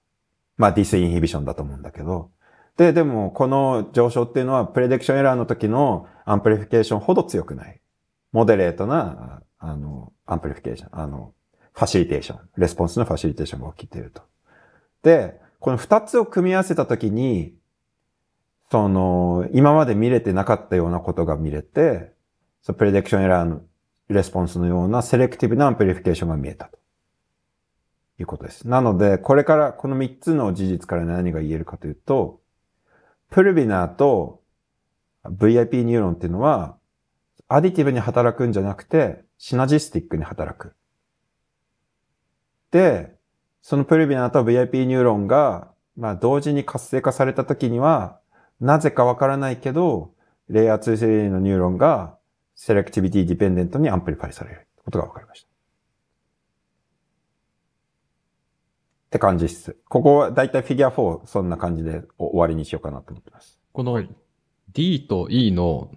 [0.57, 2.31] まあ disinhibition だと思うんだけど。
[2.77, 7.79] で、でもこの上昇っていうのは prediction error の時の amplification ほど強くない。
[8.31, 11.33] moderate な、あの、 amplification、あの、
[11.73, 14.23] facilitation、response の facilitation が起きていると。
[15.03, 17.55] で、この二つを組み合わせたときに、
[18.69, 22.11] その、今まで見れてなかったようなことが見れて、
[22.63, 23.61] その prediction error の
[24.09, 26.79] response のような selective な amplification が見えたと。
[28.19, 28.67] いうことです。
[28.67, 32.41] なので、これから、この3つの事実から何が言えるかというと、
[33.29, 34.43] pulvinar と
[35.23, 36.75] VIP ニューロンっていうのは、
[37.47, 40.75] additive に働くんじゃなくて、 synergistic に働く。
[42.71, 43.12] で、
[43.63, 48.19] そのプルビナーと VIP ニューロンが、まあ同時に活性化された時には、
[48.59, 50.13] なぜかわからないけど、
[50.49, 52.17] レイヤー2、3のニューロンが、
[52.55, 55.47] selectivity dependent に amplify されることが分かりました。
[55.47, 55.49] っ
[59.11, 59.77] て感じです。
[59.87, 63.61] ここはだいたいフィギュア4そんな感じで終わりにしようかなと思ってます。
[63.71, 64.03] この
[64.73, 65.89] D と E の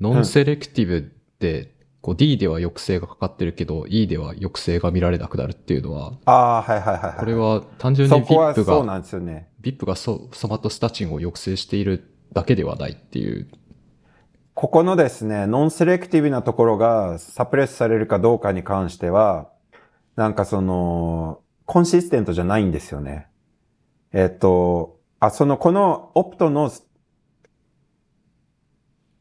[0.00, 7.18] non-selective で、こう D では抑制がかかってるけど、E では抑制が見られなくなるっていうのは、ああ、はいはいはい、はい。
[7.18, 9.48] これは単純に VIP が、そうなんですよね。
[9.60, 13.48] VIP がソ、ソマトスタチンを抑制しているだけではないっていう。
[14.54, 19.50] ここのですね、 non-selective なところが suppress されるかどうかに関しては、
[20.16, 23.28] なんかその、 consistent じゃないんですよね。
[24.12, 26.70] えっと、あ、その、このオプトの、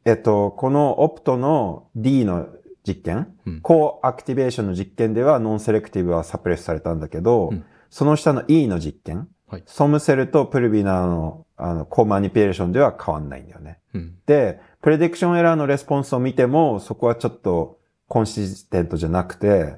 [0.06, 2.48] えっと、このオプトの D の
[2.88, 13.80] 実験、うん、 coactivation の実験では non-selective は suppress されたんだけど、うん、その下の E の実験、はい、ソムセルと pulvinar のあの co-manipulation では変わんないんだよね。
[13.94, 19.76] うん、で、 prediction error の response を見ても、そこはちょっとconsistent じゃなくて、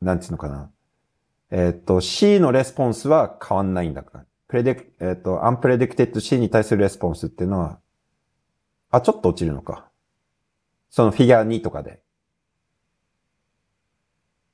[0.00, 0.70] なんていうのかな。
[1.52, 4.24] えっ、と、C のレスポンスは変わんないんだから。
[4.48, 7.78] predic、えっ、と、 unpredicted C に対するレスポンスっていうのは、
[8.90, 9.88] あ、ちょっと落ちるのか。
[10.90, 12.01] そのフィギュア2とかで。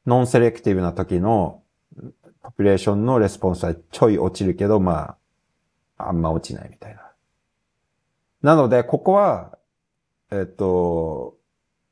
[0.09, 1.62] non-selective な時の
[2.43, 5.16] population の response はちょい落ちるけど、ま
[5.98, 7.02] あ、あんま落ちないみたいな。
[8.40, 9.59] なので、ここは、
[10.30, 11.36] えっ、と、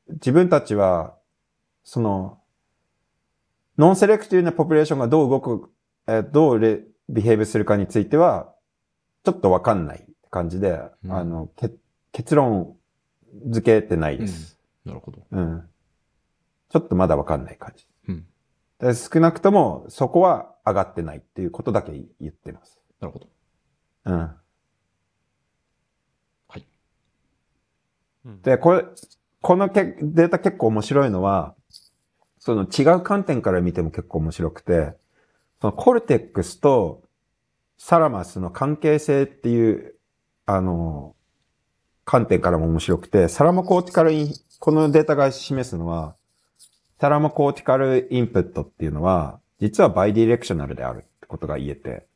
[0.08, 1.14] 自分たちは、
[1.84, 2.38] その、
[3.76, 5.70] ノンセレクティブなポピュレーションがどう動く、
[6.06, 6.80] えー、どうレ
[7.10, 8.50] ビヘイブするかについては、
[9.24, 11.70] ちょっとわかんない感じで、うん、あの、け
[12.12, 12.76] 結論
[13.50, 15.18] 付けてないです、うん、なるほど。
[15.32, 15.68] うん。
[16.70, 17.86] ちょっとまだわかんない感じ。
[18.80, 22.78] 少なくとも、そこは上がってないっていうことだけ言ってます。
[23.00, 23.28] なるほど。
[24.06, 24.18] うん。
[24.18, 24.40] は
[26.58, 26.66] い。
[28.42, 28.84] で、これ、
[29.42, 31.54] このけデータ結構面白いのは、
[32.38, 34.94] その違う観点から見ても結構面白くて、
[35.60, 37.02] そのコルテックスと
[37.78, 39.94] サラマスの関係性っていう、
[40.46, 41.16] あの、
[42.04, 46.16] 観点からも面白くて、サラマコーティカルイン、このデータが示すのは、
[46.98, 52.06] サラマコーティカルインプットっていうのは、実はバイディレクショナルであるってことが言えて、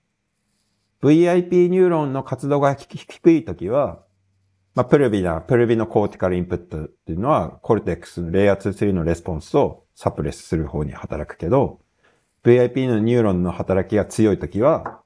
[1.02, 4.00] VIP ニューロンの活動が低いときは、
[4.74, 11.80] まあ、 pulvina、pulvino-cortical input っていうのは、 cortex のレイヤー2、3の response を suppress する方に働くけど、
[12.44, 15.00] VIP のニューロンの働きが強いときは、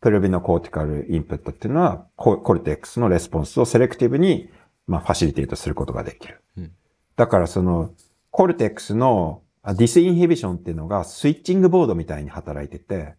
[0.00, 4.50] pulvino-cortical input っていうのは、 cortex の response を selective に、
[4.86, 6.40] まあ、 facilitate することができる。
[6.56, 6.72] うん、
[7.16, 7.90] だからその、
[8.30, 13.16] cortex の disinhibition っていうのが switching board みたいに働いてて、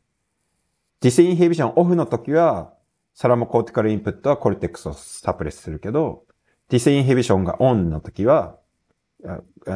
[1.02, 2.74] disinhibition off の時は、
[3.14, 6.24] thalamocortical input は cortex を suppress するけど、
[6.70, 8.58] disinhibition がオンの時は、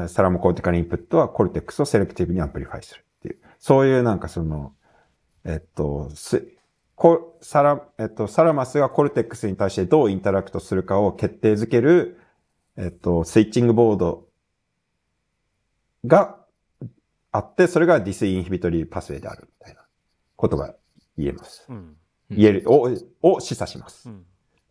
[0.07, 3.39] thalamocortical input は cortex を selective に amplify するっていう。
[3.59, 4.73] そういうなんかその、
[5.45, 6.09] えっと、
[6.95, 12.19] こ thala、えっと、 thalamus が cortex に対してどう interact するかを決定づける、
[12.77, 14.27] えっと、 switching board
[16.05, 16.37] が
[17.31, 19.81] あって、それが disinhibitory pathway であるみたいな
[20.35, 20.75] ことが
[21.17, 21.65] 言えます。
[21.69, 21.95] うん、
[22.29, 22.89] 言える、を、
[23.21, 24.09] を示唆します。
[24.09, 24.25] うん、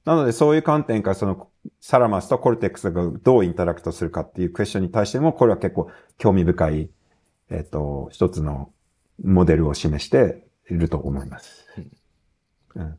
[0.04, 1.48] なので、そういう観点から、その、
[1.80, 6.90] thalamus と cortex がどう interact するかっていう question に対しても、これは結構興味深い、
[7.50, 8.72] えっ、ー、と、一つの
[9.22, 11.66] モデルを示していると思います。
[12.74, 12.98] うん、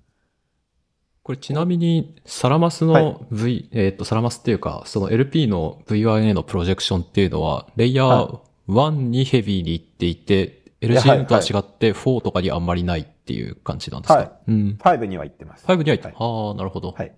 [1.23, 14.77] これちなみに、 thalamus の V、はい、えっ、と、 thalamus っていうか、その LP の VYA の projection っていうのは、レイヤー1にヘビーに行っていて、LCM とは違って4とかにあんまりないっていう感じなんですか、はい、うん。
[14.77, 15.65] 5には行ってます。
[15.65, 16.91] 5には行って、はい、ああ、なるほど。
[16.91, 17.15] はい。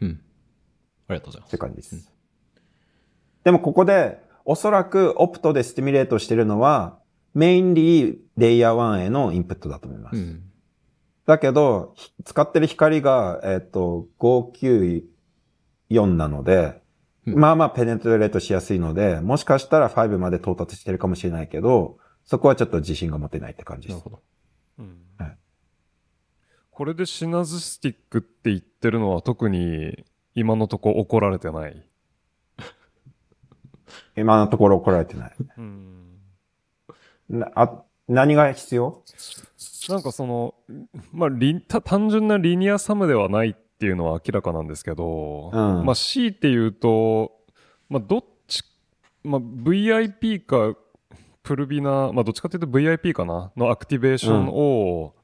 [0.00, 0.20] うん。
[1.08, 1.50] ありがとうございます。
[1.50, 1.96] という感じです。
[1.96, 2.02] うん、
[3.44, 6.98] でもここで、おそらくオプトでスティミュレートしてるのは、
[7.34, 10.16] メインリーレイヤー1へのインプットだと思います。
[10.16, 10.42] うん、
[11.28, 11.94] だけど、
[12.24, 16.80] 使ってる光が、えっ、ー、と、594なので、
[17.26, 23.98] まあまあペネトレートしやすいので、もしかしたら5まで到達してるかもしれないけど、そこはちょっと自信が持てないって感じです。
[23.98, 24.22] なるほど。
[24.78, 25.36] うんはい、
[26.70, 31.86] これでシナズスティックって言ってるのは特に今のところ怒られてない？
[34.16, 35.36] 今のところ怒られてない。
[35.58, 36.20] うん、
[37.28, 39.04] なあ何が必要？
[39.88, 40.54] なんかその、
[41.12, 47.32] まあ、単純なリニアサムではないっていうのは明らかなんですけど、うん、まあ C っていうと、
[47.88, 48.62] まあどっち、
[49.22, 50.76] まあ VIP か
[51.42, 53.52] プルビナ、まあどっちかというと VIP かな？
[53.56, 55.14] のアクティベーションを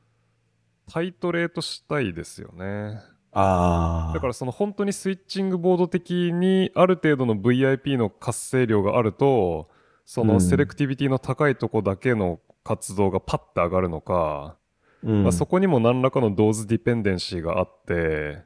[0.90, 3.00] タイトレートしたいですよね。
[3.32, 4.14] ああ。
[4.14, 9.68] だからその本当にスイッチングボード的にある程度の VIP の活性量があると、
[10.06, 14.56] そのセレクティビティの高いとこだけの活動がパッて上がるのか、
[15.04, 18.42] うん、まあ、そこにも何らかのドーズディペンデンシーがあって、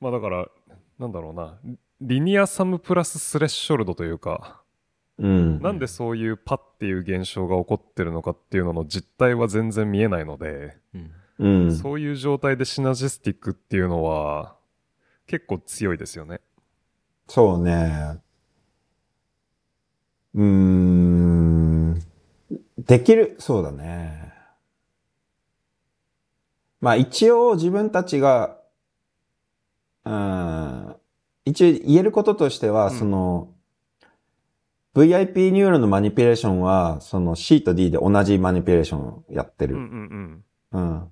[0.00, 0.46] まあだから、
[0.98, 1.58] なんだろうな、
[2.00, 4.62] リニアサムプラススレッショルドというか、
[5.18, 5.60] うん。
[5.60, 11.10] なんでそういうパっていう現象が起こってるのかっていうのの実態は全然見えないので、うん。
[11.38, 11.76] うん。
[11.76, 14.56] そういう状態でシナジスティックっていうのは
[15.26, 16.40] 結構強いですよね。
[17.28, 18.20] そうね。
[20.34, 22.09] うーん。
[22.86, 24.32] できる、そうだね。
[26.80, 28.56] まあ一応自分たちが、
[30.04, 30.96] うん、
[31.44, 33.48] 一応言えることとしては、うんその、
[34.94, 39.76] VIP ニューロンの manipulation は、その C と D で同じ manipulation をやってる。
[39.76, 40.82] うんうんうん。
[40.82, 41.08] うん。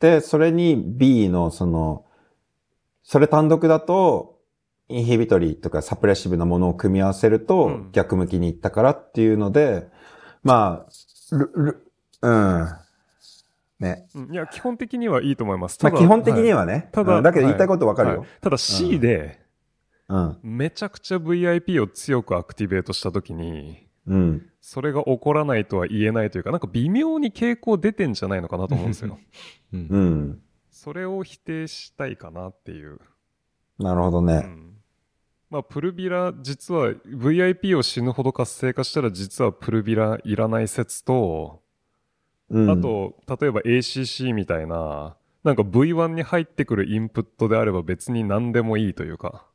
[0.00, 2.06] で、それに B のその、
[3.02, 4.38] それ単独だと、
[4.88, 9.88] inhibitory とか suppressive なものを組み合わせると、うん、逆向きにいったからっていうので、
[10.42, 10.92] まあ、
[11.32, 11.92] る、る、
[12.22, 12.68] うん。
[13.80, 14.06] ね。
[14.14, 15.78] うんいや、基本的にはいいと思います。
[15.82, 16.88] まあただ基本的にははね。
[16.92, 18.28] ただうんだけど言いたいことわかるよはい。
[18.40, 19.40] ただ C で、
[20.08, 20.38] うん。
[20.42, 24.46] めちゃくちゃ VIP を強くアクティベートしたときに、うん。
[24.60, 29.18] それが起こらないとは言えないというか、なんか微妙に傾向出てんじゃないのかなと思うんですよ。
[29.72, 29.98] うんう。
[29.98, 30.42] ん。
[30.70, 32.98] それを否定したいかなっていう。
[33.78, 34.48] なるほどね。
[35.50, 41.62] うんまあ、プルビラ、実は VIP を死ぬほど活性化したら実はプルビラいらない説と、
[42.50, 42.70] うん。
[42.70, 49.46] あ、と、例えば ACC みたいな、なんか V1 に入ってくるインプットであれば別に何でもいいというか、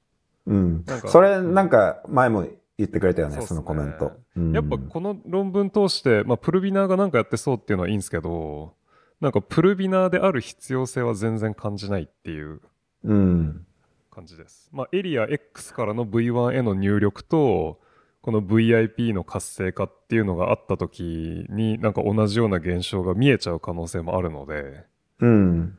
[0.45, 1.07] うんなんか。
[1.07, 2.45] それ、なんか、前も
[2.77, 4.11] 言ってくれたよね、そねそのコメント。
[4.35, 8.73] うんやっぱこの論文通して、まあ、プルビナーがなんかやってそうっていうのはいいんですけど、
[9.21, 12.61] なんかプルビナーである必要性は全然感じないっていう
[13.03, 13.65] うん。
[14.13, 14.69] 感じです。
[14.71, 17.79] まあ、エリア X からの V1 への入力と、
[18.21, 24.85] この VIP の活性化っていうのがあった時に、なんか同じような現象が見えちゃう可能性もあるので、
[25.19, 25.77] うん。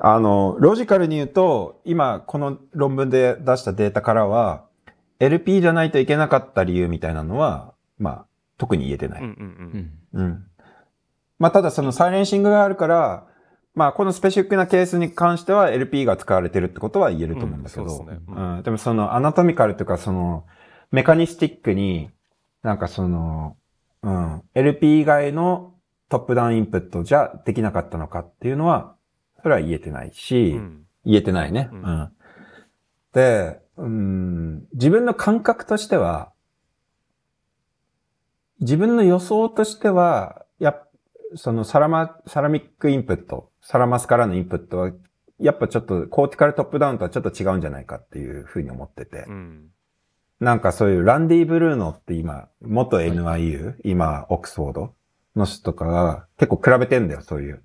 [0.00, 4.64] あの、ロジカルに言うと、今、この論文で出したデータからは、
[5.18, 8.26] LP じゃないといけなかった理由みたいなのは、まあ、
[8.58, 9.22] 特に言えてない。
[9.22, 10.22] うんうんうん。
[10.22, 10.46] うん。
[11.38, 13.26] まあ、ただそのサイレンシングがあるから、
[13.76, 18.20] まあ、このスペシフィックなケースに関しては LP が使われてるってことは言えると思うんだけど、うんそうですね。
[18.26, 18.58] ううん。
[18.60, 20.46] んでもそのアナトミカルというかその
[20.90, 22.08] メカニスティックに
[22.62, 23.58] なんかその、
[24.02, 25.74] うん、LP 以外の
[26.08, 28.96] トップダウンインプットじゃできなかったのかっていうのは、
[29.42, 30.86] それは言えてないし、うん。
[31.04, 31.68] 言えてないね。
[31.70, 32.12] ううんん。
[33.12, 36.32] で、うん、自分の感覚としては、
[38.60, 40.86] 自分の予想としては、やっ
[41.34, 44.92] そのサラマ、サラミックインプット、サラマスからのインプットは、
[45.40, 49.24] やっぱちょっとコーティカルトップダウンとはちょっと違うんじゃないかっていうふうに思ってて。
[49.26, 49.70] うん。
[50.38, 54.94] なんかそういうランディ・ブルーノって今、元 NIU、今、オックスフォード
[55.34, 57.64] の人とかが結構比べてんだよ、そういう。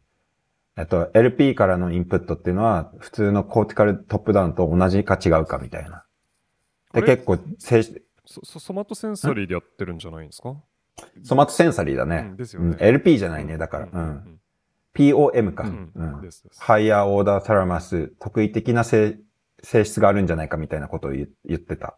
[0.76, 6.04] えっと、LP からのインプットっていうのは、普通のコーティカルトップダウンと同じか違うかみたいな。
[6.94, 10.56] で、結構、静止そそソマトセンサリーでやってるんじゃないんですか？
[11.24, 12.38] ソマトセンサリーだうねん。
[12.38, 12.78] ですよね。
[12.80, 13.90] うん、LP じゃないね、だから。
[13.92, 14.02] うん。
[14.02, 14.41] うん
[16.18, 16.22] ん。
[16.22, 16.62] ですです。
[16.62, 19.18] ハイヤーオーダーサラマス、特異的な性
[19.64, 21.88] 性質があるんじゃないかみたいなことを言言ってた。
[21.88, 21.98] っ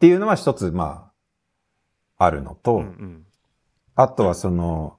[0.00, 1.10] ていうのは一つ、ま
[2.18, 3.26] あ、あるのと、うんうん
[3.96, 4.98] あとはその、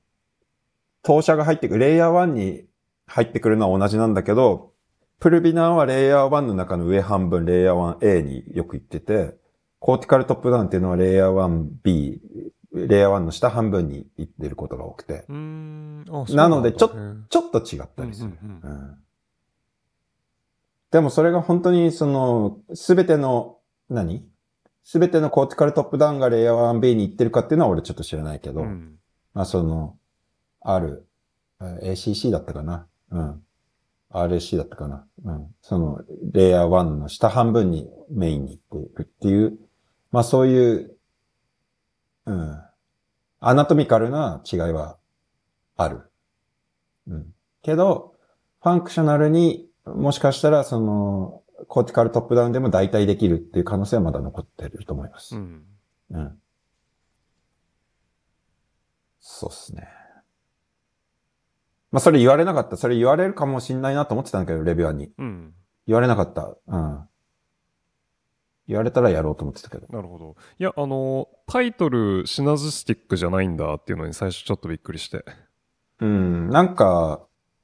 [1.03, 2.65] 投射が入ってくる、レイヤー1に
[3.07, 4.71] 入ってくるのは同じなんだけど、
[5.19, 9.35] プルビナーはレイヤー1の中の上半分、レイヤー 1A によく言ってて、
[9.79, 12.19] コーティカルトップダウンっていうのはレイヤー 1B、
[12.75, 16.89] レイヤー1の下半分に行ってることが多くて、なのでちょ
[17.29, 18.31] ちょっと違ったりする。
[20.91, 23.57] でもそれが本当にその、すべての、
[23.89, 24.25] 何？
[24.83, 28.99] すべてのコーティカルトップダウンがレイヤー 1B に行ってるかっていうのは俺ちょっと知らないけど、うん。
[29.33, 29.97] まあその、
[30.61, 31.07] ある、
[31.59, 32.87] えー ACC だったかな？
[33.11, 33.41] うん。
[34.11, 35.05] RSC だったかな？
[35.25, 35.47] うん。
[35.61, 39.57] その、レイヤー1の下半分にメインに行っているっていう、
[40.11, 40.94] まあそういう、
[42.25, 42.61] うん。
[43.39, 44.97] アナトミカルな違いは
[45.77, 46.09] ある。
[47.07, 47.33] うん。
[47.61, 48.15] けど、
[48.61, 55.35] ファンクショナルにもしかしたらその、コーティカルトップダウンでも代替できるっていう可能性はまだ残ってると思います。
[55.35, 55.63] うん
[56.11, 56.37] うん。
[59.19, 59.87] そうっすね。
[61.91, 62.77] まあ、それ言われなかった。
[62.77, 65.11] それ言われるかもしんないなと思ってたんだけど、レビュアーに。
[65.17, 65.53] うん
[65.87, 66.55] 言われなかった。
[66.67, 67.09] うん。
[68.67, 69.87] 言われたらやろうと思ってたけど。
[69.89, 70.35] なるほど。
[70.59, 75.23] いや、あの、タイトル、シナジスティックじゃないんだっていうのに最初ちょっとびっくりして。
[75.99, 76.49] うん。
[76.49, 77.21] なんか、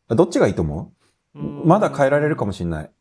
[0.10, 0.94] どっちがいいと思
[1.34, 2.92] まだ変えられるかもしれない。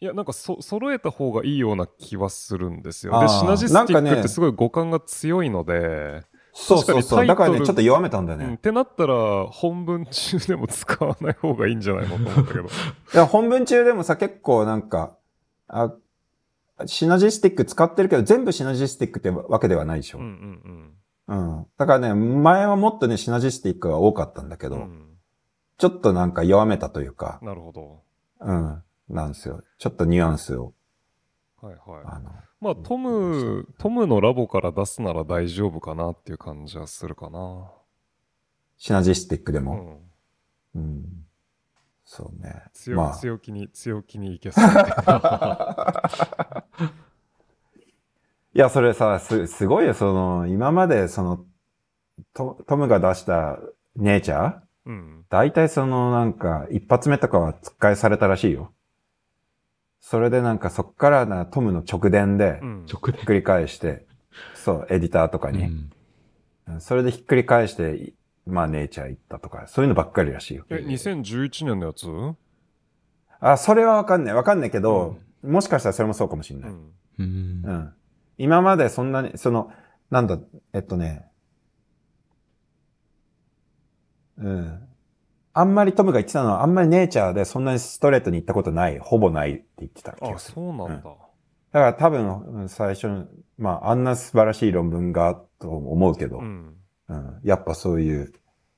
[0.00, 3.18] いや、なんかそ、揃えた方がいいような気はするんですよ。
[3.20, 6.22] で、シナジスティックってすごい五感が強いので、
[6.52, 7.26] そうそうそう。
[7.26, 8.56] だからね、ちょっと弱めたんだようん、っね。
[8.58, 12.64] てなったら、本文中でも使わない方がいいんじゃないのと思ったけど。
[12.64, 12.66] い
[13.14, 15.16] や、本文中でもさ、結構なんか、
[15.68, 15.92] あ、
[16.86, 20.18] シナジスティック使ってるけど、全部シナジスティックってわけではないでしょ。
[20.18, 20.24] うん
[21.28, 21.32] う。
[21.32, 24.82] うんんだからね、前はもっとね、シナジスティックが多かったんだけど、うん。
[24.82, 25.10] うん
[25.80, 28.02] ちょっとなんか弱めたというか、なるほど。
[28.40, 29.64] うん、なんですよ。
[29.78, 30.74] ちょっとニュアンスを、
[31.62, 32.02] はいはい。
[32.04, 32.30] あの、
[32.60, 37.70] まあ、トム、トムのラボから出すなら大丈夫かなっていう感じはするかな。
[38.76, 39.74] シナジスティックでうも。
[39.74, 40.00] ん。
[40.74, 41.04] うん。
[42.04, 42.64] そうね。
[42.74, 44.64] 強,、まあ強気に、強気にいけそう。
[48.54, 51.44] いや、それさ、す、すごいよ、その、今まで、その、
[52.34, 53.58] トトムが出した
[53.96, 55.24] ネイチャーうん。
[55.30, 58.72] 大体その、なんか、一発目とかは突っ返されたらしいよ。
[60.00, 62.86] それでなんか、そっからな、トムの直伝でう、ん。
[62.92, 63.18] 直で。
[63.18, 64.06] ひっくり返して、
[64.54, 65.90] そう、エディターとかに、うん
[66.78, 68.12] それでひっくり返して、
[68.46, 70.64] まあ、ネイチャー行ったとか、そういうのばっかりらしいよ。
[70.68, 72.08] え、2011年のやつ？
[72.08, 72.36] うん。
[73.40, 74.34] あ、それはわかんない。
[74.34, 76.70] わかんないけど、もしかしたらそれもそうかもしれない。
[76.70, 77.92] うんうん。
[78.42, 79.70] 今までそんなに、その、
[80.10, 80.38] なんだ、
[80.72, 81.26] えっとね、
[84.38, 84.88] うん。
[85.52, 90.54] あんまりトムが言ってたのは、あんまりネイチャーでそんなにストレートに行ったことない、ほぼないって言ってた気あ、がする。
[90.54, 91.02] そうなんだ。
[91.02, 91.18] だか
[91.72, 93.26] ら多分、うん最初の、
[93.58, 96.76] まあ、あんな素晴らしい論文が、と思うけど、ううん、
[97.10, 97.40] ん。
[97.44, 98.32] やっぱそういう、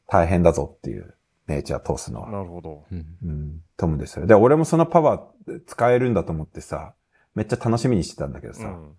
[0.09, 1.15] 大変だぞっていう、
[1.47, 2.33] ネイチャー通すのは。
[2.33, 2.85] なるほど。
[2.91, 4.27] うんうん、トムですよ。
[4.27, 6.95] で、俺もそのパワー使えるんだと思ってさ、
[7.37, 8.97] めっちゃ楽しみにしてたんだけどさ、うん。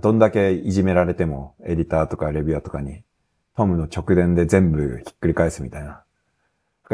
[0.00, 3.02] どんだけいじめられても、エディターとかレビュアーとかに、
[3.56, 6.02] トムの直伝で全部ひっくり返すみたいな。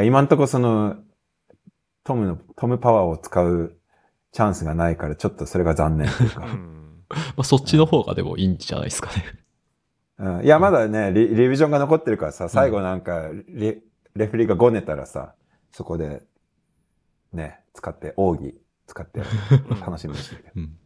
[0.05, 0.97] 今んとこその、
[2.05, 3.77] トムの、トムパワーを使う
[4.31, 6.41] チャンスがないから、ちょっとそれが残念といううか。
[6.47, 7.03] ん。
[7.09, 9.25] まあ、そっちの方がでもいいんじゃないですかね。
[10.19, 13.79] うん、いや、まだねリ、リビジョンが残ってるからさ、最後なんか、レ、
[14.15, 15.35] レフェリーがごねたらさ、
[15.73, 16.23] そこで、
[17.33, 18.55] ね、使って、奥義
[18.87, 19.21] 使って、
[19.85, 20.53] 楽しみにしてるけど。
[20.57, 20.77] うん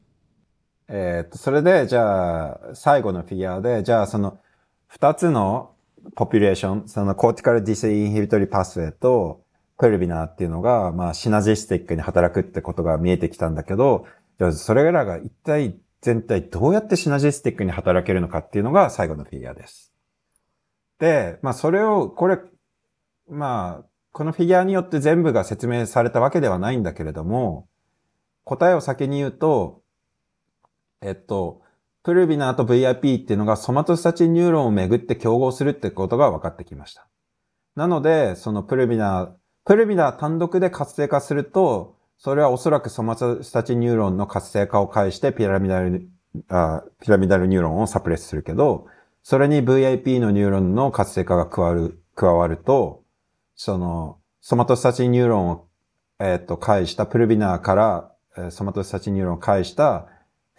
[0.92, 4.40] えーっと、それで、じゃあ、最後のフィギュアで、じゃあ、その、
[4.88, 5.70] 二つの
[6.16, 9.44] ポピュレーション、そのコーティカルディスインヒビトリパスウェイと、
[9.78, 14.04] プルビナーっていうのが、まあ、シナジスティックに働くってことが見えてきたんだけど、
[14.38, 19.92] じゃあ、それらが一体、全体どうやってシナジスティックに働けるのかっていうのが最後のフィギュアです。
[20.98, 22.38] で、まあ、それを、これ、
[23.28, 27.68] まあ、このフィギュアによって全部が説明されたわけではないんだけれども、
[28.42, 29.82] 答えを先に言うと、
[31.02, 31.62] えっと、
[32.02, 37.06] pulvinar と VIP っていうのがソマトスタチンニューロンをめぐって競合するってことが分かってきました。
[37.76, 46.08] なので、その pulvinar、pulvinar 単独で活性化すると、それはおそらくソマトスタチンニューロンの活性化を介して pyramidal、
[46.48, 48.86] あ pyramidal ニューロンを suppress するけど、
[49.22, 53.02] それに VIP のニューロンの活性化が加わる、加わると、
[53.54, 55.66] その、ソマトスタチンニューロンを、
[56.18, 57.74] えっ、と、介した pulvinar か
[58.36, 60.08] ら、ソマトスタチンニューロンを介した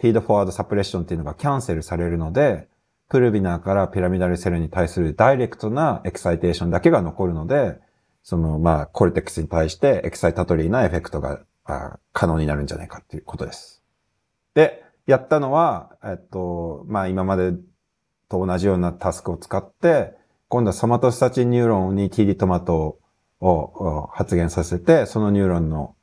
[0.02, 2.66] feedforward suppression っていうのがキャンセルされるので、
[3.08, 7.78] pulvinar から pyramidal cell に対するダイレクトな excitation だけが残るので、
[8.24, 13.80] その、まあ、 cortex に対して excitatory な effect があ可能になるんじゃないかっていうことです。
[14.54, 17.52] で、やったのは、えっと、まあ、今まで
[18.28, 20.14] と同じようなタスクを使って、
[20.48, 22.98] 今度はソマトスタチンニューロンに TD トマトを
[23.40, 25.94] を発現させて、そのニューロンの、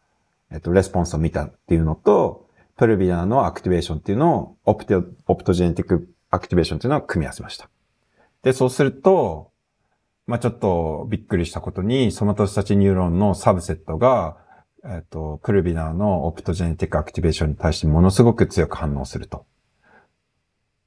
[0.51, 2.48] えっと、 response を見たっていうのと、
[2.79, 7.69] pulvinar の activation っていうのを、オプテ optogenetic activation っていうのを組み合わせました。
[8.41, 9.51] で、そうすると、
[10.27, 14.37] まあちょっとびっくりしたことに、ソマトスタチンニューロンの subset が、
[14.85, 19.45] えっと、 pulvinar の optogenetic activation に対してものすごく強く反応すると。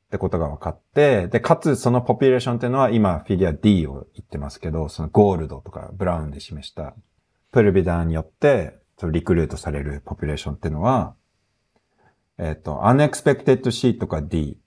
[0.06, 6.94] ってことが分かって、で、かつそのポピュレーションっていうのは今フィギュア D を言ってますけど、そのゴールドとかブラウンで示した
[7.50, 11.16] pulvinar によって recruit される population っていうのは、
[12.38, 14.58] えっ、と、unexpected C とか D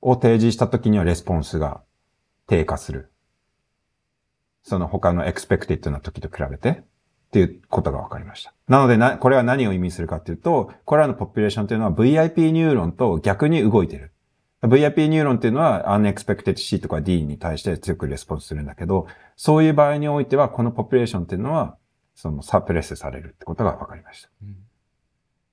[0.00, 1.82] を提示したときには response が
[2.46, 3.10] 低下する。
[4.62, 6.84] その他の expected な時と比べてっ
[7.30, 8.54] ていうことが分かりました。
[8.68, 14.12] なのでな、これは何を意味するかっていうと、これらの population っていうのは VIP ニューロンと逆に動いてる。
[14.62, 19.06] VIP ニューロンっていうのは unexpected C とか D に対して強く response するんだけど、
[19.36, 21.76] そういう場合においては、この population っていうのは、
[22.14, 24.28] その suppress されるってことが分かりました。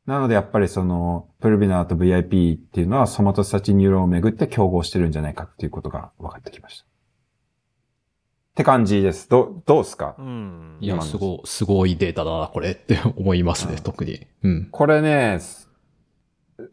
[0.08, 6.86] なのでやっぱりその、 pulvinar と VIP っていうのはソマトスタチンニューロンをめぐって競合してるんじゃないかっていうことが分かってきました。
[6.86, 9.30] っって感じです。
[9.30, 10.16] ど、どうですか？
[10.18, 10.78] うん。
[10.82, 14.26] いや、すご、すごいデータだな、これって思いますね、うん特に。
[14.42, 14.70] うん。
[14.72, 15.70] これね、す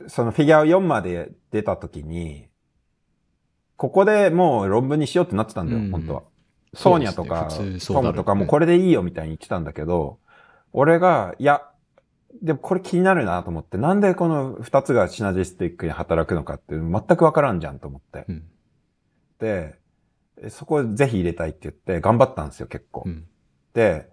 [0.06, 2.48] そのフィギュア4まで出た時に、
[3.76, 6.22] ここでもう論文にしようってなってたんだよ、うん本当は。
[6.72, 10.20] ソーニャとか、ねトムとかもこれでいいよみたいに言ってたんだけど、
[10.72, 11.68] 俺が、いや、
[12.42, 18.24] でもこれ気になるなと思って、なんでこの2つがシナジスティックに働くのかっていうの全くわからんじゃんと思って。
[18.28, 18.44] うん。
[19.38, 19.78] で、
[20.48, 23.04] そこぜひ入れたいって言って頑張ったんですよ、結構。
[23.06, 23.24] うん。
[23.72, 24.08] で、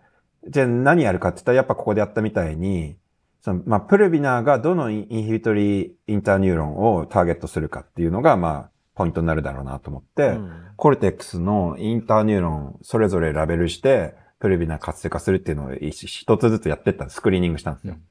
[0.48, 2.96] じゃあ何やるかって言ったらやっぱここでやったみたいに、
[3.42, 17.94] そのまあ、 pulvinar がどの inhibitory interneuron をターゲットするかっていうのが、まあ、ポイントになるだろうなと思って、うん cortex の interneuron それぞれラベルして、 pulvinar 活性化するっていうのを一一つずつやってった、スクリーニングしたんですよ。
[17.94, 18.11] うんで、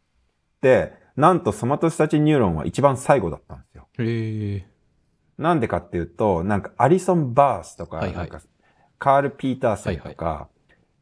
[1.16, 3.88] なんとソマトスタチンニューロンは一番最後だったんですよ。
[3.98, 4.66] へえ。
[5.38, 8.40] なんでかっていうと、なんかアリソン・バースとか、はいはいなんか
[8.98, 10.48] カール・ピーターセンとか、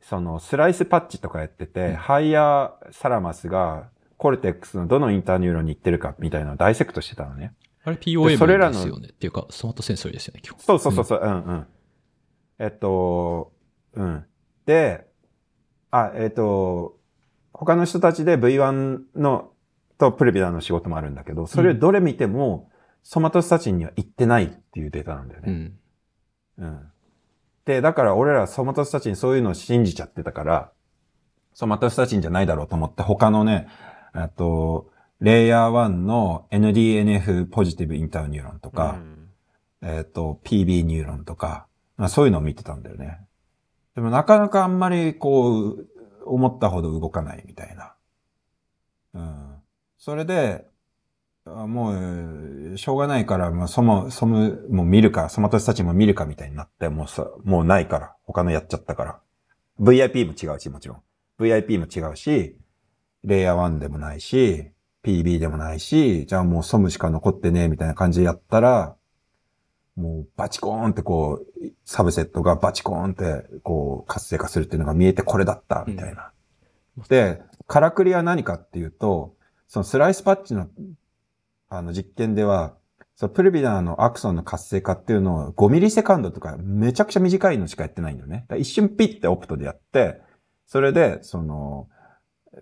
[0.01, 7.55] その slice patch とかやってて、うん higher thalamus が cortex のどの interneuron に行ってるかみたいなのを dissect してたのね。
[7.85, 9.09] あれそ POM れらのですよね。
[9.13, 10.61] っていうか、 somatosensory ですよね、基本。
[10.61, 11.67] そうそうそうそう、うん、うん、
[12.59, 13.53] えっと、
[13.95, 14.25] うん。
[14.67, 15.07] で、
[15.91, 16.98] あ、えっと、
[17.59, 19.51] 他の人たちで V1 の
[19.99, 22.71] と pulvinar の仕事もあるんだけど、それどれ見ても、
[23.03, 25.73] ソマトスタチンには行ってないっていうデータなんだよね。
[26.57, 26.65] うん。
[26.65, 26.81] うん。
[27.65, 30.73] で、だから俺らソマトスタチンそういうのを信じちゃってたから、
[31.53, 33.67] ソマトスタチンじゃないだろうと思って他のね、
[34.15, 34.91] えっと、
[35.21, 39.01] レイヤー1の NDNF ポジティブインターニューロンとか、
[39.83, 41.67] えっと、PB ニューロンとか、
[41.97, 43.19] まあそういうのを見てたんだよね。
[43.97, 45.87] でもなかなかあんまりこう、
[46.29, 47.95] 思ったほど動かないみたいな。
[49.15, 49.57] うん。
[49.97, 50.67] それで、
[51.47, 59.21] もう、しょうがないから、まあ、ソマ、ソマ、もう見るか、ソマトスタチンも見るかみたいになって、もうさ、もうないから、他のやっちゃったから。
[59.81, 61.03] VIP も違うし、もちろん。
[61.41, 62.59] VIP も違うし、
[63.25, 64.71] レイヤー1でもないし、
[65.05, 68.97] PB でもないし、じゃあもうソムしか残ってねえみたいな感じでやったら、
[69.99, 76.33] もうバチコーンってこう、サブセットがバチコーンってこう活性化するっていうのが見えてこれだったみたいな。
[77.09, 79.35] で、カラクリは何かっていうと、
[79.67, 80.69] そのスライスパッチの
[81.69, 82.75] あの実験では、
[83.17, 88.47] そのプルビナーのアクソンの活性化っていうのを5ミリセカンドとかめちゃくちゃ短いのしかやってないんだよね。
[88.59, 90.21] 一瞬ピッてオプトでやって、
[90.67, 91.89] それで、その、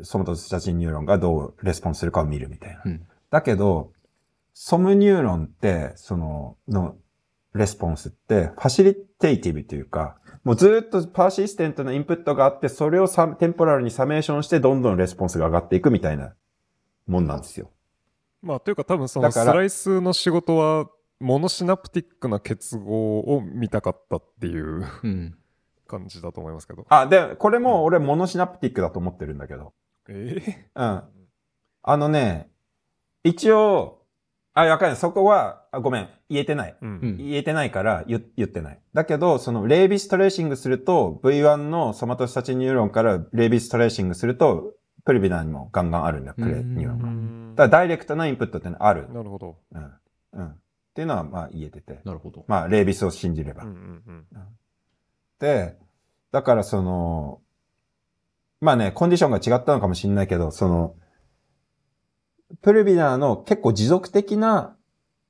[0.02, 2.82] ソマトスタチンニューロンがどう response するかを見るみたいな。
[2.84, 3.92] うんだけど、
[4.54, 6.96] ソムニューロンって、その、の、
[7.56, 16.34] response って、 facilitative というか、もうずっと persistent なインプットがあって、それをサ temporal に summation して、どんどん response が上がっていくみたいな
[17.06, 17.70] もんなんですよ。
[18.42, 20.88] まあ、というか多分そのスライスの仕事は、
[21.18, 25.36] モノシナプティックな結合を見たかったっていううん。
[25.86, 26.84] 感じだと思いますけど。
[26.88, 29.72] あ、で、これも俺 monosynaptic だと思ってるんだけど。
[30.08, 31.02] ええうん。
[31.82, 32.50] あのね、
[33.24, 34.02] 一応、
[34.58, 34.96] あ、わかんない。
[34.96, 36.08] そこは、あごめん。
[36.30, 36.76] 言えてない。
[36.80, 38.80] うんうん言えてないから言言ってない。
[38.94, 44.72] だけど、その rabies tracing すると、V1 のソマトスタチンニューロンから rabies tracing すると、
[45.04, 47.64] pulvinar にもガンガンあるんだよ、 pre ニューロンが。
[47.64, 49.12] だからダイレクトなインプットってのはある。
[49.12, 49.58] なるほど。
[49.72, 49.92] うん。
[50.32, 50.46] うん。
[50.46, 50.56] っ
[50.94, 52.00] ていうのは、まあ言えてて。
[52.04, 52.46] なるほど。
[52.48, 53.64] まあ、レイビスを信じれば。
[53.64, 54.26] うんうんうん
[55.38, 55.76] で、
[56.32, 57.42] だからその、
[58.60, 60.94] まあね、コンディションが違ったのかもしれないけど、その、
[62.62, 64.76] プルビナーの結構持続的な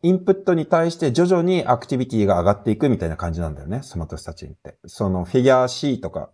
[0.03, 4.77] インプットに対して徐々にアクティビティが上がっていくみたいな感じなんだよね、スマトスタチンって。
[4.87, 6.31] そのフィギュア C とか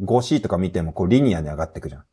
[0.00, 2.04] 5C とか見てもこうリニアに上がっていくじゃん。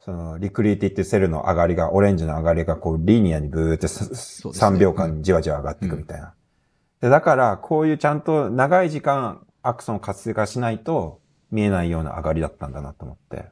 [0.00, 6.34] そのリクリエイティってセルの上がりが、オレンジの上がりがこうリニアにブーってさそうですね3秒間にじわじわ上がっていくみたいな。
[7.02, 11.20] で、だからこういうちゃんと長い時間アクソンを活性化しないと
[11.50, 13.50] 見えないような上がりだったんだなと思って。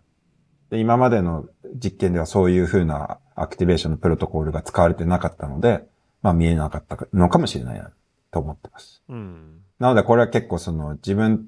[0.71, 5.87] で、今までの実験ではそういう風なアクティベーションのプロトコールが使われてなかったので、
[6.23, 7.91] まあ見えなかったのかもしれないな
[8.31, 9.03] と思ってます。
[9.09, 9.63] うん。
[9.79, 11.47] なのでこれは結構その自分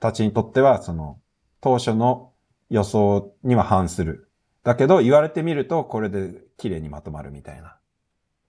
[0.00, 1.18] たちにとってはその
[1.60, 2.32] 当初の
[2.70, 4.30] 予想には反する。
[4.64, 7.76] だけど言われてみるとこれで綺麗にまとまるみたいな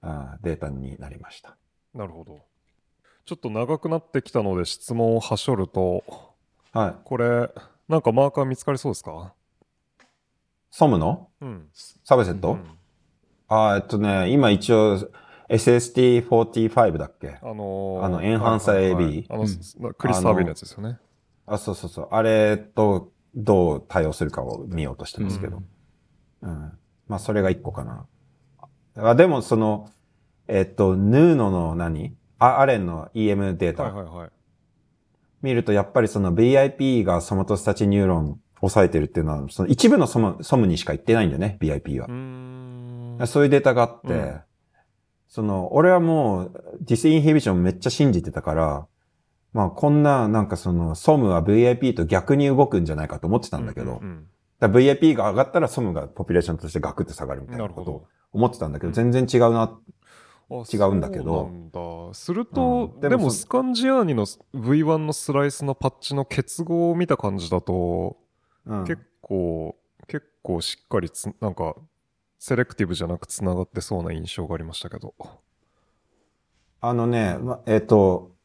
[0.02, 1.58] あーデータになりました。
[1.94, 2.40] なるほど。
[3.26, 6.04] ちょっと長くなってきたので質問をはしょると、
[6.74, 6.96] はい。
[7.04, 7.50] これ、
[7.88, 9.34] なんかマーカー見つかりそうですか？
[10.72, 11.68] ソムのうん。
[12.04, 12.66] サブセット、うん
[13.52, 15.10] あーえっとね、今一応
[15.50, 21.00] SST45 だっけあのーあのエンハンサー AB あの、クリス・サービーのやつですよね。
[21.48, 22.08] あ、そうそうそう。
[22.12, 25.64] あれとどう対応するかを見ようとしてますけど。
[26.44, 26.72] うん。
[27.08, 28.06] まあ、それが一個かな。
[28.96, 29.90] あでも、その、
[30.48, 33.84] えっと、ヌーノの何あ、アレンの EM データ。
[33.84, 34.30] はいはいはい。
[35.42, 43.28] 見ると、やっぱりその VIP がソマトスタチンニューロン抑えてるっていうのは、その一部の SOM、SOM にしか行ってないんだよね、VIP は。
[43.28, 44.42] そういうデータがあって、うん、
[45.28, 48.88] その、俺はもう、 disinhibition めっちゃ信じてたから、
[49.54, 54.28] まあこんな、なんかその、 SOM は VIP と逆に動くんじゃないかと思ってたんだけど、うんうん
[54.62, 59.78] うん、VIP が上がったらソムがポピュレーションとしてガクって下がるみたいなことを思ってたんだけど、全然違うな、
[60.52, 62.12] 違うんだけど。
[62.14, 68.18] すると、うん、でもスカンジアーニの V1 のスライスのパッチの結合を見た感じだと、
[68.66, 69.76] うん、結構、
[70.08, 71.76] 結構しっかりつ、なんか、
[72.38, 75.14] セレクティブじゃなく繋がってそうな印象がありましたけど。
[76.82, 78.36] あのね、ま、えっ、ー、と、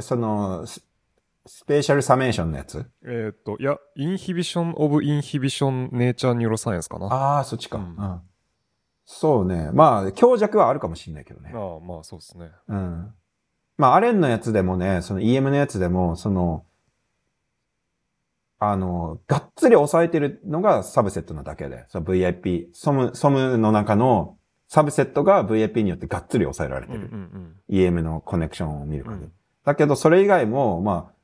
[0.00, 2.86] その、 spatial summation のやつ？
[3.04, 7.06] えっ、と、いや、 inhibition of inhibition、Nature Neuroscience かな。
[7.06, 7.76] ああ、そっちか。
[7.76, 8.20] うん、うん。
[9.04, 9.70] そうね。
[9.72, 11.52] まあ、強弱はあるかもしれないけどね。
[11.54, 12.50] ああ、まあそうですね。
[12.68, 13.14] うん。
[13.76, 16.64] まあ、アレンのやつでもね、その EM のやつでも、その、
[18.58, 24.38] あの、がっつり抑えてるのが subset なだけで、その VIP、 SOM、SOM の中の
[24.68, 27.00] subset が VIP によってがっつり抑えられてる。
[27.00, 29.24] うんうんうん、EM の connection を見る限り。
[29.24, 29.32] うん、
[29.64, 31.14] だけど、それ以外も、まあ、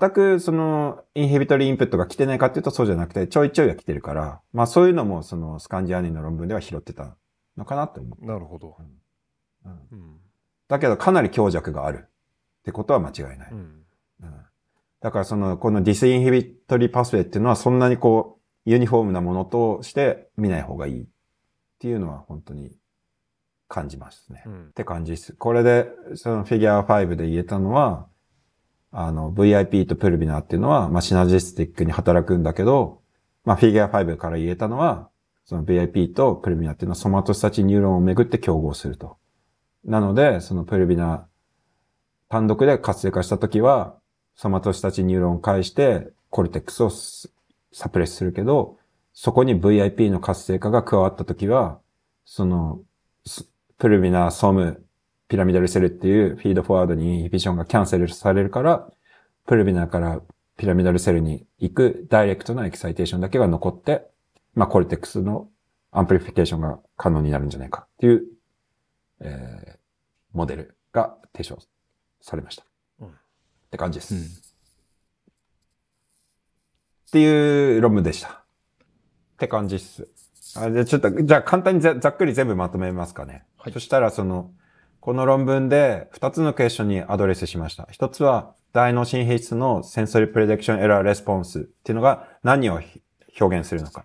[0.00, 7.16] 全くその、 inhibitory input が来てないかっていうとそうじゃなくて、ちょいちょいは来てるから、まあそういうのもその Scanziani の論文では拾ってた
[7.56, 8.26] のかなって思う。
[8.26, 8.76] なるほど。
[9.64, 10.16] うんうん、
[10.66, 12.10] だけどかなり強弱があるっ
[12.64, 13.50] てことは間違いない。
[13.52, 13.80] うん
[15.00, 21.06] だからその、この disinhibitory pathway っていうのはそんなにこう、 uniform なものとして見ない方がいいっ
[21.78, 22.72] ていうのは本当に
[23.68, 24.42] 感じますね。
[24.46, 25.32] うん、って感じです。
[25.32, 28.06] これで、そのフィギュア5で言えたのは、
[28.92, 33.00] あの、VIP と pulvinar っていうのは、まあ、 synergistic に働くんだけど、
[33.44, 35.08] まあ、フィギュア5から言えたのは、
[35.44, 39.16] その VIP と pulvinar っていうのは somatostatin neuron をめぐって競合すると。
[39.84, 41.20] なので、その pulvinar
[42.28, 43.96] 単独で活性化したときは、
[44.40, 48.78] somatostatin neuron を介して cortex を suppress するけど、
[49.12, 51.78] そこに VIP の活性化が加わったときは、
[52.24, 52.80] その、
[53.76, 58.90] pulvinar、SOM、pyramidal cell っていう feedforward に inhibition がキャンセルされるから、
[59.46, 60.22] pulvinar から
[60.56, 64.08] pyramidal cell に行くダイレクトな excitation だけが残って、
[64.54, 65.50] まあ、 cortex の
[65.90, 68.24] amplification が可能になるんじゃないかっていう、
[69.20, 69.78] えー、
[70.32, 71.58] モデルが提唱
[72.22, 72.69] されました。
[73.70, 74.14] って感じです。
[74.14, 74.24] うん、っ
[77.12, 78.28] ていう論文でした。
[78.28, 78.32] っ
[79.38, 80.08] て感じっす。
[80.56, 83.44] あじゃちょっと、じゃあ簡単にざっくり全部まとめますかね。
[83.56, 84.50] はい、そしたらその、
[84.98, 87.86] この論文で二つの question に address しました。
[87.90, 92.80] 一つは、大脳新皮質の sensory prediction error response っていうのが何を
[93.40, 94.04] 表現するのか。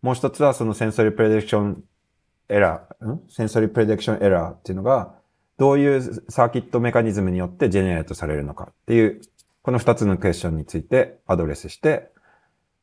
[0.00, 3.20] もう一つはその sensory prediction error、ん？
[3.28, 5.14] sensory prediction error っていうのが
[5.60, 9.20] どういう circuit mechanism によって generate されるのかっていう、
[9.60, 12.10] この二つの question について address して、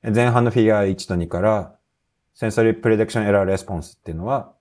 [0.04, 1.76] 前半のフィギュア1と2から、
[2.36, 4.54] sensory prediction error response っていうのは、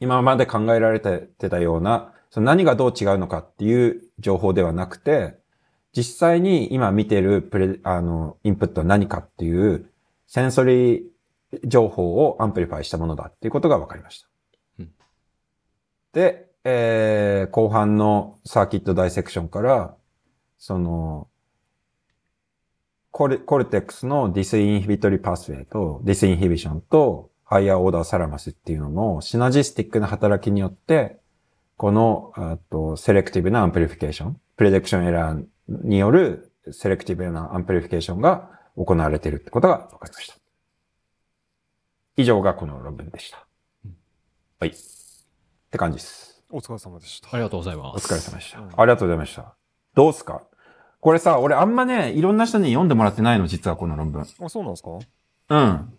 [0.00, 5.36] 今まで考えられてたような、その何がどう違うのかっていう情報ではなくて、
[5.94, 9.90] 実際に今見てるプレ、あの、インプットは何かっていう、
[10.26, 11.02] sensory
[11.64, 14.28] 情報を amplify したものだっていうことが分かりました。
[14.78, 14.90] うん、
[16.14, 19.94] で、えー、後半の circuit dissection から、
[20.58, 21.28] その、
[23.10, 31.18] コル cortex の disinhibitory pathway と disinhibition と higher order thalamus っていうのの synergistic な働きによって、
[31.76, 40.34] この、あと、 selective な amplification、prediction error による selective な amplification が行われているってことが分かりました。
[42.16, 43.46] 以上がこの論文でした。
[44.58, 44.70] はい。
[44.70, 44.72] っ
[45.70, 46.29] て感じです。
[46.50, 47.28] お疲れ様でした。
[47.32, 48.12] ありがとうございます。
[48.12, 48.58] お疲れ様でした。
[48.58, 49.54] うん、ありがとうございました。
[49.94, 50.42] どうすか？
[51.00, 54.22] これさ、俺あんまね、いろんな人に読んでもらってないの、実はこの論文。
[54.22, 54.90] あ、そうなんですか？
[55.48, 55.94] うん。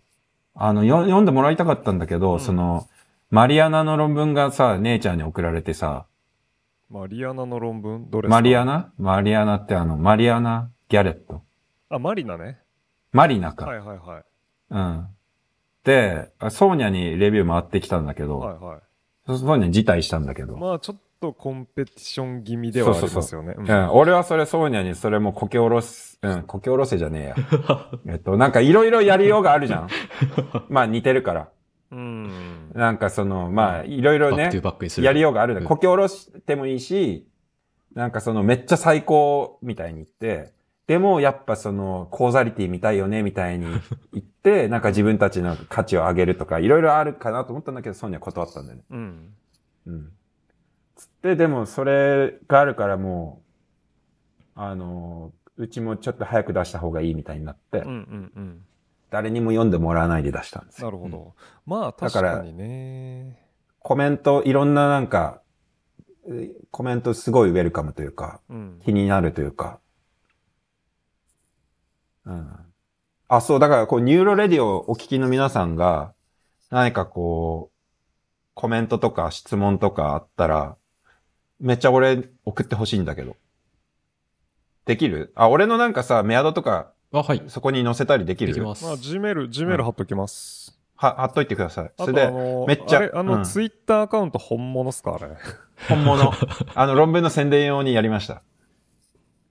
[0.54, 2.88] あの、読んでもらいたかったんだけど、うん、その、
[3.30, 6.06] マリアナの論文がさ、姉ちゃんに送られてさ。
[6.90, 8.10] マリアナの論文？
[8.10, 8.92] どれマリアナ？
[8.98, 11.42] マリアナってあの、マリアナ・ギャレット。
[11.90, 12.60] あ、マリナね。
[13.14, 13.66] マリナか。
[13.66, 14.24] はいはいはい。
[14.72, 15.08] うん。
[15.84, 18.80] で、ソーニャにレビュー回ってきたんだけど、はいはい。
[19.38, 20.58] そういうの辞退したんだけど。
[20.58, 23.56] まあちょっとコンペティション気味ではありますよね。
[23.58, 27.90] うん、俺はそれソーニャにそれもこけおろす、うん、こけおろせじゃねえや。
[28.08, 29.90] えっと、なんかいろいろやりようがあるじゃん。
[30.70, 31.50] まあ似てるから。
[31.92, 32.72] うん。
[32.74, 34.50] なんかその、まあいろいろね、
[34.98, 35.68] やりようがあるんだ。
[35.68, 37.28] こけおろしてもいいし、
[37.94, 40.54] なんかそのめっちゃ最高みたいに言って、
[40.92, 43.66] でも、やっぱその、コーザリティ見たいよね、みたいに
[44.12, 48.84] 言って、なんか自分たちの価値を上げるとか、いろいろあるかなと思ったんだけど、ソニーは断ったんだよね。
[48.90, 49.34] うん。
[49.86, 50.12] うん。
[50.98, 53.42] つって、でも、それがあるからも
[54.58, 58.66] う、あの、うちもちょっと早く出した方がいいみたいになって、うんうんうん。
[59.12, 60.88] 誰にも読んでもらわないで出したんですよ。
[60.88, 61.36] なるほど。
[61.66, 63.48] まあ、確かにね。
[63.80, 65.42] コメント、いろんななんか、
[66.28, 68.82] えコメントすごい welcome というか、うん。
[68.84, 69.80] 気になるというか。
[72.32, 72.50] うん。
[73.28, 76.14] あ、そう、だからこう、 NeuroRadio をお聞きの皆さんが、
[76.70, 77.78] 何かこう、
[78.54, 80.76] コメントとか質問とかあったら、
[81.60, 83.36] めっちゃ俺送ってほしいんだけど。
[84.86, 85.32] できる？
[85.36, 87.44] あ、俺のなんかさ、メアドとか、あ、はい。
[87.48, 88.54] そこに載せたりできる？
[88.54, 88.84] できます。
[88.84, 90.78] まあ、Gmail、Gmail 貼っときます。
[90.96, 91.92] は、貼っといてください。
[91.98, 95.36] それで、あの、めっちゃあれ、あの、うんツイッターアカウント本物っすかあれ。
[95.88, 96.32] 本物。
[96.76, 98.42] あの、論文の宣伝用にやりました。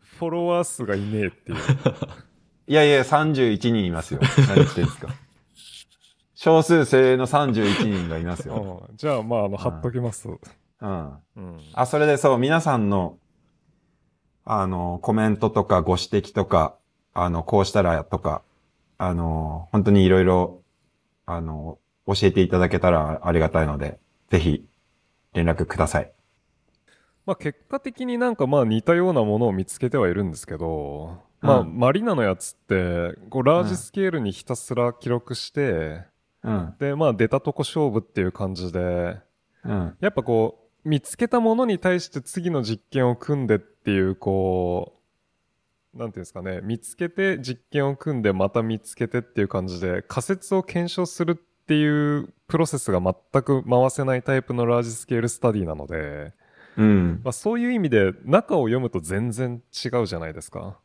[0.01, 1.59] フォロワー数がいねえっていう。
[2.71, 4.21] いやいや、31人いますよ。
[4.47, 5.09] 何言ってんですか。
[6.37, 8.85] 少数精鋭の31人がいますよ。
[8.89, 10.29] うんじゃあ、まあ、あの、貼っときます。
[10.29, 10.33] う
[10.87, 11.13] ん。
[11.35, 11.59] うん。
[11.73, 13.19] あ、それでそう、皆さんの、
[14.45, 16.77] あの、コメントとかご指摘とか、
[17.13, 18.43] あの、こうしたらとか、
[18.99, 20.63] あの、本当にいろいろ、
[21.27, 23.99] あの、教えていただけたらありがたいので、
[24.29, 24.65] ぜひ、
[25.33, 26.13] 連絡ください。
[27.27, 36.05] まあ、結果的になんかまあ似たようなものを見つけてはいるんですけど、まあ、うんマリナのやつって、こう、ラージスケールにひたすら記録して、
[36.43, 36.75] うん。
[36.79, 39.19] で、まあ、出たとこ勝負っていう感じで、
[39.65, 39.97] うん。
[40.01, 44.95] やっぱこう、見つけたものに対して次の実験を組んでっていう、こ
[45.95, 51.37] う、なんていうんですかね、見つけて実験を組んでまた見つけてっていう感じで、仮説を検証するっ
[51.67, 56.33] ていうプロセスが全く回せないタイプの large scale study なので、
[56.77, 57.21] うん。
[57.25, 60.79] まあ、そういう意味で中を読むと全然違うじゃないですか。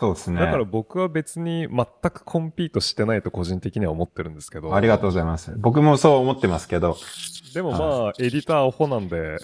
[0.00, 0.40] そうですね。
[0.40, 4.74] だから僕は別に全く compete してないと個人的には思ってるんですけど。
[4.74, 5.52] ありがとうございます。
[5.58, 6.96] 僕もそう思ってますけど、
[7.52, 9.36] でもまあ、エディターアホなんで、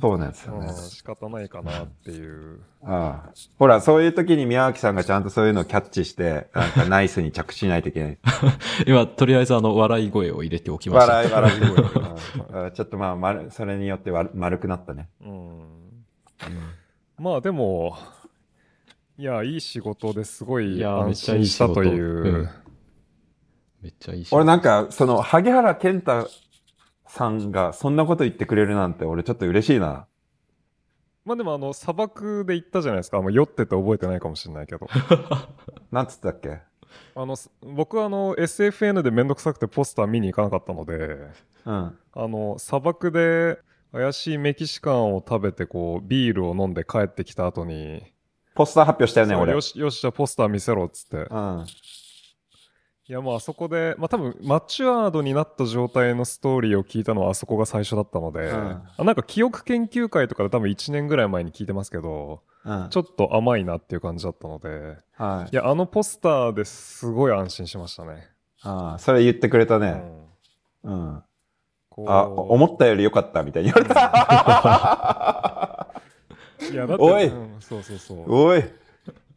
[0.00, 0.74] そうなんですよねうん。
[0.74, 2.60] 仕方ないかなっていう。
[2.82, 8.18] ああほら、そういう時に宮脇さんがちゃんとそういうのをキャッチして、なんかナイスに着地しないといけない。
[8.86, 11.16] 今、とりあえずあの、笑い声を入れておきました。
[11.16, 11.68] 笑い、笑い声。
[11.68, 15.10] う んあちょっとまあ、丸、それによって丸丸くなったね。
[15.20, 15.80] うん。
[17.18, 17.98] まあでも、
[19.20, 22.04] いや、いい仕事ですごい安ちゃいい仕事心したという。
[22.04, 22.48] うん
[23.82, 24.32] めっちゃいいし。
[24.32, 26.28] 俺なんか、その、萩原健太
[27.06, 30.06] さんがそんなこと言ってくれるなんて、俺ちょっと嬉しいな。
[31.26, 33.20] まあでもあの、砂漠で行ったじゃないですか。
[33.20, 34.86] もう酔ってて覚えてないかもしれないけど。
[35.92, 36.60] なんつったっけ？
[37.14, 41.28] あの、す僕はあの、SFN でめんどくさくてポスター見に行かなかったので、
[41.66, 41.98] うん。
[42.14, 43.58] あの、砂漠で
[43.92, 48.02] 怪しいメキシカンを食べてこう、ビールを飲んで帰ってきた後に、
[48.54, 49.52] ポスター発表したよね、俺。
[49.52, 51.16] よし、よし、じゃあポスター見せろっつって。
[51.16, 51.66] うん。
[53.08, 62.88] いや、まああそこで、まあ多分、マチュアードになった状態のストーリーを聞いたのはあそこが最初だったので、うんあなんか記憶研究会とかで多分1年ぐらい前に聞いてますけど、うん。
[62.90, 65.56] ちょっと甘いなっていう感じだったので、はいい。
[65.56, 68.28] や、あのポスターですごい安心しましたね。
[68.62, 70.02] ああ、それ言ってくれたね。
[70.84, 71.22] うんうん。
[72.06, 75.88] あ、思ったより良かったみたいに言われた。
[76.72, 78.24] いや、だって、おいうんそうそうそう。
[78.28, 78.64] おい。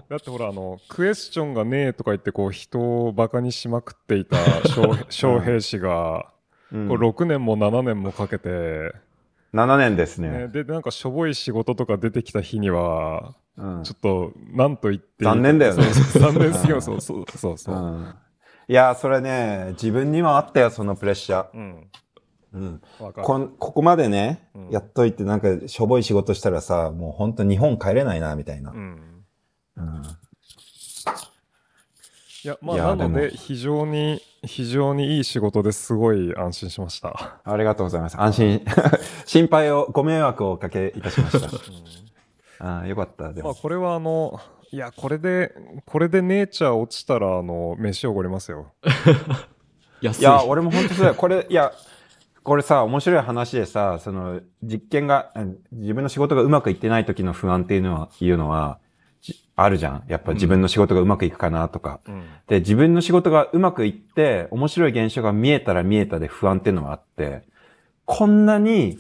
[0.10, 4.38] だってほら、あの、クエスチョンがねえとか言って、こう、人をバカにしまくっていた
[4.70, 6.28] 小小兵士が、
[6.72, 8.94] うんこう6年も7年もかけて、
[9.54, 10.48] 7年ですね、ね。
[10.48, 15.84] で、なんかしょぼい仕事とか出てきた日には、うんちょっと、なんと言って残念だよね
[16.20, 16.86] 残念すぎます。
[16.86, 17.80] そうそうそうそうう。
[17.80, 18.16] ん。
[18.68, 21.56] いや、それね、自分にもあったよ、そのプレッシャー。
[21.56, 21.88] うん。
[22.54, 22.82] うん。
[23.00, 23.28] わかる。
[23.28, 28.72] こんここまでね、うんやっといて、なんか、しょぼい仕事したらさ、もう本当日本帰れないな、みたいな。
[28.72, 29.24] うん。
[29.78, 30.04] うん。
[32.46, 37.40] いや、まあ、なので、非常に、非常にいい仕事ですごい安心しました。
[37.44, 38.20] ありがとうございます。
[38.20, 38.66] 安心、
[39.26, 41.40] 心配を、ご迷惑をおかけいたしまし
[42.60, 42.66] た。
[42.66, 43.34] ああ、よかった。
[43.34, 44.40] でまあ、も、これはあの、
[44.72, 45.54] いや、これで、
[45.86, 48.74] これでネイチャー落ちたら、あの、飯おごりますよ。
[50.02, 50.22] 安い。
[50.22, 51.16] いや、俺も本当そうだよ。
[51.16, 51.72] これ、いや、
[52.44, 58.80] これさ、面白い話でさ、その、実験が、うん自分の仕事がうまくいってない時の不安っていうのは、いうのは、
[59.22, 60.04] じあるじゃん。
[60.08, 62.02] やっぱ自分の仕事がうまくいくかなとか。
[62.06, 62.24] うん。
[62.48, 67.44] で、自分の仕事がうまくいって、面白い現象が見えたら見えたで不安っていうのがあって、
[68.06, 68.98] こんなに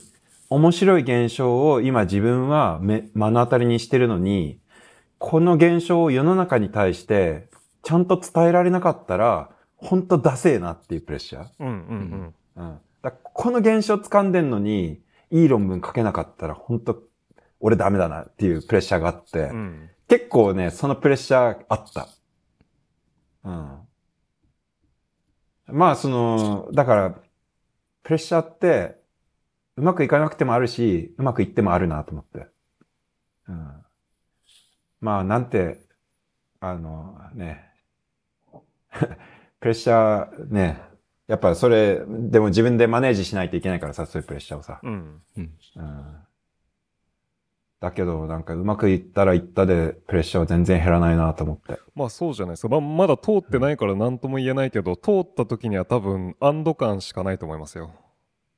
[0.50, 4.60] 面白い現象を今自分は目目の当たりにしてるのに、
[5.18, 7.48] この現象を世の中に対して
[7.82, 11.48] ちゃんと伝えられなかったら、本当ダセえなっていうプレッシャー。
[11.60, 12.64] うんうんうん。
[12.64, 12.80] だか
[13.10, 17.04] らこの現象掴んでんのに、いい論文書けなかったら、本当
[17.60, 19.56] 俺ダメだなっていうプレッシャーがあって、うん。
[19.56, 19.90] うん。
[20.08, 22.08] 結構ね、そのプレッシャーあった。
[23.46, 23.80] うん。
[25.68, 27.12] まあ、その、だから、
[28.04, 29.02] プレッシャーって、
[29.76, 32.48] うまくいかなくてもあるし、うまくいってもあるなと思って。
[33.48, 33.86] うん。
[35.00, 35.80] まあ、なんて、
[36.60, 37.64] あの、ね、
[39.60, 40.82] プレッシャーね、
[41.34, 44.80] やっぱそれ、でも自分でマネージしないといけないからさ、そういうプレッシャーをさ。
[44.84, 45.22] うん。
[45.36, 45.50] うん。
[47.80, 51.80] だけど、なんかうまくいったらいったで、プレッシャーは全然減らないなと思って。
[51.96, 52.70] まあそうじゃないですか。
[52.70, 57.90] ままだ通ってないから何とも言えないけど、通った時には多分安堵感しかないと思いますよ。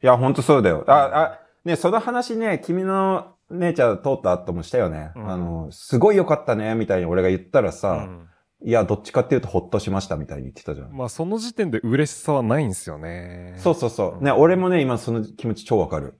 [0.03, 0.83] いや、ほんとそうだよ。
[0.87, 5.13] あ、あ、ね、その話ね、君の姉ちゃん通った後もしたよね。
[5.15, 8.27] うんあの、すごい良かったね、みたいに俺が言ったらうさ、ん
[8.63, 10.91] いや、どっちかっていうとほっとしましたみたいに言ってたじゃん。
[10.91, 13.55] まあその時点で嬉しさはないんですよね。
[13.57, 14.23] そうそうそう。
[14.23, 16.19] ね、うん俺もね、今その気持ち超わかる。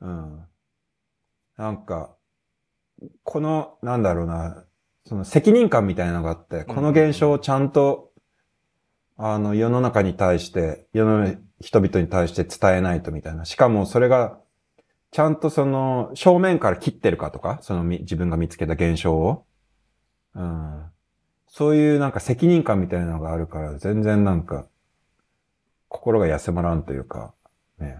[0.00, 0.44] うん。
[1.56, 2.14] なんか、
[3.22, 4.64] この、なんだろうな、
[5.06, 8.10] その責任感みたいなのがあって、この現象をちゃんと、
[9.16, 13.44] あの、世の中に対して、世の人々に対して伝えないとみたいな。
[13.44, 14.38] しかもそれが、
[15.10, 19.46] ちゃんとその、正面から切ってるかとか、そのみ自分が見つけた現象を。
[20.34, 20.84] うん。
[21.54, 24.66] そういうなんか責任感みたいなのがあるから、全然なんか、
[25.86, 27.32] 心が休まらんというか、
[27.78, 27.96] ね。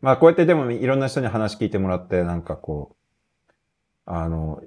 [0.00, 2.94] まあこうやってでもいろんな人に話聞いてもらって、なんかこ
[3.48, 3.52] う、
[4.04, 4.62] あの、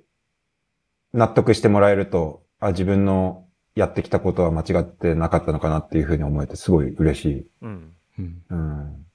[1.13, 7.47] 納得してもらえると、あ、自分のやってきたことは間違ってなかったのかなっていうふうに思えてすごい嬉しい。
[7.61, 7.95] うん。
[8.19, 8.43] うん。
[8.49, 9.05] うん。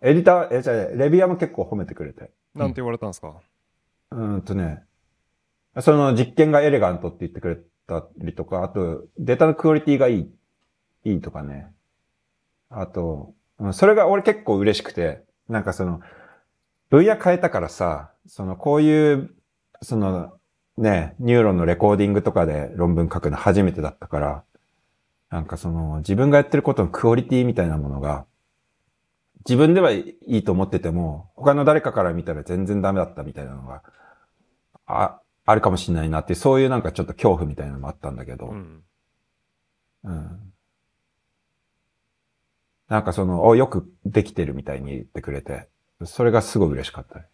[0.00, 2.30] エディター、え、じゃあレビュアーも結構褒めてくれて。
[2.54, 3.34] なんて言われたんですか、
[4.12, 4.84] うーんとね、
[5.80, 10.30] その実験がエレガントって言ってくれたりとか、あとデータのクオリティがいい、
[11.04, 11.72] いいとかね。
[12.68, 13.34] あと、
[13.72, 16.00] それが俺結構嬉しくて、なんかその、
[16.90, 19.30] 分野変えたからさ、そのこういう、
[19.80, 20.32] その
[20.76, 24.44] ね、ニューロンのレコーディングとかで論文書くの初めてだったから、
[25.30, 28.26] なんかその自分がやってることのクオリティみたいなものが、
[29.48, 33.82] 自分ではいいと思ってても、他の誰かから見たら全然ダメだったみたいなのが、
[34.86, 38.82] あ、あるかもしれないなっていう、そういうなんかちょっと恐怖みたいなのもあったんだけど、うん。
[40.04, 40.52] うん。
[42.88, 45.68] なんかその、お、よくできてるみたいに言ってくれて、
[46.04, 47.26] それがすごい嬉しかったね。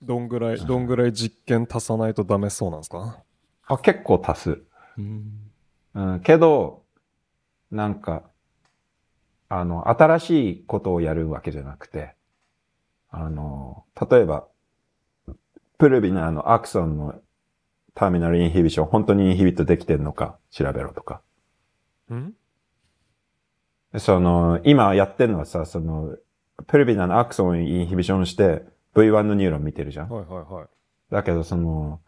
[0.00, 3.22] どんぐらい、どんぐらい実験足さないとダメそうなんですか？
[3.66, 4.62] あ、結構足す。
[4.96, 5.50] うん。
[5.94, 6.84] うん、けど、
[7.70, 8.30] なんか、
[9.48, 12.14] あの、新しいことをやるわけじゃなくて、
[13.10, 14.46] あの、例えば、
[15.78, 17.14] pulvinar の axon の
[17.94, 21.22] terminal inhibition、本当に inhibit できてるのか調べろとか。
[22.12, 22.32] ん？
[23.96, 26.16] その、今やってるのはさ、その、
[26.66, 28.64] プルビナーのアクソンをインヒビションして、
[28.94, 30.08] V1 のニューロン見てるじゃん？
[30.08, 30.66] はいはいはい。
[31.10, 32.00] だけど、その、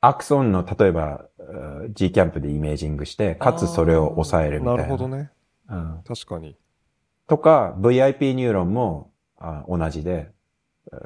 [0.00, 4.82] アクソンの、例えば、uh, G キャンプでイメージングして、かつそれを抑えるみたいな。
[4.82, 5.30] なるほどね。
[5.68, 6.00] うん。
[6.06, 6.56] 確かに。
[7.26, 10.30] とか、VIP ニューロンもあ同じで、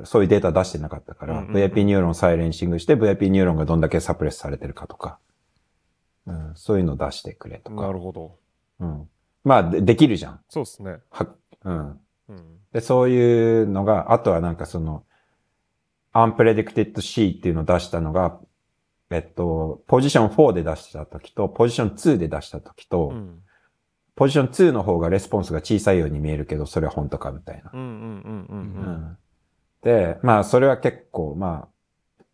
[0.05, 5.19] そういうデータ出してなかったから、うんうんうん VIP ニューロンを silencing して、VIP ニューロンがどんだけ suppress されてるかとか、
[6.27, 7.83] うん、そういうの出してくれとか。
[7.83, 8.37] なるほど。
[8.81, 9.09] うん、
[9.45, 10.41] まあで、できるじゃん。
[10.49, 10.99] そうですね。
[11.11, 11.27] は、
[11.65, 12.01] うん。
[12.29, 12.59] うん。
[12.73, 15.05] で、そういうのが、あとはなんかその、
[16.13, 18.39] unpredicted C っていうのを出したのが、
[19.11, 23.43] えっと、ポジション4で出した時と、ポジション2で出した時と、うん。
[24.15, 27.71] ポジション2の方がレスポンスが小さいように見えるけど、それは本当かみたいな。
[27.73, 29.19] うんうんうんうんうん
[29.83, 32.25] で、まあ、それは結構、まあ、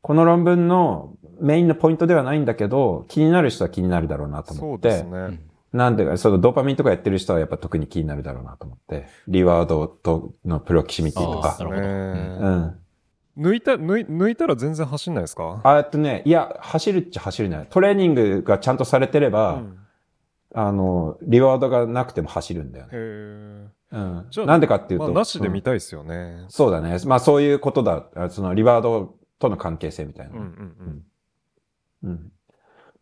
[0.00, 5.40] この論文のメインのポイントではないんだけど、気になる人は気になるだろうなと思って、そうですね。
[5.72, 11.56] なんでか、そのドーパミンとかやってる人はやっぱ特に気になるだろうなと思って、リワードとのプロキシミティとか。
[11.58, 11.86] なるほどね
[13.36, 13.46] うん。
[13.50, 15.60] 抜いた、抜い抜いたら全然走んないですか？
[15.64, 17.66] あえっとね、いや、走るっちゃ走るね。
[17.68, 19.78] トレーニングがちゃんとされてれば、うん
[20.54, 23.68] あの、リワードがなくても走るんだよね。
[23.92, 25.06] うんなんでかっていうと。
[25.06, 26.44] まあ、なしでうん見たいですよね。
[26.48, 26.98] そうだね。
[27.06, 28.08] まあそういうことだ。
[28.14, 30.32] あそのリワードとの関係性みたいな。
[30.32, 31.04] うんうん
[32.02, 32.32] うん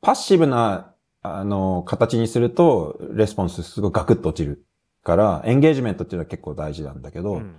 [0.01, 0.93] パッシブな、
[1.23, 4.66] あの、形にすると、レスポンスすごいガクッと落ちる
[5.02, 7.39] から、エンゲージメントっていうのは結構大事なんだけど、うん。
[7.39, 7.55] うん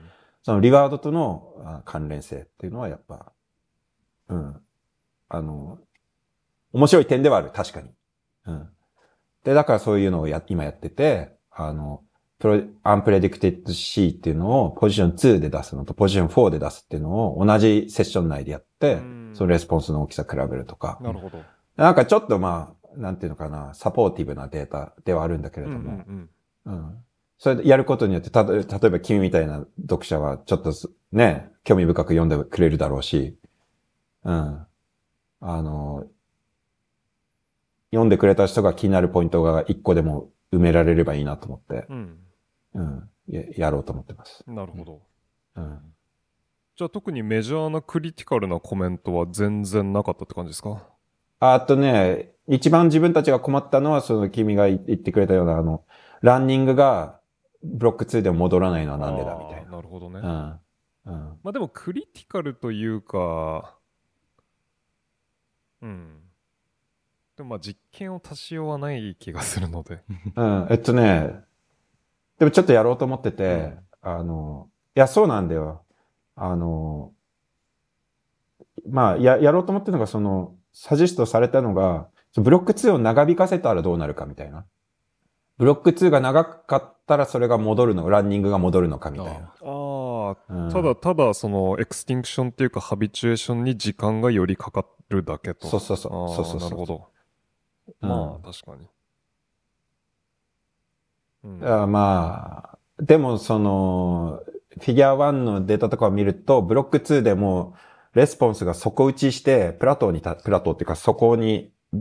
[0.45, 3.31] そのリワードとのあ関連性っていうのはやっぱ、
[4.29, 4.61] うん。
[5.27, 5.79] あの、
[6.71, 7.89] 面白い点ではある、確かに。
[8.45, 8.69] うん。
[9.43, 12.03] で、だからそういうのをや、今やってて、あの、
[12.39, 20.97] プロ、 unpredicted C っていうのをポジション2で出すのとポジション4で出すっていうのを同じセッション内でやって、うんそのレスポンスの大きさ比べるとか。
[21.01, 21.43] なるほど。
[21.75, 26.29] なんかちょっとまあ、なんていうのかな、 supportive なデータではあるんだけれうんうども、ん
[26.67, 27.03] うん。
[27.37, 33.37] それでやることによって、たと例えば君みたいな読者はちょっとすね、興味深く読んでくれるだろうし、
[34.23, 34.65] うん。
[35.41, 36.05] あの、
[37.91, 42.19] 読んでくれた人が気になるポイントが一個でも埋められればいいなと思って、うん。
[42.75, 43.09] うん。
[43.27, 44.43] ややろうと思ってます。
[44.47, 44.55] うん。
[44.55, 45.01] なるほど。
[45.55, 45.79] うん。
[46.77, 50.83] じゃあ特にメジャーなクリティカルなコメントは全然なかったって感じですか？
[51.39, 55.83] あとね、一番自分たちが困ったのは、その君が言ってくれたような、あの、
[56.21, 57.19] ランニングが
[57.63, 60.21] ブロック2でも戻らないのはなんでだみたいあーなるほどね。
[60.21, 60.59] な。
[61.05, 61.13] うん。
[61.13, 61.39] うん。
[61.43, 63.77] まあでも critical というか、
[65.81, 66.21] うん。
[67.37, 70.01] でもまあ実験を足しようはない気がするので。
[70.35, 71.35] うん、えっとね、
[72.39, 75.83] でもちょっとやろうと思ってて、あの、いや、そうなんだよ。
[76.35, 77.11] あの、
[78.87, 84.65] まあ、や、やろうと思ってるのが、その、 suggest されたのが、ブロック2を長引かせたらどうなるかみたいな。
[85.57, 89.53] ブロック2が長かったらそれが戻るの、ランニングが戻るのかみたいな。
[89.61, 95.67] あうんあ、ただただその extinction っていうかハビチュエーションに時間がよりかかるだけと。
[95.67, 97.07] そうそうそうそうそうそうなるほど。
[98.01, 98.87] うんまあ確かに。
[101.45, 101.67] うん。
[101.67, 104.41] あまあ、でもその、
[104.79, 107.75] フィギュア1のデータとかを見ると、ブロック2でも、
[108.13, 111.97] レスポンスが底打ちして、プラトーにた、プラトーっていうか、そこに、う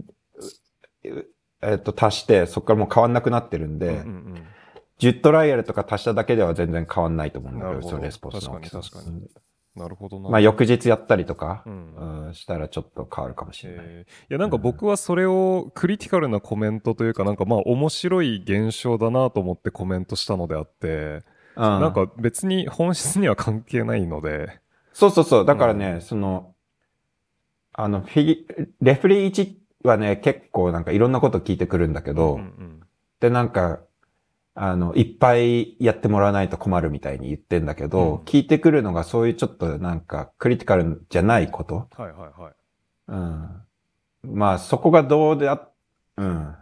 [1.09, 1.29] う
[1.63, 4.47] えっと、足して、そこからもう変わんなくなってるんで、うんうん
[5.01, 9.19] 10トライアルとか足しただけでは全然変わんないと思うんだけど、そのレスポンスの大きさ確かに確かに。
[9.19, 9.29] うん
[9.77, 10.31] なるほどな。
[10.31, 13.87] まあ、翌日やったりとかう、んうんしたらちょっと変わるかもしれない。
[13.89, 21.23] えーいやなんか僕はそれをクリティカルなコメントというかなんかまあ面白い現象だなと思ってコメントしたのであって、
[21.57, 24.61] うんなんか別に本質には関係ないので、
[24.93, 25.45] そうそうそう。
[25.45, 26.55] だからね、その、
[27.73, 28.47] あの、フィギ、
[28.81, 29.55] レフリー1
[29.89, 32.81] はね、結構なんかいろんなこと聞いてくるんだけど、うんうん
[33.21, 33.81] で、なんか、
[34.55, 41.89] あの、いっぱいやってもらわないと困るみたいに言ってんだけど、うん聞いてくるのがそういうちょっとなんかクリティカルじゃないこと。
[41.97, 42.53] はいはいはい。
[43.09, 44.37] うん。
[44.37, 45.69] まあ、そこがどうであ、
[46.17, 46.55] うん。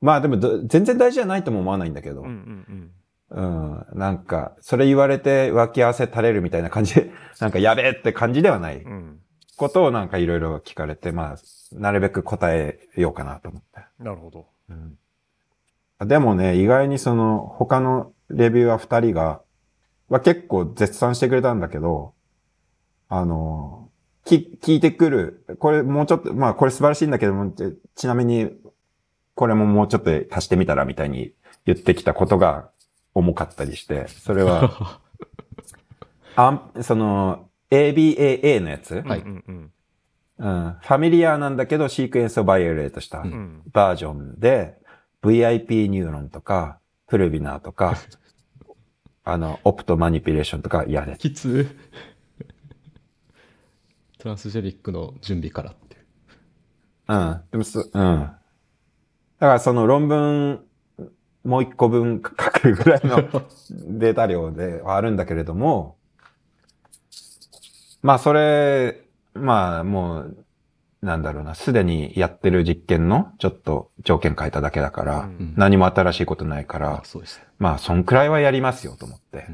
[0.00, 2.90] まあでもど全然大事じゃないとも思わないんだけど、うんうん
[3.30, 3.86] うん。
[3.98, 7.10] なんか、それ言われて脇汗垂れるみたいな感じで、
[7.40, 8.84] なんかやべえって感じではない。
[9.56, 11.36] ことをなんかいろいろ聞かれて、まあ、
[11.72, 13.80] なるべく答えようかなと思って。
[13.98, 14.46] なるほど。
[14.68, 14.97] うん
[16.06, 19.40] でもね、意外にその他のレビューは二人が、
[20.08, 22.14] は結構絶賛してくれたんだけど、
[23.08, 23.90] あの、
[24.24, 25.44] き、聞いてくる。
[25.58, 28.50] これもうちょっと、まあこれ素晴らしいんだけども、ちちなみに、
[29.34, 31.32] これももうちょっと足してみたらみたいに
[31.64, 32.70] 言ってきたことが
[33.14, 35.00] 重かったりして、それは、
[36.36, 39.20] あん、その、ABAA のやつ、はい。
[39.20, 39.72] うん
[40.38, 43.24] ファミリアなんだけどシークエンスをバイオレートした。
[43.72, 44.77] バージョンで、
[45.22, 47.96] VIP ニューロンとか、 pulvinar とか、
[49.24, 51.16] あの、 opto manipulation とか嫌で。
[51.16, 51.66] きつ
[54.18, 55.96] transgenic の準備からって。
[57.08, 57.40] うん。
[57.50, 57.88] でもそ、うん。
[57.92, 60.64] だからその論文、
[61.44, 63.16] もう一個分書くぐらいの
[63.70, 65.96] データ量ではあるんだけれども、
[68.02, 69.04] まあそれ、
[69.34, 70.44] まあもう、
[71.02, 77.46] なんだろうな、すでにやってる実験のちょっと条件変えただけだから、うん何も新しいことないからうですね。
[77.58, 79.46] まあそんくらいはやりますよと思って。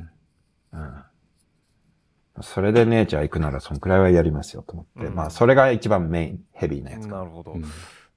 [0.72, 0.94] うん。
[2.42, 5.06] それで姉ちゃん行くならそんくらいはやりますよと思って。
[5.06, 7.16] うんまあそれが一番メイン、ヘビーなやつか。
[7.16, 7.52] なるほど。
[7.52, 7.64] うん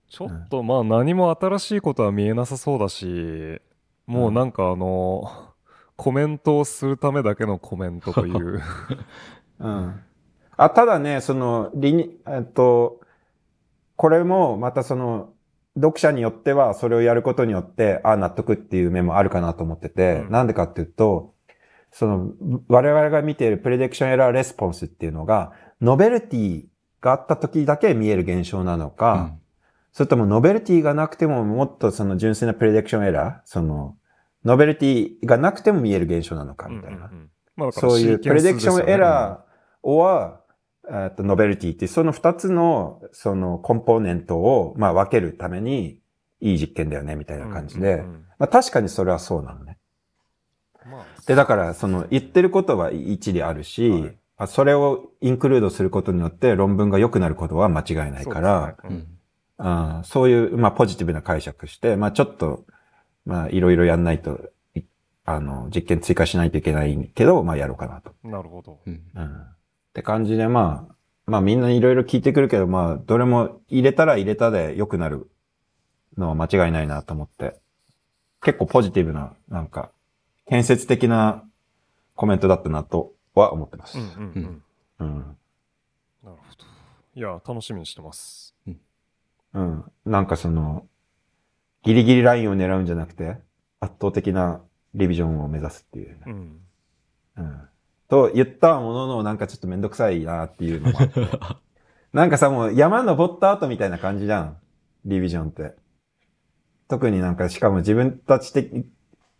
[0.10, 3.60] ちょっとまあ何も新しいことは見えなさそうだし、
[4.06, 5.30] もうなんかあの、
[5.98, 8.62] コメントをするためだけのコメントという。
[9.60, 10.00] うん。
[10.56, 13.02] あ、ただね、その、リニ、えっと、
[13.98, 15.34] これもまたその、
[15.76, 21.34] 読者によってはそれをやることによって、あ納得っていう面もあるかなと思ってて、うんなんでかっていうと、
[21.92, 22.32] その、
[22.68, 26.66] 我々が見ている prediction error response っていうのが、 novelty
[27.02, 29.36] があった時だけ見える現象なのか、
[29.94, 33.98] それとも novelty がなくてももっとその純粋な prediction error、その、
[34.46, 36.98] novelty がなくても見える現象なのかみたいな。
[36.98, 39.88] うんうんうんまあそういうプレディクションエラー。
[39.88, 40.42] ーは、
[41.16, 46.00] と、ノベルティってその二つの、そのコンポーネントを、まあ分けるために、
[46.40, 47.96] いい実験だよね、みたいな感じで。
[47.96, 49.80] うんうんうんまあ確かにそれはそうなのね。
[50.86, 59.08] まあで、だから、その言ってることは一理あるし、はいまあそれをインクルードすることによって論文が良くなることは間違いないから、そうですね
[59.58, 62.66] うんそういう、まあ、ポジティブな解釈して、まあ、ちょっと、
[63.26, 64.82] まあ、いろいろやんないと、い
[65.26, 68.14] あの、実験追加しないといけないけど、まあ、やろうかなと。
[68.24, 68.80] うんなるほど。
[68.86, 69.46] うんうん。
[69.98, 70.96] って感じで、まあ、
[71.26, 75.28] まあ、みんないろいろ聞いてくるけど、まあ、どれも入れたら入れたで良くなる
[76.20, 77.56] のは間違いないなと思って、
[78.44, 79.90] 結構ポジティブな、なんか、
[80.46, 81.44] 建設的な
[82.14, 83.98] コメントだったなとは思ってます。
[83.98, 84.64] うんうん
[85.00, 85.08] うん。
[85.08, 85.18] うん。
[85.18, 85.28] なる
[86.24, 86.38] ほど。
[87.16, 88.54] いや、楽しみにしてます。
[89.54, 89.84] うん。
[90.06, 90.86] なんかその、
[91.82, 93.38] ギリギリラインを狙うんじゃなくて、
[93.80, 94.62] 圧倒的な
[94.94, 96.22] リビジョンを目指すっていうね。
[96.28, 96.62] うん。
[97.38, 97.70] うん。
[98.10, 101.28] と言ったものの、なんかちょっとめんどくさいなっていうのもあって。
[102.14, 104.58] なんかさ、もう山登った後みたいな感じじゃん。
[105.06, 105.76] リビジョンって。
[106.88, 108.90] 特になんか、しかも自分たち的、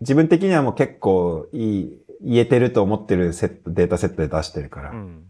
[0.02, 4.92] 自分的にはもう結構いい、言えてると思ってるセット、データセットで出してるから。
[4.92, 5.26] うん。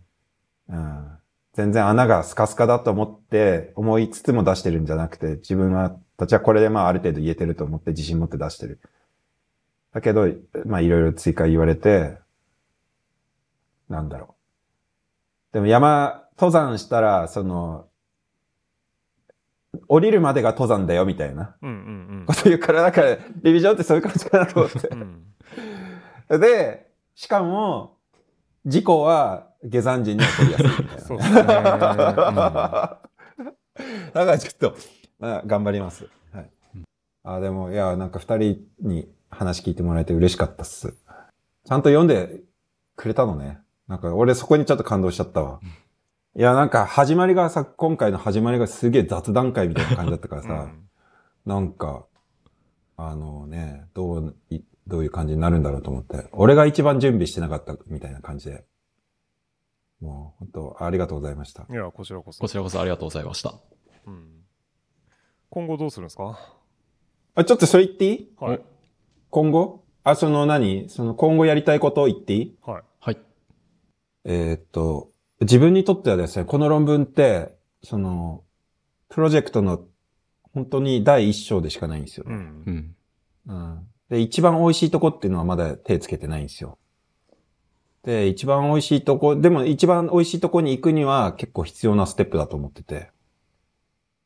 [0.70, 1.18] うん
[1.58, 8.80] 全然穴がスカスカだと思って、思いつつも出してるんじゃなくて、自分は、たちはこれでまあある程度言えてると思って自信持って出してる。
[9.92, 10.28] だけど、
[10.68, 12.20] まあいろいろ追加言われて、
[13.90, 14.36] なんだろ
[15.52, 15.54] う。
[15.54, 17.88] でも山、登山したら、その、
[19.88, 21.74] 降りるまでが登山だよみたいなうんう
[22.24, 24.96] んこと言うから、だから、リビジョンってそういう感じかなと思ってう。
[24.96, 25.26] ん。
[26.32, 26.40] うん。
[26.42, 27.98] で、しかも、
[28.66, 31.02] 事故は下山時に起こりやすいみたいな。
[31.02, 31.44] そうですね。
[31.44, 33.00] だか
[34.14, 34.76] らちょっと、
[35.20, 36.10] まあ、頑張ります。
[36.34, 36.52] はい。
[37.24, 40.94] あ、でも、いや、なんか二人に話聞いてもらえて嬉しかったっす。
[41.66, 42.42] ちゃんと読んで
[42.96, 43.60] くれたのね。
[43.88, 45.60] なんか俺そこにちょっと感動しちゃったわ。
[46.36, 50.84] いや、なんか始まりがさ、今回の始まりがすげえ雑談会みたいな感じだったからさ、うん
[51.46, 52.06] なんか、
[52.98, 56.28] あのね、どうい、どういう感じになるんだろうと思って。
[56.34, 58.66] 俺が一番準備してなかったみたいな感じで。
[60.02, 61.66] もう、本当ありがとうございました。
[61.70, 62.50] いや、こちらこそこ。
[62.50, 63.54] ちらこそありがとうございました。
[64.06, 64.28] うん。
[65.50, 66.38] 今後どうするんですか？
[67.36, 68.36] あ、ちょっとそれ言っていい？
[68.38, 68.62] はい。
[69.30, 69.86] 今後？
[70.04, 70.90] あ、その何？
[70.90, 72.58] その今後やりたいことを言っていい？
[72.66, 72.84] はい。
[74.28, 74.38] はい。
[74.38, 75.10] えーっと、
[75.42, 78.44] 自分にとってはですね、この論文って、その、
[79.10, 79.86] プロジェクトの
[80.54, 82.26] 本当に第一章でしかないんですよ。
[82.28, 82.96] うん。
[83.48, 83.88] うん。
[84.10, 86.78] で、一番美味しいとこっていうのはまだ手つけてないんですよ。
[88.04, 93.12] で、一番美味しいとこ、でも一番美味しいとこに行くには結構必要なステップだと思ってて。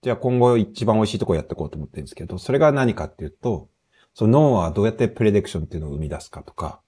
[0.02, 3.70] じゃあ今後一番美味しいとこやっていこうと思ってるんですけど、それが何かっていうと、
[4.14, 6.82] その脳はどうやってプレディクションっていうのを生み出すかとか、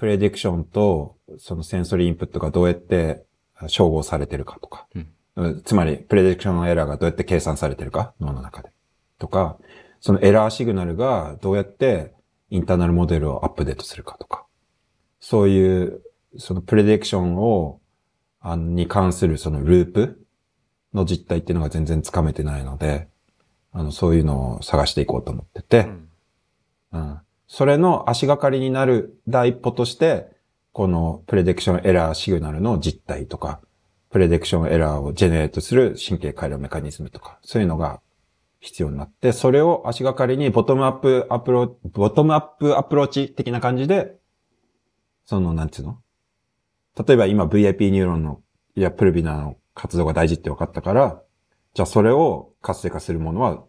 [0.00, 3.22] プレディクションとそのセンソリーインプットがどうやって
[3.66, 5.08] 照合されてるかとか、うん。
[5.36, 8.70] うんつまりプレディクションのエラーがどうやって計算されてるか、脳の中で。
[9.18, 9.58] とか、
[10.00, 12.14] そのエラーシグナルがどうやって
[12.48, 14.46] インターナルモデルをアップデートするかとか、
[15.20, 16.00] そういう、
[16.38, 17.80] そのプレディクションを、
[18.40, 20.24] あのに関するそのループ
[20.94, 23.08] の実態っていうのが全然つかめてないので、
[23.72, 26.08] あの、そういうのを探していこうと思ってて、うん。
[26.92, 27.18] うん。
[27.52, 30.28] それの足がかりになる第一歩として、
[30.70, 33.60] この prediction error signal の実態とか、
[34.08, 38.00] prediction error を generate する神経回路メカニズムとか、そういうのが
[38.60, 44.14] 必要になって、それを足がかりにボトムアップアプロ、ボトムアップアプローチ的な感じで、
[45.24, 45.98] その、なんつうの？
[47.04, 48.42] 例えば今 VIP ニューロンの、
[48.76, 51.20] いや、 pulvinar の活動が大事って分かったから、
[51.74, 53.64] じゃあそれを活性化するものは、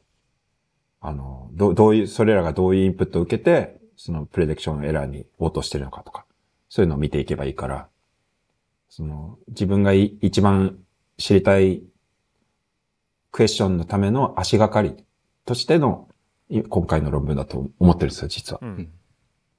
[1.02, 6.26] あの、どどういう、それらがどういうインプットを受けて、その prediction error に応答してるのかとか、
[6.70, 7.88] そういうのを見ていけばいいから、
[8.88, 10.78] その、自分がい一番
[11.18, 11.82] 知りたい
[13.32, 14.96] クエスチョンのための足がかり
[15.46, 16.08] としての
[16.50, 18.60] い今回の論文だと思ってるんですよ、実は。
[18.62, 18.92] うん。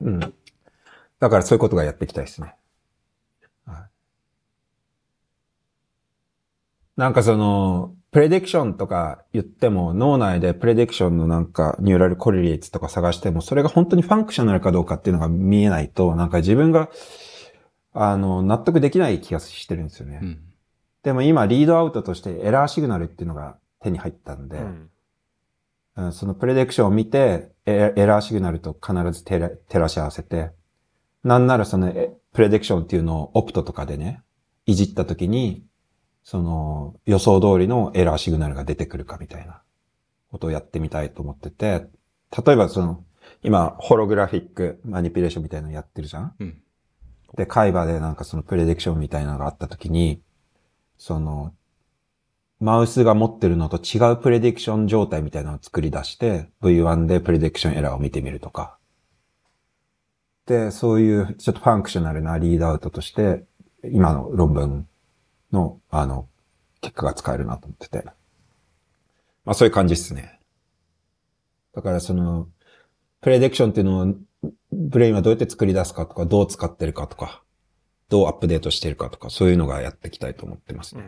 [0.01, 0.21] うん。
[0.21, 2.55] だからそういうことがやっていきたいですね。
[3.67, 3.93] はい
[6.97, 16.91] なんかその、プレディクションとか言っても、脳内でプレディクションのなんかニューラルコリレーツとか探しても、それが本当にファンクショナルかどうかっていうのが見えないと、なんか自分が、
[17.95, 20.21] あの、納得できない気がしてるんですよね。
[20.23, 20.41] うん。
[21.03, 24.91] でも今、リードアウトとしてエラーシグナルっていうのが手に入ったんで、うん
[25.95, 30.53] うんそのプレディクションを見て、エエラーシグナルと必ず照らし合わせて、
[31.23, 34.23] なんならそのえプレディクションっていうのをオプトとかでね、
[34.65, 35.67] いじったときに、
[36.25, 39.63] その予想通りのエラーシグナルが出てくるかみたいな
[40.31, 41.89] ことをやってみたいと思ってて、
[42.45, 43.05] 例えばその、
[43.43, 46.35] 今、ホログラフィックマニピュレーションみたいなのやってるじゃん？
[46.39, 46.63] うん。
[47.37, 50.23] で、海馬でなんかそのプレディクションみたいなのがあったときに、
[50.97, 51.53] その、
[52.61, 58.79] マウスが持ってるのと違うプレディクション状態みたいなのを作り出して、V1 でプレディクションエラーを見てみるとか。
[60.47, 63.45] で、そういうちょっとファンクショナルなリードアウトとして、
[63.85, 64.87] 今の論文
[65.53, 66.29] の、あの、
[66.81, 68.05] 結果が使えるなと思ってて。
[69.45, 70.41] まあそういう感じですね。
[71.75, 72.49] だからその、
[73.21, 74.15] プレディクションっていうのを、
[74.73, 77.43] ブレインはどうやって作り出すかとか、どう使ってるかとか、
[78.09, 81.03] どうアップデートしてるかとか、そういうのがやっていきたいと思ってますね。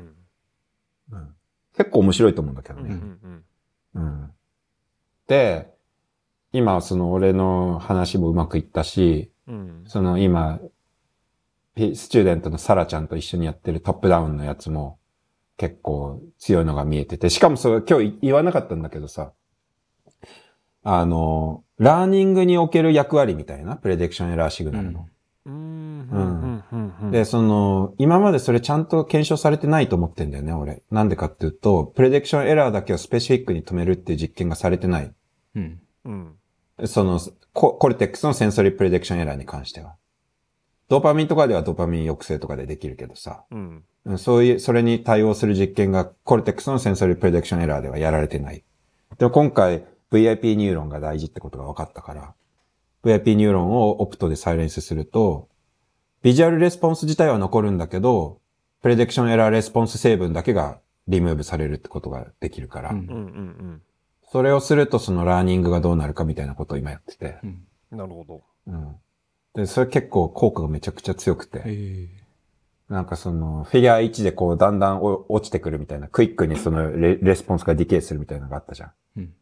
[1.10, 1.34] うんうん
[1.76, 2.94] 結構面白いと思うんだけどうんうね。
[2.94, 3.44] ん
[3.94, 4.30] うん。
[5.26, 5.74] で、
[6.52, 10.68] 今、その俺の話もうまくいったし、うんその今、ピ
[11.76, 14.98] スチューデントのサラちゃんと一緒にやってるトップダウンのやつも
[15.56, 19.32] 結構強いのが見えてて、しかもそれ今日言わなかったんだけどさ、
[20.82, 25.08] あの、ラーニングにおける役割みたいな、プレディクションエラーシグナルの。
[27.10, 30.82] で、その、今までそれちゃんと検証されてないと思ってんだよね、俺。
[30.90, 35.12] なんでかっていうと、プレディクションエラーだけをスペシフィックに止めるっていう実験がされてない。
[35.56, 35.80] うん。
[36.04, 36.34] うん。
[36.84, 37.20] その、
[37.52, 39.96] ココルテックスのセンソリープレディクションエラーに関しては。
[40.88, 43.44] ドーパミンとかではドーパミン抑制とかでできるけどさ。
[43.50, 43.84] うん。
[44.04, 48.62] うんそういう、それに対応する実験が cortex の sensory prediction error ではやられてない。
[49.16, 52.34] でも今回 VIP ニューロンが大事ってことが分かったから、
[53.02, 55.48] VIP ニューロンを opto で silence すると、
[56.22, 58.40] visual response 自体は残るんだけど、
[58.82, 63.06] prediction error response 成分だけがリムーブされるってことができるから、うんうん。
[63.06, 63.82] うん。
[64.30, 67.64] それをするとその learning がどうなるかみたいなことを今やってて、うん。
[67.92, 67.98] うん。
[67.98, 68.42] なるほど。
[68.66, 68.96] うん。
[69.54, 71.62] で、それ結構効果がめちゃくちゃ強くて。
[72.88, 78.92] なんかその、フィギュア1でこう、だんだんお落ちてくるみたいな、クイックにそのレ response が decay するみたいなのがあったじゃん。
[79.16, 79.34] うん。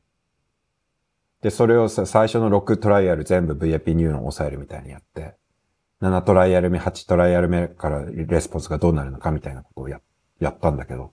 [1.41, 5.35] で、それをさ、最初の6 trial 全部 VIP ニューロンを抑えるみたいにやって、
[6.01, 10.01] 7 trial 目、8 trial 目から response がどうなるのかみたいなことをや、
[10.39, 11.13] やったんだけど、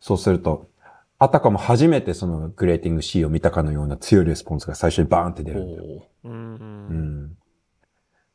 [0.00, 0.68] そうすると、
[1.18, 6.06] あたかも初めてそのグレーティング C を見たかのような強い response が最初にバーンって出るんだよ。
[6.24, 6.32] うん。
[6.32, 6.36] う
[6.92, 7.36] ん。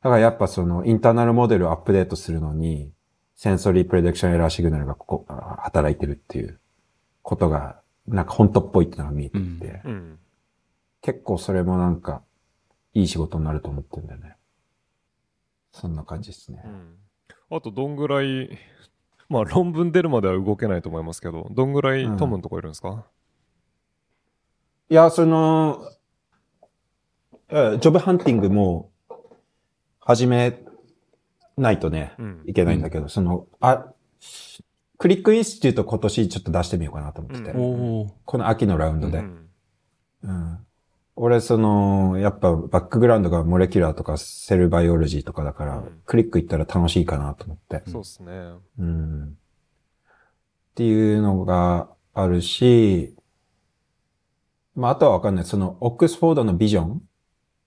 [0.01, 2.91] だからやっぱそのインターナルモデルをアップデートするのに、
[3.35, 6.59] センソリープレディクションエラーシグナルがここ、あ働いてるっていう
[7.21, 10.19] ことが、なんか本当っぽいっていうのが見えてきて、うんうん。
[11.01, 12.21] 結構それもなんか、
[12.93, 14.35] いい仕事になると思ってるんだよね。
[15.71, 16.61] そんな感じですね。
[16.65, 17.57] うん。
[17.57, 18.57] あと、どんぐらい、
[19.29, 23.05] まあ、論文出るまでは動けないと思いますけど、どんぐらいトムのとこいるんですか？
[24.89, 25.87] いや、その、
[27.49, 28.88] え job hunting も
[30.09, 30.63] 始め
[31.55, 32.41] ないとね、うん。
[32.47, 33.85] いけないんだけど、その、あ、
[34.97, 39.19] Crick Institute 今年ちょっと出してみようかなと思ってて、うんこの秋のラウンドで。
[39.19, 39.49] うん。
[40.23, 40.57] うん
[41.15, 47.83] 俺、その、やっぱバックグラウンドが molecular とか cell biology とかだから、うん Crick 行ったら楽しいかなと思って。
[47.87, 48.31] そうっすね。
[48.79, 49.23] うん。
[49.25, 49.31] っ
[50.75, 53.15] ていうのがあるし、
[54.75, 55.45] まあ、あとはわかんない。
[55.45, 57.01] その、オックスフォードのビジョン？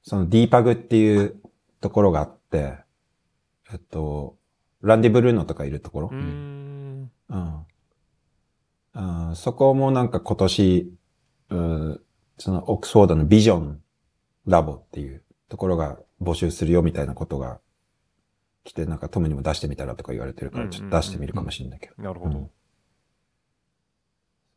[0.02, 1.41] その DPAG っていう
[1.82, 2.78] ところがあって、
[3.70, 4.38] えっと、
[4.80, 6.08] ランディ・ブルーノとかいるところ？
[6.08, 7.10] うーん。
[7.28, 9.00] う
[9.30, 9.36] ん。
[9.36, 10.92] そこもなんか今年、
[11.50, 12.00] うん
[12.38, 13.80] そのオックスフォードのビジョン
[14.46, 17.60] ラボっていうところが募集するよみたいなことが
[18.64, 22.02] 来て、なんかトムにも出してみたらとか言われてるから、ちょっと出してみるかもしれないけど。
[22.02, 22.50] なるほど。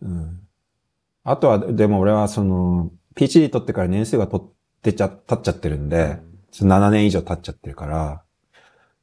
[0.02, 0.48] うん。
[1.24, 4.48] あとは、でも俺はその、PhD 取ってから年数が取っ
[4.82, 6.20] てちゃ、経っちゃってるんで、
[6.56, 8.24] その7年以上経っちゃってるから、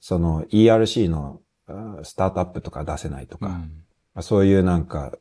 [0.00, 5.12] その ERC のうんスタートアップとか出せないとか、うんまあそういうなんか、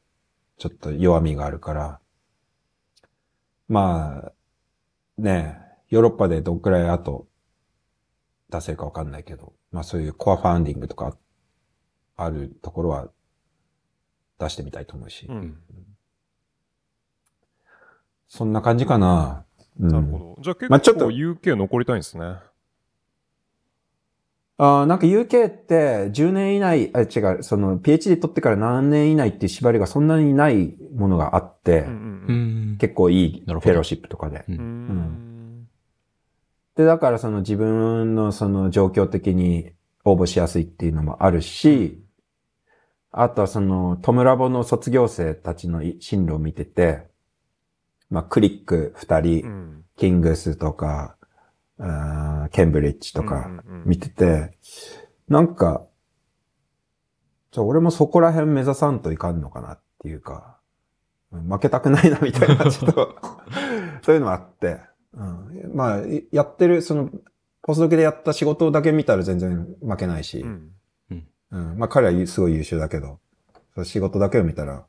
[0.57, 1.99] ちょっと弱みがあるから、
[3.67, 4.31] まあ、
[5.17, 5.57] ね
[5.89, 7.27] え、ヨーロッパでどんくらい後
[8.49, 11.17] 出せるかわかんないけど、まあそういうコアファウンディングとか
[12.15, 13.09] あるところは
[14.39, 15.57] 出してみたいと思うし、うん。
[18.29, 19.43] そんな感じかな。
[19.79, 20.37] うんなるほど。
[20.41, 22.35] じゃあ結まあちょっと構 UK 残りたいんですね。
[24.57, 32.77] あーなんか UK って10年以内、あ、違う、その PhD 取ってから何年以内っていう縛りがそんなにないものがあって、うんううんん。
[32.77, 34.45] 結構いいフなるほどェローシップとかで。
[34.47, 34.59] ううん。
[34.59, 35.67] うん。
[36.75, 39.71] で、だからその自分のその状況的に
[40.05, 42.03] 応募しやすいっていうのもあるし、
[43.11, 47.10] あとはそのトムラボの卒業生たちの進路を見てて、
[48.11, 49.83] まあクリック二う人、ん。
[49.97, 51.15] キングスとか、
[51.79, 54.57] あーケンブリッジとかうんうんうん見てて、
[55.27, 55.85] なんか、
[57.51, 60.57] じゃあ俺もそこら辺目指さんといかんのかなっていうか、
[61.31, 63.15] うん負けたくないなみたいな、ちょっと、
[64.03, 64.81] そういうのもあって、
[65.13, 67.09] うん、まあ、いやってる、その、
[67.61, 71.77] ポスドクでやった仕事だけ見たら全然負けないし、ううんん。
[71.77, 73.19] まあ彼はすごい優秀だけど、
[73.83, 74.85] 仕事だけを見たら、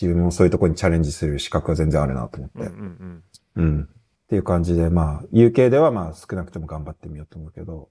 [0.00, 3.22] 自分もそういうところにチャレンジする資格は全然あるなと思って、うん
[3.56, 3.82] うんうん。
[3.82, 3.86] っ
[4.28, 7.88] ていう感じで、まあ、UK ではまあ少なくとも頑張ってみようと思うけど、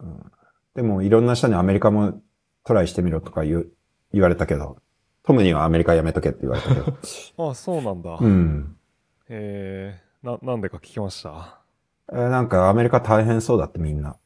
[0.00, 0.32] うん。
[0.74, 2.22] でもいろんな人にアメリカも
[2.64, 3.72] トライしてみろとか言う、
[4.12, 4.78] 言われたけど、
[5.22, 6.96] トムにはアメリカやめとけって言われたけど、
[7.38, 7.50] うん。
[7.50, 8.18] あ、そうなんだ。
[8.20, 8.76] うん。
[9.28, 11.60] えー、な、なんでか聞きました？
[12.12, 14.16] えーなんかアメリカ大変そうだってみんな。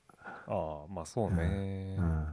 [0.48, 1.96] ああ、まあそうね。
[1.98, 2.26] うん。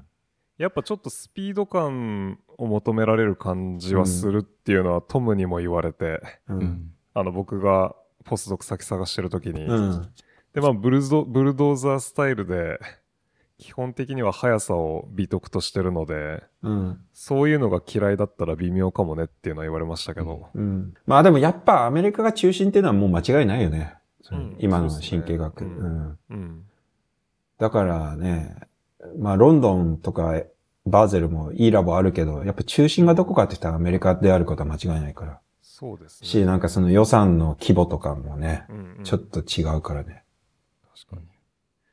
[0.57, 6.55] やっぱちょっとスピード感を求められる感じはするっていうのはトムにも言われて、う。
[6.55, 6.91] うんん。
[7.13, 10.09] あの僕がポスドク先探してる時に、うん。
[10.53, 12.79] でまあブルドブルドーザースタイルで
[13.57, 17.01] 基本的には速さを美徳としてるのでうん。
[17.13, 20.93] そういうのが嫌いだったら微妙かもねっていうのは言われましたけど、うん。
[21.07, 23.95] まあでもやっぱアメリカが中心っていうのはもう間違いないよね。
[24.59, 25.65] 今の神経学。
[25.65, 26.17] ううんん。
[26.29, 26.63] うん
[27.59, 28.57] だだからね、
[29.17, 30.41] まあ、ロンドンとか
[30.85, 35.39] バーゼルもいいラボあるけど、やっぱ中心がどこかって言ったらアメリカであることは間違いないから。
[35.61, 36.27] そうですね。
[36.27, 40.23] し、なんかその予算の規模とかもね、うんうんちょっと違うからね。
[41.07, 41.27] 確かに。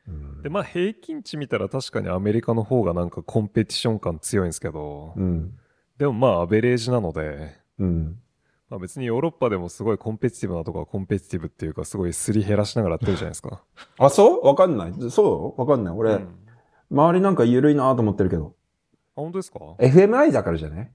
[0.09, 5.55] うんで、まあ平均値見たら確かにアメリカの方がなんかコンペティション感強いんですけど、うん。
[5.99, 8.19] でもまあアベレージなので、うん。
[8.69, 13.63] まあ別にヨーロッパでもすごいコンペティティブなとこはコンペティティブっていうかすごいすり減らしながらやってるじゃないですか。
[13.99, 14.47] あ、そう？
[14.47, 15.61] わかんないそう？
[15.61, 15.95] わかんない。
[15.95, 16.29] 俺、うん
[16.91, 18.55] 周りなんか緩いなと思ってるけど。
[19.17, 20.93] あ、本当ですか？FMI だからじゃね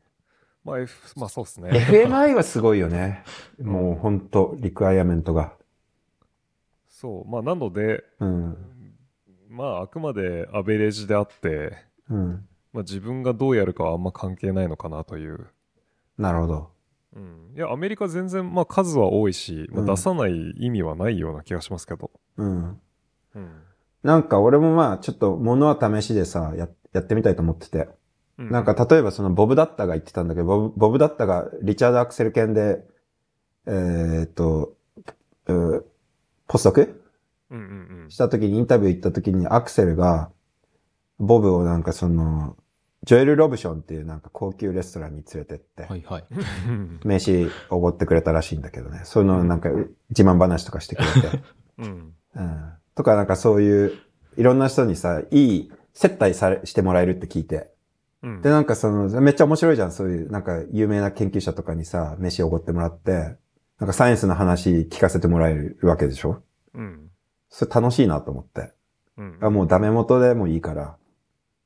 [0.63, 1.69] まあ、F、まあそうですね。
[1.69, 3.23] ?FMI はすごいよね。
[3.61, 5.53] もうほんと、リクワイアメントが。
[6.89, 7.29] そう。
[7.29, 8.57] まあなので、うん。
[9.49, 11.77] まああくまでアベレージであって、
[12.09, 12.47] うん。
[12.73, 15.47] まあ自分がどうやるかはあんま関係ないのかなという。
[16.17, 16.69] なるほど。
[17.15, 17.53] うん。
[17.55, 22.11] いや、アメリカ全然まあ数は多いし、まあ、うん出さない意味はないような気がしますけど。
[22.37, 22.81] うん。
[23.35, 23.61] うん。
[24.05, 27.89] なんか俺もまあちょっと物は試しでさ、や、やってみたいと思ってて。
[28.37, 32.85] うなんか、例えばそのボブダッタが言ってたんだけど、ボブボブダッタがリチャード・アクセル犬で、
[33.65, 34.75] えーっと、
[35.47, 35.85] う
[36.47, 37.03] ポストク？
[37.49, 38.11] うんうんうん。
[38.11, 40.29] した時にインタビュー行った時にアクセルが、
[41.17, 42.57] ボブをなんかその、
[43.05, 46.25] ジョエル・ロブションっていうなんか高級レストランに連れてって、はいはい。
[47.03, 49.01] 飯おごってくれたらしいんだけどね。
[49.03, 49.69] そういうのなんか
[50.09, 51.43] 自慢話とかしてくれて。
[51.79, 52.13] うん。
[52.35, 52.73] うん。
[52.95, 53.93] とかなんかそういう、
[54.37, 57.71] いろんな人にさ、いい接待され、してもらえるって聞いて。
[58.23, 58.41] うん。
[58.41, 59.91] で、なんかその、めっちゃ面白いじゃん。
[59.91, 63.35] そういう、なんか有名な研究者とかにさ、飯おごってもらって、
[63.79, 66.41] なんかサイエンスの話聞かせてもらえるわけでしょ？
[66.73, 67.11] うん。
[67.49, 68.73] それ楽しいなと思って。
[69.17, 69.37] うん。
[69.41, 70.95] あもうダメ元でもいいから、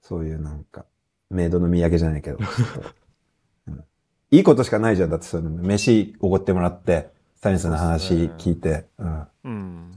[0.02, 0.86] そういうなんか、
[1.30, 2.38] メイドの土産じゃないけど、
[3.68, 3.84] うん
[4.32, 5.10] いいことしかないじゃん。
[5.10, 9.28] だってその、飯おごってもらって、サイエンスの話聞いて、うん。
[9.44, 9.92] うん。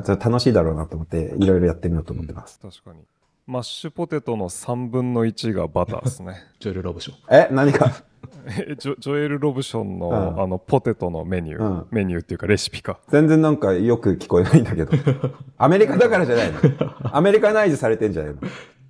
[0.00, 2.58] だから楽しいだろうなと思って、いろいろやってみようと思ってます。
[2.60, 3.00] 確かに。
[3.46, 6.34] マッシュポテトの3分の1がバターですね。
[6.60, 7.16] ジョエル・ロブション。
[7.30, 7.92] え何か？
[8.46, 12.98] えジョジョエル・ロブションの、うんあのポテトのメニュー、うんメニューっていうかレシピか。
[13.08, 14.92] 全然なんかよく聞こえないんだけど。
[15.56, 16.58] アメリカだからじゃないの
[17.16, 18.40] アメリカナイズされてんじゃないの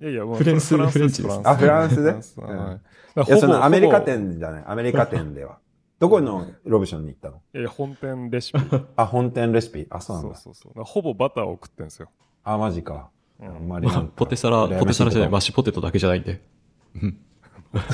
[0.01, 2.81] いやいや、もうフランスフランスフレンチですあフランスでフランスはいうん
[3.27, 4.63] いや、そのアメリカ店じゃない。
[4.67, 5.57] アメリカ店では。
[5.99, 7.37] どこのロブションに行ったの？
[7.37, 8.59] いやいや、本店レシピ。
[8.95, 9.85] あ、本店レシピ？
[9.89, 10.35] あ、そうなんだ。
[10.35, 10.83] そうそうそう。
[10.85, 12.09] ほぼバターを食ってんですよ。
[12.43, 13.09] あ、マジか。
[13.39, 16.41] うんあんまりなんか ポテサラ、ポテサラじゃない、マッシュポテトだけじゃないんで。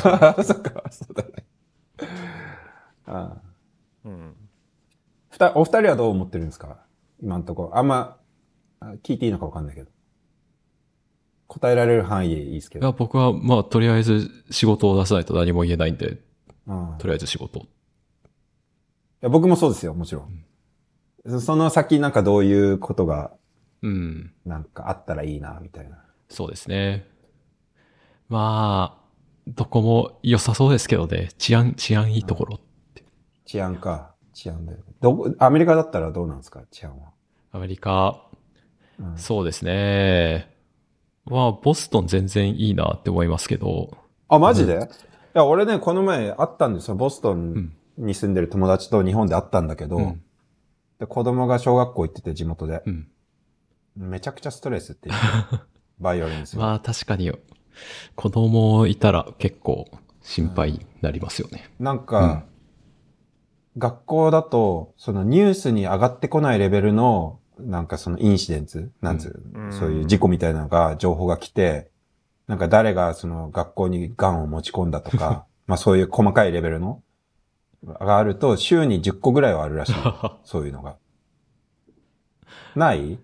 [0.03, 1.45] あ そっか、そうだね。
[3.06, 3.38] あ
[4.06, 4.36] うん。
[5.30, 6.86] ふた、お二人はどう思ってるんですか？
[7.22, 7.72] 今んとこ。
[7.73, 8.18] あんま、
[8.80, 9.90] あ聞いていいのかわかんないけど。
[11.48, 12.86] 答えられる範囲でいいですけど。
[12.88, 16.22] いや、僕は、まあ、とりあえず仕事を出さないと何も言えないんで、
[16.68, 17.60] うんとりあえず仕事。
[17.60, 17.68] い
[19.26, 20.46] や僕もそうですよ、もちろん。
[21.28, 23.32] そその先なんかどういうことが
[23.82, 24.34] うん。
[24.46, 25.98] なんかあったらいいな、みたいな。
[26.30, 27.08] そうですね。
[28.30, 29.06] まあ、
[29.48, 31.30] どこも良さそうですけどね。
[31.38, 32.60] 治安、治安いいところ。
[33.46, 34.16] 治安か。
[34.34, 34.76] 治安で。
[35.02, 36.64] どこ、アメリカだったらどうなんですか？
[36.72, 37.12] 治安は。
[37.52, 38.28] アメリカ、
[39.00, 40.56] うんそうですね。
[41.26, 43.98] まあ、ボストン全然いいなって思いますけど。
[44.30, 44.78] あ、マジで、い
[45.34, 46.96] や、俺ね、この前会ったんですよ。
[46.96, 50.22] ボストンんに住んでる友達と日本で会ったんだけど、うん
[51.00, 53.08] で子供が小学校行ってて地元で、うん。
[53.98, 55.66] めちゃくちゃストレスって言ってた
[56.00, 56.62] バイオリンですよ。
[56.62, 57.32] まあ、確かに、
[58.16, 59.90] 子供いたら結構
[60.22, 61.70] 心配になりますよね。
[61.80, 62.46] なんか、
[63.78, 71.90] 学校だと、そのニュースに上がってこないレベルの、なんかそのインシデンツ、なんつう、うんそういう事故みたいなのが、情報が来て、
[72.48, 77.02] なんか誰がその学校にガンを持ち込んだとか、 まあそういう細かいレベルの、
[77.84, 79.94] があると、週に10個ぐらいはあるらしい。
[80.44, 80.98] そういうのが。
[82.76, 83.20] ない？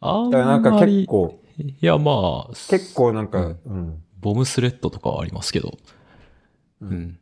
[0.00, 4.02] あんだからなんかまり、結構、いや、まあ、結構なんか、うんうん。
[4.20, 5.78] ボムスレッドとかはありますけど。
[6.80, 7.18] ううんん。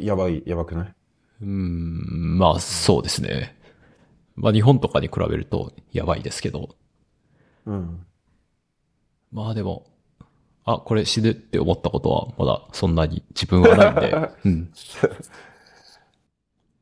[0.00, 0.94] やばい、やばくない？
[1.42, 3.56] うん、まあ、そうですね。
[4.34, 6.76] まあ、日本とかに比べるとやばいですけど。
[7.66, 8.06] うん。
[9.32, 9.86] まあでも、
[10.70, 14.72] あ、これ死ぬって思ったことはまだそんなに自分はないんで、 うん。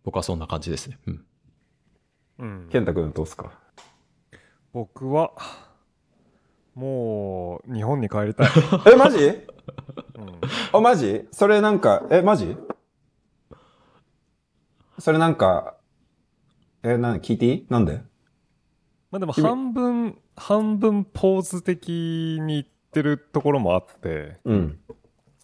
[0.02, 0.98] 僕はそんな感じですね。
[1.06, 1.24] うん。
[2.38, 2.68] うん。
[2.70, 3.52] 健太くんどうすか？
[4.72, 5.32] 僕は、
[6.74, 8.48] もう、日本に帰りたい。
[8.92, 9.18] え、マジ？
[9.18, 9.44] うん。
[10.72, 11.26] あ、マジ？
[11.30, 12.56] それなんか、え、マジ？
[14.98, 15.76] それなんか、
[16.82, 17.66] え、な、聞いていい？
[17.70, 18.02] なんで？
[19.12, 21.88] まあでも君半分、半分ポーズ的
[22.40, 24.78] に言ってるところもあって、うん。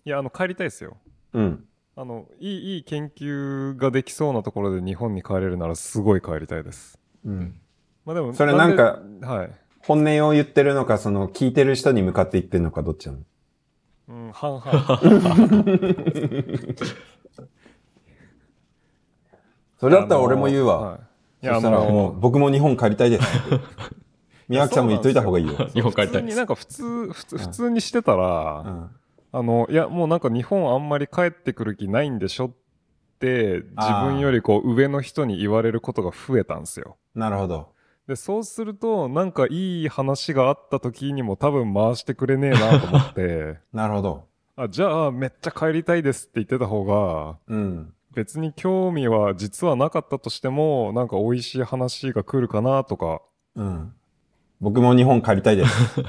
[0.05, 0.97] いや、あの、帰りたいですよ。
[1.32, 1.64] うん。
[1.94, 6.98] あの、いい、いい研究ができそうなところで日本に帰れるならすごい帰りたいです。
[7.24, 7.60] うん。
[8.05, 9.51] まあでも、それなんかではい。
[9.81, 13.19] 本音を言ってるのか、その聞いてる人に向かって言ってるのか、どっちなの？
[14.09, 15.01] うん、半々。
[19.78, 20.78] それだったら俺も言うわ。
[20.78, 21.01] はい
[21.44, 23.27] いそや、したらもう、僕も日本帰りたいです。
[24.53, 25.55] 宮脇さんも言っといた方がいいよ。
[25.74, 26.23] 日本帰りたい。
[26.23, 28.91] 普通になんか普通、普通普通にしてたら、うん
[29.35, 32.51] あの、いや、もうなんか日本あんまり帰ってくる気ないんでしょっ
[33.19, 36.99] て、自分よりこう上の人に言われることが増えたんですよ。
[37.15, 37.73] なるほど。
[38.07, 44.24] で、そうすると、なんかいい話があった時にも多分回してくれねえなと思って、 なるほど。
[44.57, 47.95] あ、じゃあめっちゃ帰りたいですって言ってた方が、うん。
[48.15, 53.23] 別に興味は実はなかったとしても、なんか美味しい話が来るかなとか、
[53.55, 53.95] うん。
[54.62, 56.01] 僕も日本帰りたいです。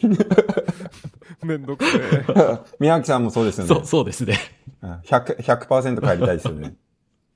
[1.44, 2.24] めんどくせえ。
[2.80, 3.68] 宮脇さんもそうですよね。
[3.68, 4.38] そう、そうですね。
[4.80, 6.76] うん100、100%帰りたいですよね。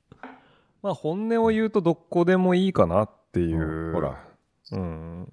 [0.82, 3.92] まあ本音を言うとどこでもいいかなっていう。
[3.92, 4.24] ほら。
[4.70, 5.28] うん。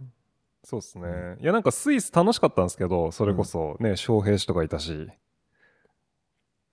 [0.65, 1.37] そうっすね。
[1.39, 5.07] いやなんかスイス楽しかったんですけど、それこそね、翔平氏とかいたし。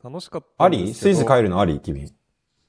[0.02, 0.88] 楽しかったあんですけど。
[0.88, 2.12] りスイス帰るのあり君。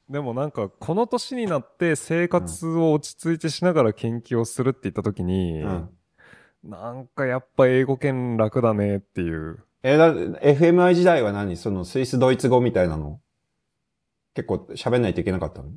[0.09, 5.89] でもなんかこの年になって生活を落ち着いてしながら研究をするって言った時に、うん。
[6.63, 9.59] なんかやっぱ英語圏楽だねっていう。
[9.84, 11.55] えだ、FMI 時代は何？
[11.55, 13.19] そのスイスドイツ語みたいなの？
[14.34, 15.69] 結構喋んないといけなかったの？
[15.69, 15.71] い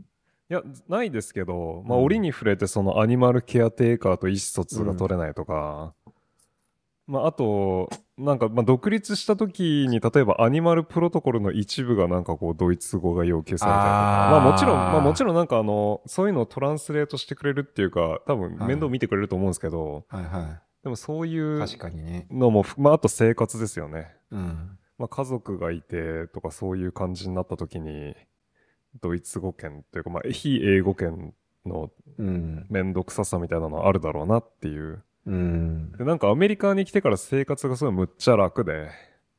[0.49, 5.95] や、ないですけど、まあ、うん折に触れてそのアニマルケアテイカーと意思疎通が取れないとか、
[7.11, 21.57] まあ、あと、なんか、まあ、独立した時に、例えばアニマルプロトコルの一部がなんかこう、ドイツ語が要求されたりとか、まあもちろん、まあもちろんなんかあの、そういうのをトランスレートしてくれるっていうか、多分面倒見てくれると思うんですけど、はいはでもそういい。
[21.57, 22.29] う確かにね。
[22.31, 24.15] のも、まああと生活ですよね。
[24.31, 24.79] うん。
[24.97, 28.15] まあ家族がいてとかそういう感じになった時に、
[29.01, 31.35] ドイツ語圏というか、まあ非英語圏
[31.67, 32.67] のうん。
[32.71, 35.03] めんどくささみたいなのあるだろうなっていう。
[35.27, 35.93] うん。
[35.93, 38.91] で、なんかアメリカに来てから生活がすごいむっちゃ楽で、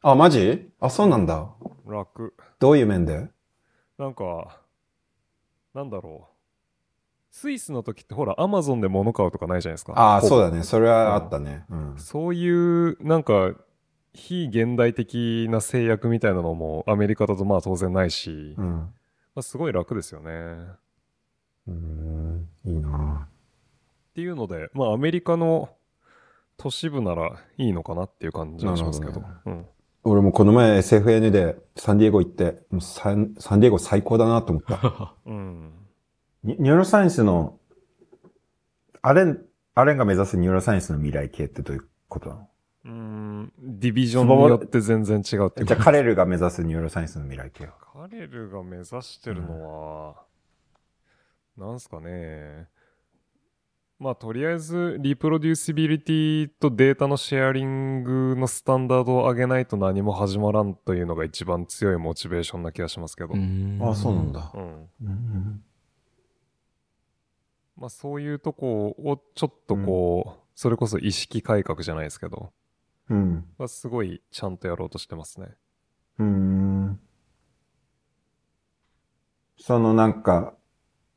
[0.02, 0.72] あ、マジ？
[0.80, 1.50] あ、そうなんだ。
[1.86, 2.34] 楽。
[2.60, 3.30] どういう面で？
[3.98, 4.62] なんか、
[5.74, 6.34] なんだろう。
[7.30, 9.94] スイスの時ってほら、アマゾンで物買うとかないじゃないですか。
[9.94, 10.64] ああ、そうだね。
[10.64, 11.66] それはあったね。
[11.70, 11.94] うん。
[11.98, 13.54] そういう、なんか、
[14.14, 18.94] 非現代的な制約みたいなのもアメリカだとまあ当然ないし、まうん。
[19.36, 20.32] あ、すごい楽ですよね。
[21.68, 22.50] うん。
[22.66, 23.30] いいな
[24.12, 25.70] っていうので、まあアメリカの
[26.58, 29.22] 都市部ならいいのかなっていう感じはしますけど。
[29.22, 29.66] なるうん。
[30.04, 35.14] 俺もこの前 SFN でサンディエゴ行って、もうサンサンディエゴ最高だなと思った。
[35.26, 35.72] うん。
[36.44, 37.58] ニ neuroscience の、
[39.02, 39.40] アレン、
[39.76, 42.48] アレンが目指す neuroscience の未来系ってどういうことなの？
[42.84, 47.74] うん、 division によって全然違うってじゃあ彼らが目指す neuroscienceの未来系は。
[47.94, 50.16] 彼らが目指してるのは、
[51.58, 52.68] なんすかね。
[54.02, 63.36] まあ、とりあえず、 reproducibility とデータの sharing のスタンダードを上げないと何も始まらんというのが一番強いモチベーションな気がしますけど。
[63.36, 63.78] うん。
[63.80, 64.52] あ、そうなんだ。
[64.56, 65.64] うん
[67.78, 72.52] まあ、そういうとこをちょっとこう、それこそ意識改革じゃないですけど、
[73.08, 73.46] うん。
[73.60, 75.50] まあ、すごいちゃんとやろうとしてますね。
[76.18, 77.00] うん。
[79.60, 80.56] そのなんか、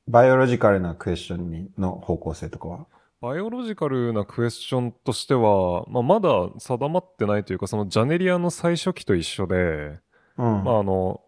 [0.07, 2.87] バイオロジカルなクエスチョンにの方向性とかは？
[3.21, 9.99] バイオロジカルなクエスチョンとしては、まあ、まだ定まってないというか、そのジャネリアの最初期と一緒で、
[10.37, 10.65] うん。
[10.65, 11.23] まああの、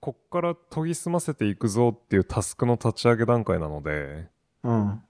[0.00, 4.28] こっから研ぎ澄ませていくぞっていうタスクの立ち上げ段階なので、
[4.64, 5.00] うん。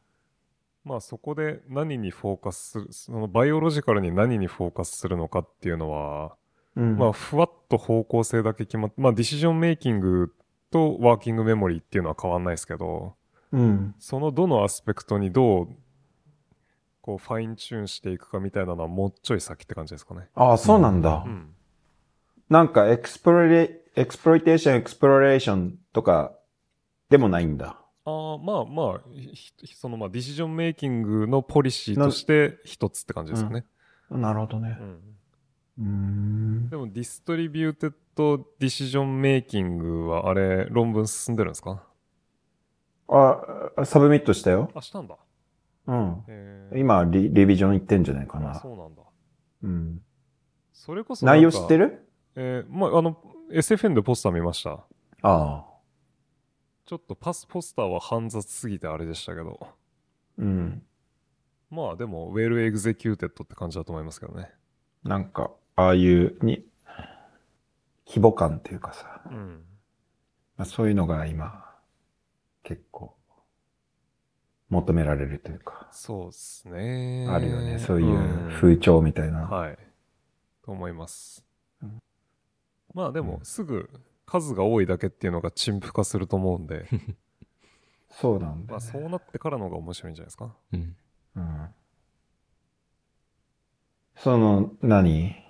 [0.84, 6.36] まあそこで何にフォーカスする、その biological に何にフォーカスするのかっていうのは、
[6.76, 6.96] うん。
[6.96, 10.32] まあふわっと方向性だけ決まって、まあ decision making
[10.72, 13.14] と working memory っていうのは変わんないですけど、
[13.52, 13.94] うん。
[13.98, 15.68] そのどの aspect にどう、
[17.02, 20.28] こう、 fine-tune していくかみたいなのはもうちょい先って感じですかね。
[20.34, 21.22] ああ、そうなんだ。
[21.26, 21.54] うん。
[22.48, 26.32] なんか、エクスプロレ、 exploitation、exploration とか
[27.10, 27.78] でもないんだ。
[28.04, 29.00] ああ、まあまあ、
[29.74, 33.66] そのまあ、 decision making のポリシーとして一つって感じですかね。
[34.10, 34.82] なるほどねう。
[34.82, 35.00] ん。
[35.82, 36.68] うん。
[36.70, 41.82] でも、 distributed decision making は、あれ、論文進んでるんですか？
[43.08, 44.70] あ、 submit したよ。
[44.74, 45.16] あ、したんだ。
[45.86, 46.24] うん。
[46.28, 48.54] えー、今リ、 revision 行ってんじゃないかあな。
[48.54, 49.02] そうなんだ。
[49.64, 50.00] うん。
[50.72, 51.26] それこそ。
[51.26, 52.08] 内容知ってる？
[52.36, 53.20] えー、まあ、あの、
[53.50, 54.70] SFN でポスター見ました。
[54.70, 54.80] あ
[55.22, 55.64] あ。
[56.86, 59.58] ちょっとパスポスターは煩雑すぎてあれでしたけど。
[60.38, 60.82] うん。
[61.70, 64.50] まあでも、 well executed って感じだと思いますけどね。
[65.04, 66.64] なんか、ああいうに、
[68.06, 69.64] 規模感っていうかさ、うん。
[70.56, 71.64] まあ、そういうのが今、
[72.62, 73.16] 結構、
[74.68, 75.88] 求められるというか。
[75.92, 77.26] そうですね。
[77.28, 77.78] あるよね。
[77.78, 79.40] そういう風潮みたいな。
[79.40, 79.78] はい。
[80.64, 81.44] と思います。
[81.82, 81.98] うん
[82.94, 83.88] まあでもう、んすぐ
[84.26, 86.86] 数が多いだけっていうのが陳腐化すると思うんで、
[88.10, 90.54] そうなんだまあそうなってからの方が面白いんじゃないですか。
[90.72, 90.96] うん。
[91.36, 91.68] うん。
[94.16, 95.41] その、何？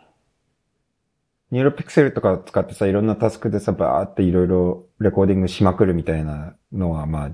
[1.53, 7.31] Neuropixels とか使ってさ、いろんなタスクでさ、バーっていろいろ recording しまくるみたいなのは、まあ、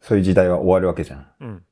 [0.00, 1.26] そういう時代は終わるわけじゃん。
[1.40, 1.64] うん。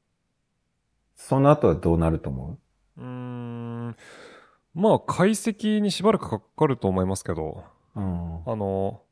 [1.15, 2.59] その後はどうなると思
[2.99, 3.01] う？
[3.01, 3.97] ーん。
[4.75, 7.63] まあ解析にしばらくかかると思いますけど、
[7.95, 8.43] ううん。
[8.45, 9.03] あの、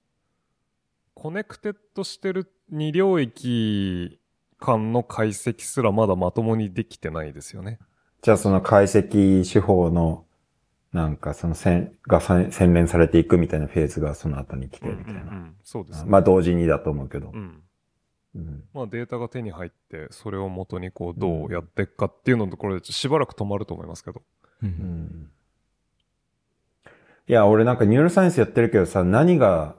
[1.15, 4.19] connected してる二領域
[4.59, 7.79] 間の解析すらまだまともにできてないですよね。
[8.21, 10.24] じゃあその解析手法の、
[10.95, 15.21] なんかその線がさ洗練されていくみたいなフェーズがその後に来てみたいな。
[15.23, 16.11] うんうんうんそうですね。
[16.11, 17.37] まあ同時にだと思うけどう。
[17.37, 17.63] ん。
[18.37, 18.65] うん。
[18.73, 24.23] まあデータが手に入って、それを元にこうどうやっていくかっていうののところでしばらく止まると思いますけど。
[24.63, 24.67] う。
[24.67, 25.31] うんん
[27.27, 29.77] いや、俺なんかニューロサイエンスやってるけどさ、何が、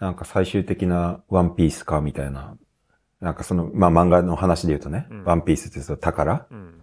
[0.00, 2.56] なんか最終的なワンピースかみたいな。
[3.20, 6.79] なんかその、まあ漫画の話で言うとね、うんワンピースってさ、宝うん。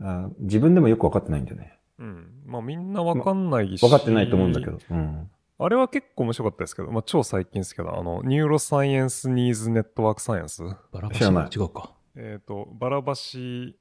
[0.00, 1.78] あ自分でもよくわかってないんだよね。
[1.98, 2.42] うん。
[2.46, 3.82] まあみんなわかんないし。
[3.82, 4.78] わかってないと思うんだけど。
[4.90, 5.30] うん。
[5.58, 10.62] あれは結構面白かったですけど、まあ超最近ですけど、あの、 Neuroscience needs network science。
[10.90, 11.92] バラバ知らないシ違うか。
[12.16, 13.76] えっ、と、バラバシ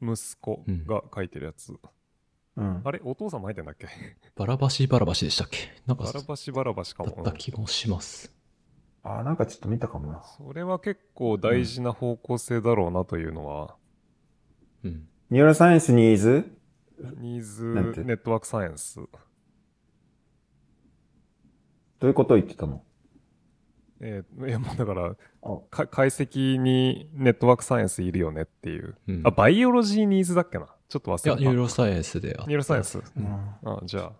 [0.00, 1.74] 息子が書いてるやつ。
[2.56, 2.82] うん。
[2.84, 3.88] あれお父さんも入ってんだっけ？
[4.36, 5.58] バラバシバラバシでしたっけ？
[5.86, 7.22] なんかバラバシバラバシかだも。
[7.22, 8.32] った気もします。
[9.02, 10.22] あ、なんかちょっと見たかもな。
[10.38, 13.74] それは結構大事な方向性だろうなというのは、
[14.84, 15.08] うん。
[15.30, 16.44] Neuroscience needs？
[17.18, 17.64] needs
[18.04, 18.96] network science。
[18.96, 19.08] ど
[22.02, 22.82] ういうことを言ってたの？
[24.00, 28.96] えーいやもうだからあか、解析に network science いるよねっていう。
[29.08, 30.66] うんあ、 biology needs だっけな？
[30.88, 31.40] ちょっと忘れいや、た。
[31.40, 32.98] neuroscience であった neuroscience。
[32.98, 33.26] うん。
[33.64, 34.12] あ、じゃあ。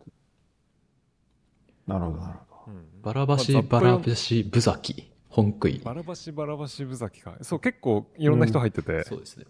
[1.87, 2.73] なるほど、なるほど。
[2.73, 5.13] うんバラバシバラバシブザキ。
[5.29, 5.83] 本食い。
[5.85, 7.37] バラバシバラバシブザキか。
[7.43, 9.05] そう、結構いろんな人入ってて。
[9.05, 9.45] そうですね。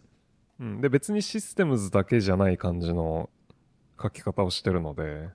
[0.61, 3.31] うん、で、別にシステムズだけじゃない感じの
[4.01, 5.31] 書き方をしてるので、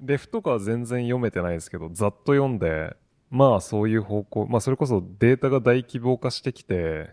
[0.00, 2.96] レフとかは全然読めてないですけど、ざっと読んで、
[3.30, 7.10] まあそういう方向、まあそれこそデータが大規模化してきて、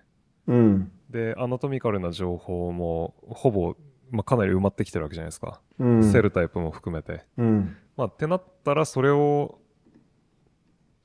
[0.47, 0.91] うん。
[1.09, 3.75] で、アナトミカルな情報もほぼ、
[4.11, 5.59] まあかなり埋まってきてるわけじゃないですか。
[5.79, 6.11] うん。
[6.11, 7.25] セルタイプも含めて。
[7.37, 7.75] うん。
[7.97, 9.59] まあってなったらそれを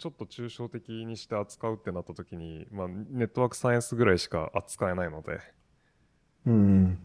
[0.01, 5.39] ちょっと抽象的にして扱うってなった時に、まあネットワークサイエンスぐらいしか扱えないので、
[6.47, 6.55] うん。
[6.55, 6.99] うん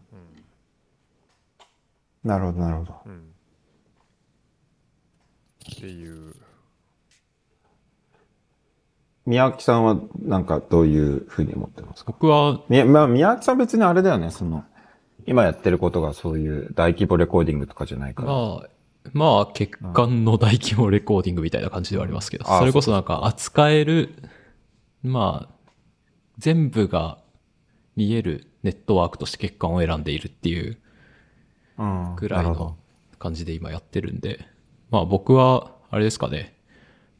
[2.24, 2.94] なるほど、なるほど。
[3.04, 3.32] うん
[5.72, 6.34] っていう。
[9.26, 12.12] 宮脇さんはなんかどういうふうに思ってますか？
[12.12, 14.64] 僕は、みまあ、宮脇さん別にあれだよね、その、
[15.26, 18.28] 今やってることがそういう大規模レコーディングとかじゃないから。
[18.28, 18.68] まあ、
[19.12, 24.14] まあ、欠陥の大規模レコーディングみたいな感じではありますけど、それこそなんか扱える、
[25.02, 25.54] まあ、
[26.38, 27.18] 全部が
[27.96, 30.78] 見えるネットワークとして欠陥を選んでいるっていう
[31.78, 32.16] うん。
[32.16, 32.76] ぐらいの
[33.18, 34.46] 感じで今やってるんで、
[34.90, 36.54] まあ僕は、あれですかね、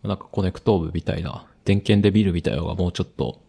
[0.03, 3.43] なんかコネクトームみたいな、電顕で見るみたいなのがもうちょっと、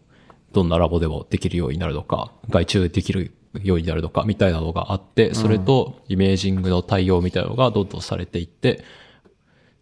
[0.52, 8.84] どんなラボでもできるようになるのか、外注できるようになるのか、みたいなのがあって、それとイメージングの対応みたいなのがどんどんされていって、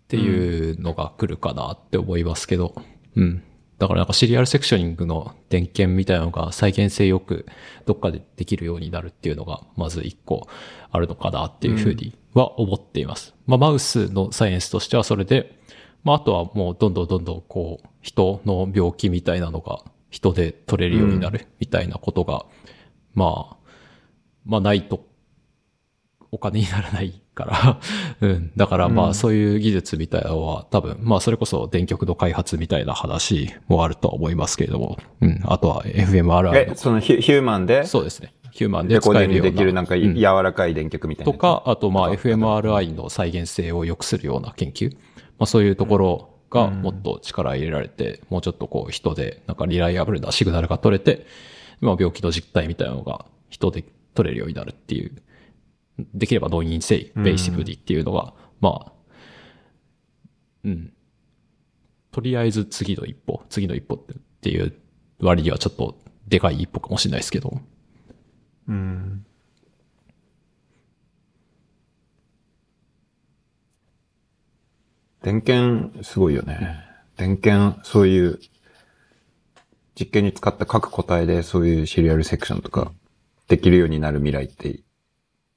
[0.04, 2.74] っていうのが来るかなって思いますけど、
[3.16, 3.42] うん。
[3.78, 7.44] だからなんかシリアルセクショニングの点検みたいなのが再現性よく
[7.84, 10.48] どっかでできるようになるっていうのがまず一個
[10.90, 13.34] あるのかなっていうふうには思っています。
[13.46, 15.58] まあマウスのサイエンスとしてはそれで、
[16.04, 22.46] まああとはもうどんどんどんどんこう人の病気みたいなのが人で取れるようになるみたいなことが、
[23.16, 23.56] まあ、
[24.44, 25.04] まあないと
[26.30, 27.80] お金にならないから、
[28.20, 28.52] うん。
[28.56, 35.40] だからまうんあそういう技術みたいなのは多分、まあそれこそ電極の開発みたいな話もあるとは思いますけれども、うん。
[35.44, 38.34] あとは FMRI え、の、そのヒューマンで、そうですね。
[38.52, 39.50] ヒューマンで使えるような。
[39.50, 41.36] グできるなんかうん柔らかい電極みたいなやつ？
[41.36, 44.92] とか、あとまあ FMRI の再現性を良くするような研究。
[45.38, 51.26] まあそういうところがもっと力入れられて、もうちょっとこう人でなんかリライアブルなシグナルが取れて、
[51.80, 55.22] まあ病気の実態みたいなのが人で取れるようになるっていう。
[56.14, 58.92] できればノンインセイ、ベーシブリっていうのが、まあ、
[60.64, 60.92] うん。
[62.10, 64.74] とりあえず次の一歩、次の一歩っていう
[65.20, 65.98] 割にはちょっと
[66.28, 67.60] でかい一歩かもしれないですけど。
[68.68, 69.24] うん。
[75.22, 76.84] 電検、すごいよね。
[77.16, 78.38] 電検、そういう、
[79.98, 82.92] 実験に使った各個体でそういうシリアルセクションとか
[83.48, 84.80] できるようになる未来って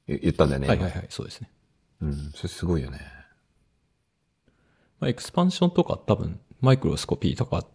[0.08, 0.68] 言ったんだよね。
[0.68, 1.50] はいはいはい、そうですね。
[2.02, 3.00] うん、それすごいよね。
[5.00, 7.66] まあ、エクスパンションとか多分、マイクロスコピーとか、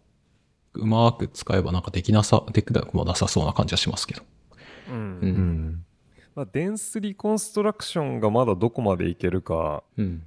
[0.73, 4.23] うまく使えばなんかできなさ、できなくもなさそうな感じはしますけど。
[4.89, 4.95] うん。
[4.95, 5.85] うん。
[6.35, 10.23] まあ、デンスリコンストラクションがまだどこまでいけるか、うん、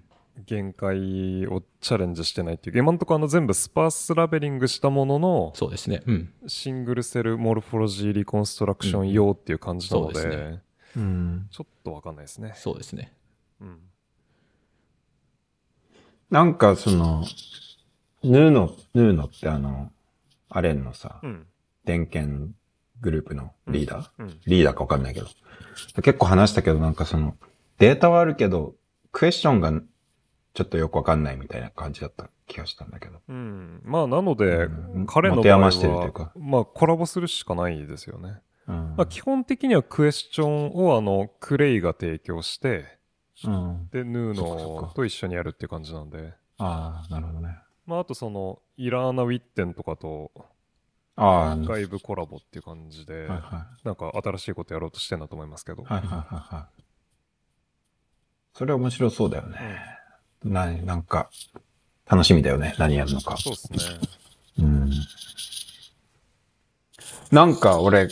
[0.47, 2.79] 限界をチャレンジしてないっていう。
[2.79, 6.03] 今のところあの全部スパースラベリングしたものの、そうですね。
[6.07, 6.33] うん。
[6.47, 10.63] シングルセルモルフォロジーリコンストラクション用っていう感じなので、うん、でね。
[10.97, 11.49] うん。
[11.51, 12.53] ちょっとわかんないですね。
[12.57, 13.13] そうですね。
[13.61, 13.79] うん。
[16.31, 17.25] なんかその、
[18.23, 19.91] ヌーノ、ヌーノってあの、
[20.51, 21.47] アレンのさ、うん、
[21.85, 22.53] 電検
[23.01, 25.27] グループのリーダー、うん、リーダーかわかんないけど。
[26.03, 27.37] 結構話したけどなんかその、
[27.79, 28.75] データはあるけど、
[29.13, 29.73] クエスチョンが
[30.59, 33.21] ちょっとよくわかんないみたいな感じだった気がしたんだけど。
[33.29, 33.81] うん。
[33.85, 38.41] まあなので、うん、彼の場合は、まあコラボするしかないですよね。
[38.67, 42.99] うん、まあ、基本的にはクエスチョンをあの、クレイが提供して、
[43.45, 46.35] うん、で、ヌーノと一緒にやるっていう感じなんで。
[46.59, 47.57] ああ、なるほどね。
[47.87, 50.33] まあ、あとその、イラーナ・ウィッテンとかと、
[51.15, 55.85] あ外部コラボっていう感じで、はいはい、なんか新しいことやろうとしてんだと思いますけど。
[55.85, 56.83] はいはいはいはい。
[58.55, 59.98] それは面白そうだよね。
[60.45, 61.31] うん、な、なんか、
[62.11, 62.75] 楽しみだよね。
[62.79, 63.37] 何やるのか。
[63.37, 63.79] そうですね。
[64.61, 64.91] うん。
[67.31, 68.09] なんか俺、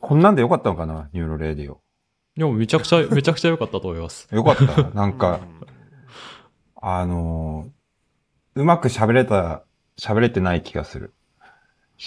[0.00, 1.80] こんなんでよかったのかな NeuroRadio。
[2.36, 4.28] いや、めちゃくちゃ、めちゃくちゃ良かったと思います。
[4.32, 4.90] よかった。
[4.90, 5.40] なんか、
[6.82, 9.62] あのー、うまく喋れた、
[9.96, 11.14] 喋れてない気がする。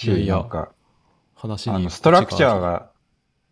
[0.04, 0.72] いやいや、なんか、
[1.34, 1.90] 話に。
[1.90, 2.90] ストラクチャーが、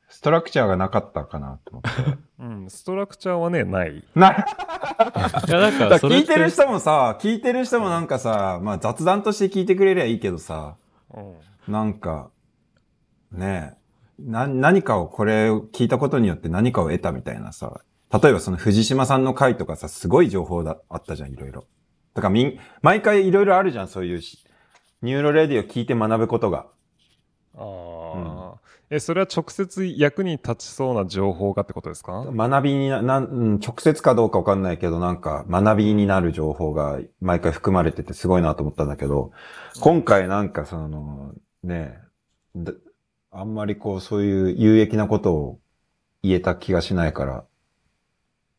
[0.08, 2.18] ストラクチャーがなかったかなと思って。
[2.41, 4.05] うん、ストラクチャーはね、ない。
[4.15, 4.44] ない。
[5.49, 10.76] いや、なんか、聞いてる人もさ、聞いてる人もなんかさ、まあ雑談として聞いてくれりゃいいけどさ、
[11.15, 12.31] うん、なんか、
[13.33, 13.75] ね
[14.18, 17.81] え、な、何かをこれを聞いたことによって何かを得たみたいなさ、
[18.12, 21.65] 例えばその藤島さんの回とかさ、すごい情報だ、あったじゃん、いろいろ。
[22.15, 24.20] だからみん、毎回いろいろあるじゃん、そういう
[25.02, 26.66] NeuroRadio を聞いて学ぶことが。
[27.57, 28.35] ああ、うん、
[28.89, 32.24] え、それは直接役に立ちそうな情報がってことですか？
[32.24, 39.32] 学びにな、な、うん、直接かどうかわかんないけど、なんか学びになる情報が毎回含まれててすごいなと思ったんだけど、
[39.81, 41.34] 今回なんかその、
[41.65, 41.98] ね、
[43.32, 45.58] あんまりこうそういう有益なことを
[46.23, 47.44] 言えた気がしないから、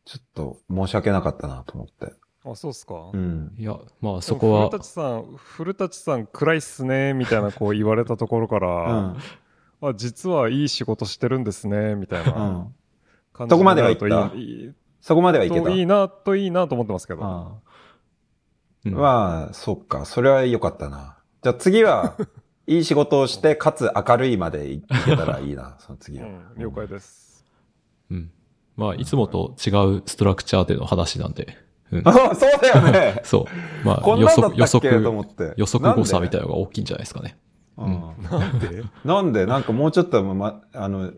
[0.04, 2.12] ちょっと申し訳なかったなと思って。
[2.44, 3.10] あ、そうっすか？
[3.12, 3.54] うん。
[3.58, 4.68] いや、まあそこは。
[4.68, 9.16] 古舘さん、古舘さん暗いっすね、みたいなこう言われたところから、うん、
[9.80, 12.72] あ実はいい仕事してるんですね、みたいな感
[13.38, 14.32] じ、うん、そこまでは言った？
[15.00, 15.70] そこまではいけた？
[15.70, 17.20] いいな、といいなと思ってますけど。
[17.24, 17.52] あ
[18.84, 20.04] うん、まあ、そっか。
[20.04, 21.18] それは良かったな。
[21.42, 22.16] じゃあ次は、
[22.66, 26.26] いい仕事をして、かつ明るいまでいけたらいいな、その次は。
[26.26, 27.44] うん、了解です。
[28.10, 28.30] うん。
[28.76, 31.56] まあ、いつもと違う structure での話なんで。
[31.90, 33.20] うん、あそうだよね。
[33.24, 33.86] そう。
[33.86, 37.38] まあ、予測、予測、予測誤差みたいなのが大きいんじゃないですかね。
[37.78, 38.82] うん、なんで？
[39.04, 39.46] なんで？
[39.46, 41.12] なんかもうちょっと、ま、あの、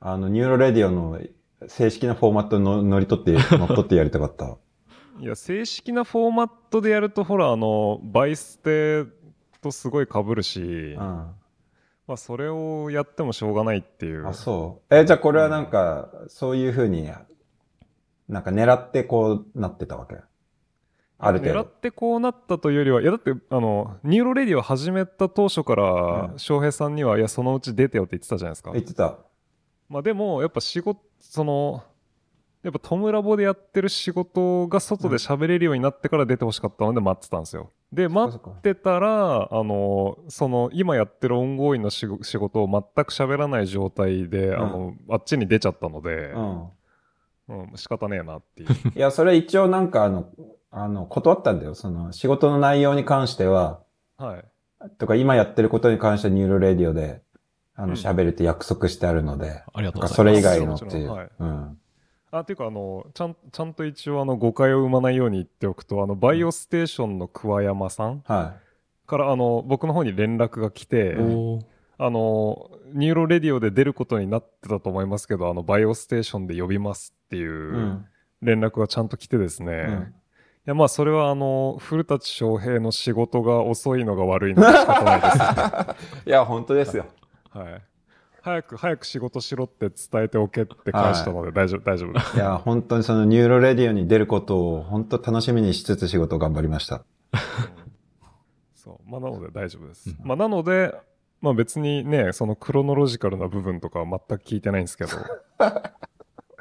[0.00, 1.20] あの、 NeuroRadio の
[1.66, 4.56] 正式なフォーマットの乗り取って、乗っ取ってやりたかった。
[5.18, 9.04] いや、正式なフォーマットでやると、ほら、あの、バイステ
[9.60, 11.34] とすごい被るし、うん、ま
[12.08, 14.26] あそれをやってもしょうがないっていう。
[14.26, 14.94] あ、そう。
[14.94, 17.10] え、じゃあこれはなんか、そういうふうに、
[18.28, 20.16] なんか狙ってこうなってたわけ？
[21.22, 21.60] ある程度。
[21.60, 28.72] 狙ってこうなったというよりは、いやだって、あの、 NeuroRadio を始めた当初から、翔、うん、平さんには、いや、そのうち出てよって言ってたじゃないですか。
[28.72, 29.18] 言ってた。
[29.88, 31.84] まあでも、やっぱ仕事、その、
[32.62, 37.70] やっぱトムラボでやってる仕事が外で喋れるようになってから出てほしかったので待ってたんですよ。
[37.92, 46.62] で、待ってたら、あの、その、今やってる ongoing の仕事を全く喋らない状態で、うん、あの、あっちに出ちゃったので、うん、
[47.48, 48.68] うん、仕方ねえなっていう。
[48.94, 50.26] いや、それ一応なんかあの、
[50.72, 51.74] あの、断ったんだよ。
[51.74, 53.80] その、仕事の内容に関しては、
[54.16, 54.44] はい。
[54.98, 57.22] とか、今やってることに関しては NeuroRadio で、
[57.76, 60.14] あの、喋、るって約束してあるので、ありがとうございます。
[60.14, 61.10] それ以外のっていう。
[61.10, 61.78] はい、うん。
[62.30, 68.54] あ、っていうか、あの、ちゃん、ちゃんと一応、あの、誤解を生まないように言っておくと、あの、バイオステーションの桑山さん、は
[69.06, 69.06] い。
[69.06, 71.16] から、あの、僕の方に連絡が来て、
[71.98, 78.04] あの、 NeuroRadio で出ることになってたと思いますけど、あの、バイオステーションで呼びますっていう
[78.40, 80.12] 連絡がちゃんと来てですね、うん、い
[80.66, 85.38] や、まあ、それはあの、古舘翔平の仕事が遅いのが悪いので仕方ないです。
[86.28, 87.06] いや、本当ですよ。
[87.50, 87.82] はい。
[88.42, 92.36] 早く早く仕事しろって伝えておけって返したので大丈夫、大丈夫です。
[92.36, 97.04] いや、本当にその NeuroRadio に出ることを本当楽しみにしつつ仕事を頑張りました。
[98.74, 99.10] そう。
[99.10, 100.10] まあ、なので大丈夫です。
[100.10, 100.92] うんまあ、なので、
[101.40, 105.10] まあ別にね、そのクロノロジカルな部分とかは全く聞いてないんですけど。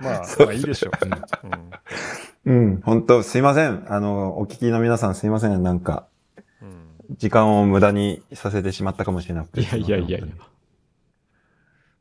[0.02, 0.92] まあ、まあいいでしょう。
[2.46, 3.86] うんうん、本当すいません。
[3.88, 5.62] あの、お聞きの皆さんすいません。
[5.62, 6.08] なんか、
[6.62, 9.62] うん時間を無駄にさせてしまったかもしれなくて。
[9.62, 10.28] いやいやいやいや。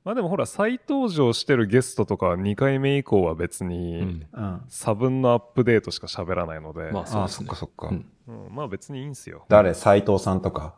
[0.05, 4.27] まあでもほら、再登場してるゲストとか2回目以降は別うに、ん。
[4.33, 4.63] うん。
[4.69, 7.57] 差分のアップデートしか喋らないので、まあそうああ、ですねそっか。
[7.57, 7.89] そっか。
[7.89, 9.45] うんうんまあ別にいいんすよ。
[9.49, 9.75] 誰？
[9.75, 10.77] 斎藤さんとか？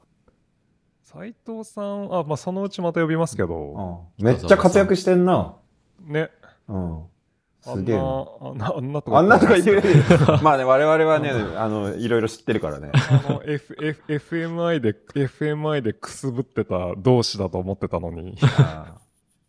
[1.05, 5.57] 斉藤さん、あ、まあそのうちまた呼びますけど、うんめっちゃ活躍してんな。
[6.01, 6.31] ね、
[6.68, 7.02] うん。
[7.65, 9.82] あんすげえあんな、あんなとこあんなとか言う。
[10.42, 12.91] まあね、我々はね、あの、いろいろ知ってるからね。
[12.94, 18.36] あの、F、F、FMI で、FMI でくすぶってた同志だと思ってたのに。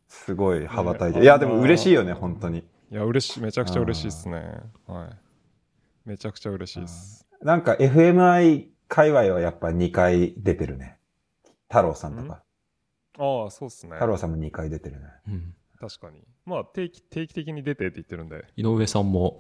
[0.08, 1.20] すごい羽ばたいて。
[1.20, 2.64] ねいや、でも嬉しいよね、本当に。
[2.94, 4.62] や、嬉しい、めちゃくちゃ嬉しいですね。
[4.88, 6.10] はい。
[6.10, 7.28] めちゃくちゃ嬉しいです。
[7.42, 10.98] なんか FMI 界隈はやっぱ2回出てるね。
[11.70, 12.44] 太郎さんとか。
[13.18, 13.94] ああ、そうっすね。
[13.94, 15.08] 太郎さんも2回出てるね。
[15.28, 16.24] うん確かに。
[16.46, 18.46] まあ、定期、定期的に出てって言ってるんで。
[18.56, 19.38] 井上さんも、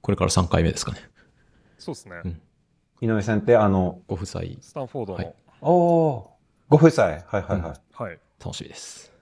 [0.00, 0.98] これから3回目ですかね。
[1.78, 2.20] そうっすね。
[2.24, 2.40] うん
[3.00, 5.18] 井上さんってあの、ご夫妻、スタンフォードの。
[5.18, 6.24] はいおー、
[6.68, 7.04] ご夫妻。
[7.04, 8.02] はいはいはい。
[8.02, 8.18] はい。
[8.42, 9.12] 楽しみです。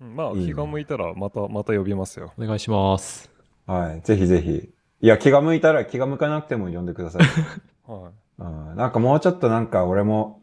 [0.00, 2.32] うんまあ、気が向いたら、また、また呼びますよ。
[2.38, 3.30] お願いします。
[3.66, 4.00] はい。
[4.02, 4.70] ぜひぜひ。
[5.02, 7.22] いや、気が向いたら気が向かなくても呼んでください。
[7.90, 10.42] はうん、なんかもうちょっとなんか俺も、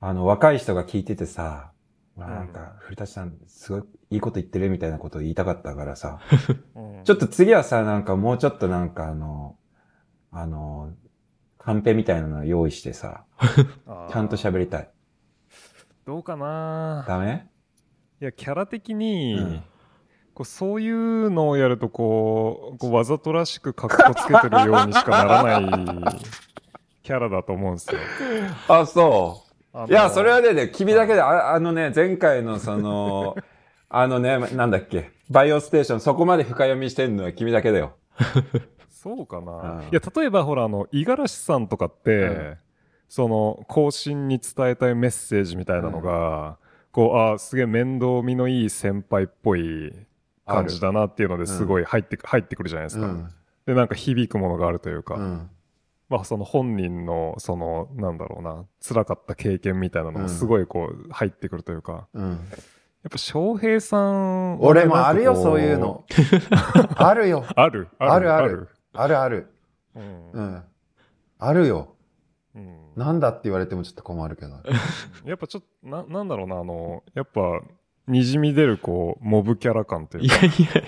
[0.00, 1.72] あの、若い人が聞いててさ、
[2.16, 6.20] まあなんか、古舘さん、すごいいいこと言ってるみたいなことを言いたかったからさ、
[7.04, 9.56] ちょっと次はさ、なんかもうちょっとなんかあの、
[10.30, 10.92] あの、
[11.58, 13.24] カンペみたいなのを用意してさ、
[14.10, 14.90] ちゃんと喋りたい。
[16.04, 17.04] どうかな。
[17.08, 17.48] ダメ？
[18.20, 19.64] いや、キャラ的に、うん。
[20.36, 26.16] こうそういうのをやるとこう、こうわざとらしく格好つけてるようにしかならない
[27.02, 28.00] キャラだと思うんですよ。
[28.68, 29.44] あ、そ
[29.74, 29.88] う。
[29.88, 33.34] いや、それはね、ね君だけで、ああのね、前回のその、
[33.88, 37.96] あのね、なんだっけ、バイオステーション、そこまで深読みしてんのは君だけだよ。
[38.90, 39.82] そうかなうん。
[39.82, 42.56] いや、例えばほら、あの、五十嵐さんとかって、うん
[43.08, 46.58] その、更新に伝えたいメッセージみたいなのが、
[46.90, 49.92] こう、あすげえ面倒見のいい先輩っぽい
[50.46, 53.06] 感じだなっていうのですごい入ってく、入ってくるじゃないですか。
[53.06, 53.28] うん。
[53.66, 55.50] で、なんか響くものがあるというか、うん。
[56.08, 62.40] まあその本人の、その、なんだろうな、辛かった経験みたいなのもすごいこう、入ってくるというか、うん。
[63.06, 66.04] やっぱ翔平さんは俺もあるよ、そういうの。
[66.96, 67.44] あるよ。
[67.54, 68.68] あるあるある。
[68.92, 69.52] あるある。
[69.94, 70.64] うんうん。
[71.38, 71.94] あるよ。
[72.56, 74.60] うんなんだって言われてもちょっと困るけど。
[75.24, 77.60] やっぱちょっと、な、なんだろうな、あの、やっぱ、
[78.08, 80.44] にじみ出る、こう、モブキャラ感というか。
[80.44, 80.82] いやいや、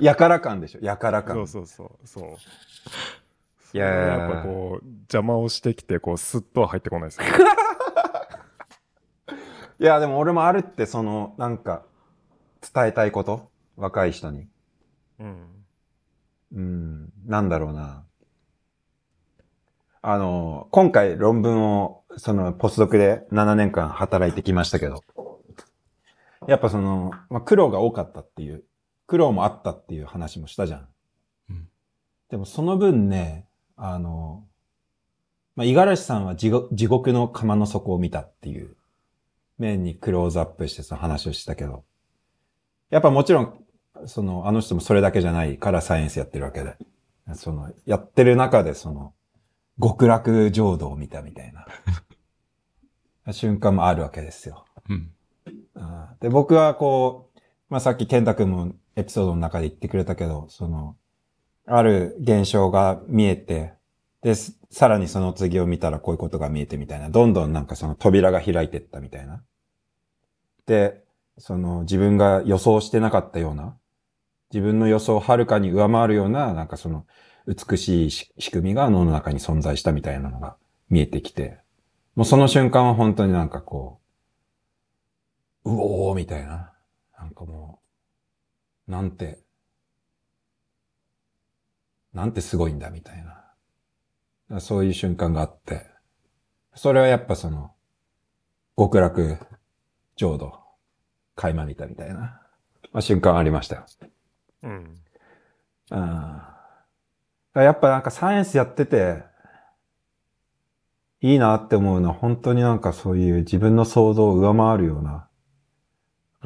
[0.00, 1.36] やから感でしょ、やから感。
[1.36, 3.76] そうそうそう、そう。
[3.76, 7.26] いややっぱこう、邪魔をしてきて、こう、スッとは入ってこないですよ。
[9.80, 11.84] いや、でも俺もあるって、その、なんか、
[12.74, 13.50] 伝えたいこと？
[13.76, 14.46] 若い人に。
[15.18, 15.46] うん。
[16.52, 18.04] うん、なんだろうな。
[20.02, 25.02] あの、今回論文を、その、ポスドクで7年間働いてきましたけど、
[26.46, 28.64] やっぱその、まあ、苦労が多かったっていう、
[29.06, 30.88] 苦労もあったっていう話もしたじゃん。
[31.50, 31.68] うん
[32.28, 34.44] でもその分ね、あの、
[35.56, 38.76] まあ、五十嵐さんは地獄地獄の釜の底を見たっていう
[39.60, 41.84] 面にクローズアップしてその話をしたけど、
[42.90, 43.64] やっぱもちろん、
[44.06, 46.76] その、あの人もそれだけじゃないからサイエンスやってるわけで。
[47.34, 49.14] その、やってる中でその、
[49.80, 51.52] 極楽浄土を見たみたい
[53.24, 54.64] な 瞬間もあるわけですよ。
[54.88, 55.12] うん。
[55.74, 57.40] うんで、僕はこう、
[57.70, 60.96] まあ、さっき健太君もエピソードの中で言ってくれたけど、その、
[61.66, 63.74] ある現象が見えて、
[64.22, 69.42] で、すさらにその次を見たらこういうことが見えてみたいな、どんどんなんかその扉が開いてったみたいな。
[70.66, 71.02] で、
[71.38, 73.76] その自分が予想してなかったような、
[74.52, 77.06] 自分の予想をはるかに上回るような、なんかその
[77.46, 80.56] 美しい仕組みが脳の中に存在したみたいなのが
[80.88, 81.58] 見えてきて、
[82.14, 84.00] もうその瞬間は本当になんかこ
[85.64, 85.76] う、う
[86.08, 86.72] おーみたいな。
[87.18, 87.80] なんかも
[88.88, 89.40] う、なんて、
[92.12, 93.24] なんてすごいんだみたい
[94.50, 94.60] な。
[94.60, 95.86] そういう瞬間があって、
[96.74, 97.72] それはやっぱその、
[98.76, 99.38] 極楽
[100.20, 100.52] 浄土、
[101.34, 102.14] 垣間見たみたいな、
[102.92, 103.86] まあ、瞬間ありましたよ。
[104.64, 104.94] うん。
[105.92, 106.42] うん。
[107.54, 109.22] やっぱなんかサイエンスやってて、
[111.22, 115.26] いいなって思うのは本当になんかそういう自分の想像を上回るような、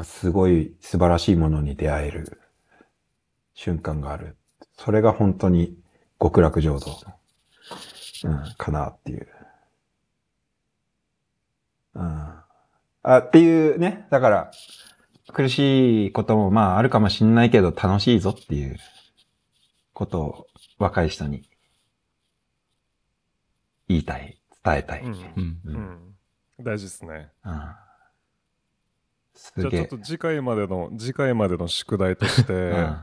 [0.04, 2.40] すごい素晴らしいものに出会える
[3.54, 4.36] 瞬間がある。
[4.78, 5.76] それが本当に
[6.20, 6.96] 極楽浄土、
[8.22, 9.28] うん、かなっていう。
[11.94, 12.43] うん。
[13.05, 14.07] あ、っていうね。
[14.10, 14.50] だから、
[15.33, 18.76] 苦しいこともまああるかもしんないけど楽しいぞっていう
[19.92, 20.47] ことを
[20.78, 21.49] 若い人に
[23.89, 25.02] 言いたい、伝えたい。
[25.02, 25.12] ううん。
[25.12, 25.73] うん。
[25.73, 25.76] ん。
[25.76, 26.65] うん。
[26.65, 27.31] 大事ですね。
[29.34, 30.00] すげえじゃあちょっ。
[30.00, 32.97] と次回までの、次回までの宿題として、うん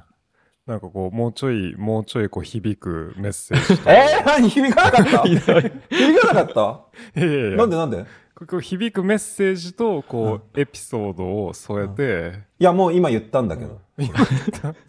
[0.68, 3.90] なんかこう、もうちょい、もうちょいこう響くメッセージと。
[3.92, 4.48] えー、何？
[4.48, 5.24] 響かなかった？
[5.90, 8.06] 響かなかっいやいやいやたなんでなんで？
[8.48, 13.80] こう響くメッセージと、こう、エピソードを添えて、いや、もう今言ったんだけど。
[13.98, 14.14] 今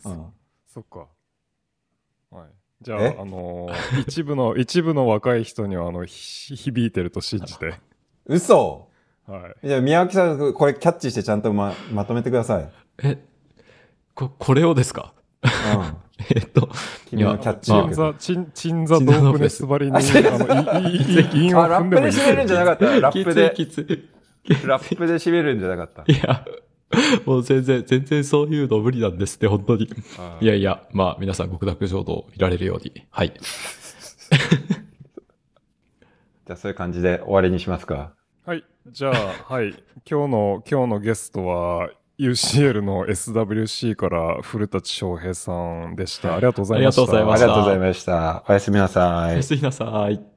[0.06, 0.24] うん
[0.66, 1.06] そっか。
[2.30, 2.46] はい。
[2.80, 3.14] じゃえ？
[3.18, 7.74] あ、あのー一部の、 一部の若い人には、あの、ひ響いてると信じて。
[8.26, 8.88] 嘘
[9.26, 9.66] はい。
[9.66, 12.70] いや、宮脇さん、これキャッチしてちゃんとま、まとめてください。
[13.04, 13.18] え、
[14.14, 15.12] こ、これをですか？
[15.42, 15.96] うん。
[16.30, 16.68] えっと、
[17.08, 17.94] 君のキャッチ力。
[17.94, 23.00] ザ、チン、チンザドープネスばりに、あの、いい、いい、いい、ラップで締めるんじゃなかった？
[23.00, 24.66] ラップで、きついきつい。
[24.66, 26.12] ラップで締めるんじゃなかった？
[26.12, 26.44] いや、
[27.24, 29.90] もう全然、全然そういうの無理なんですって、本当に。
[30.40, 33.06] いやいや、まあ、皆さん極楽浄土を見られるように。
[33.10, 33.32] はい。
[36.44, 38.12] じゃあそういう感じで終わりにしますか。
[38.44, 38.64] はい。
[38.90, 39.68] じゃあ、はい。
[40.10, 45.52] 今日の、今日のゲストは、UCL の SWC から古舘翔平さ
[45.88, 46.34] んでした。
[46.34, 47.02] ありがとうございました。
[47.02, 48.44] ありがとうございましたありがとうございました。
[48.48, 49.42] おやすみなさいおや。
[49.42, 50.31] すみなさい。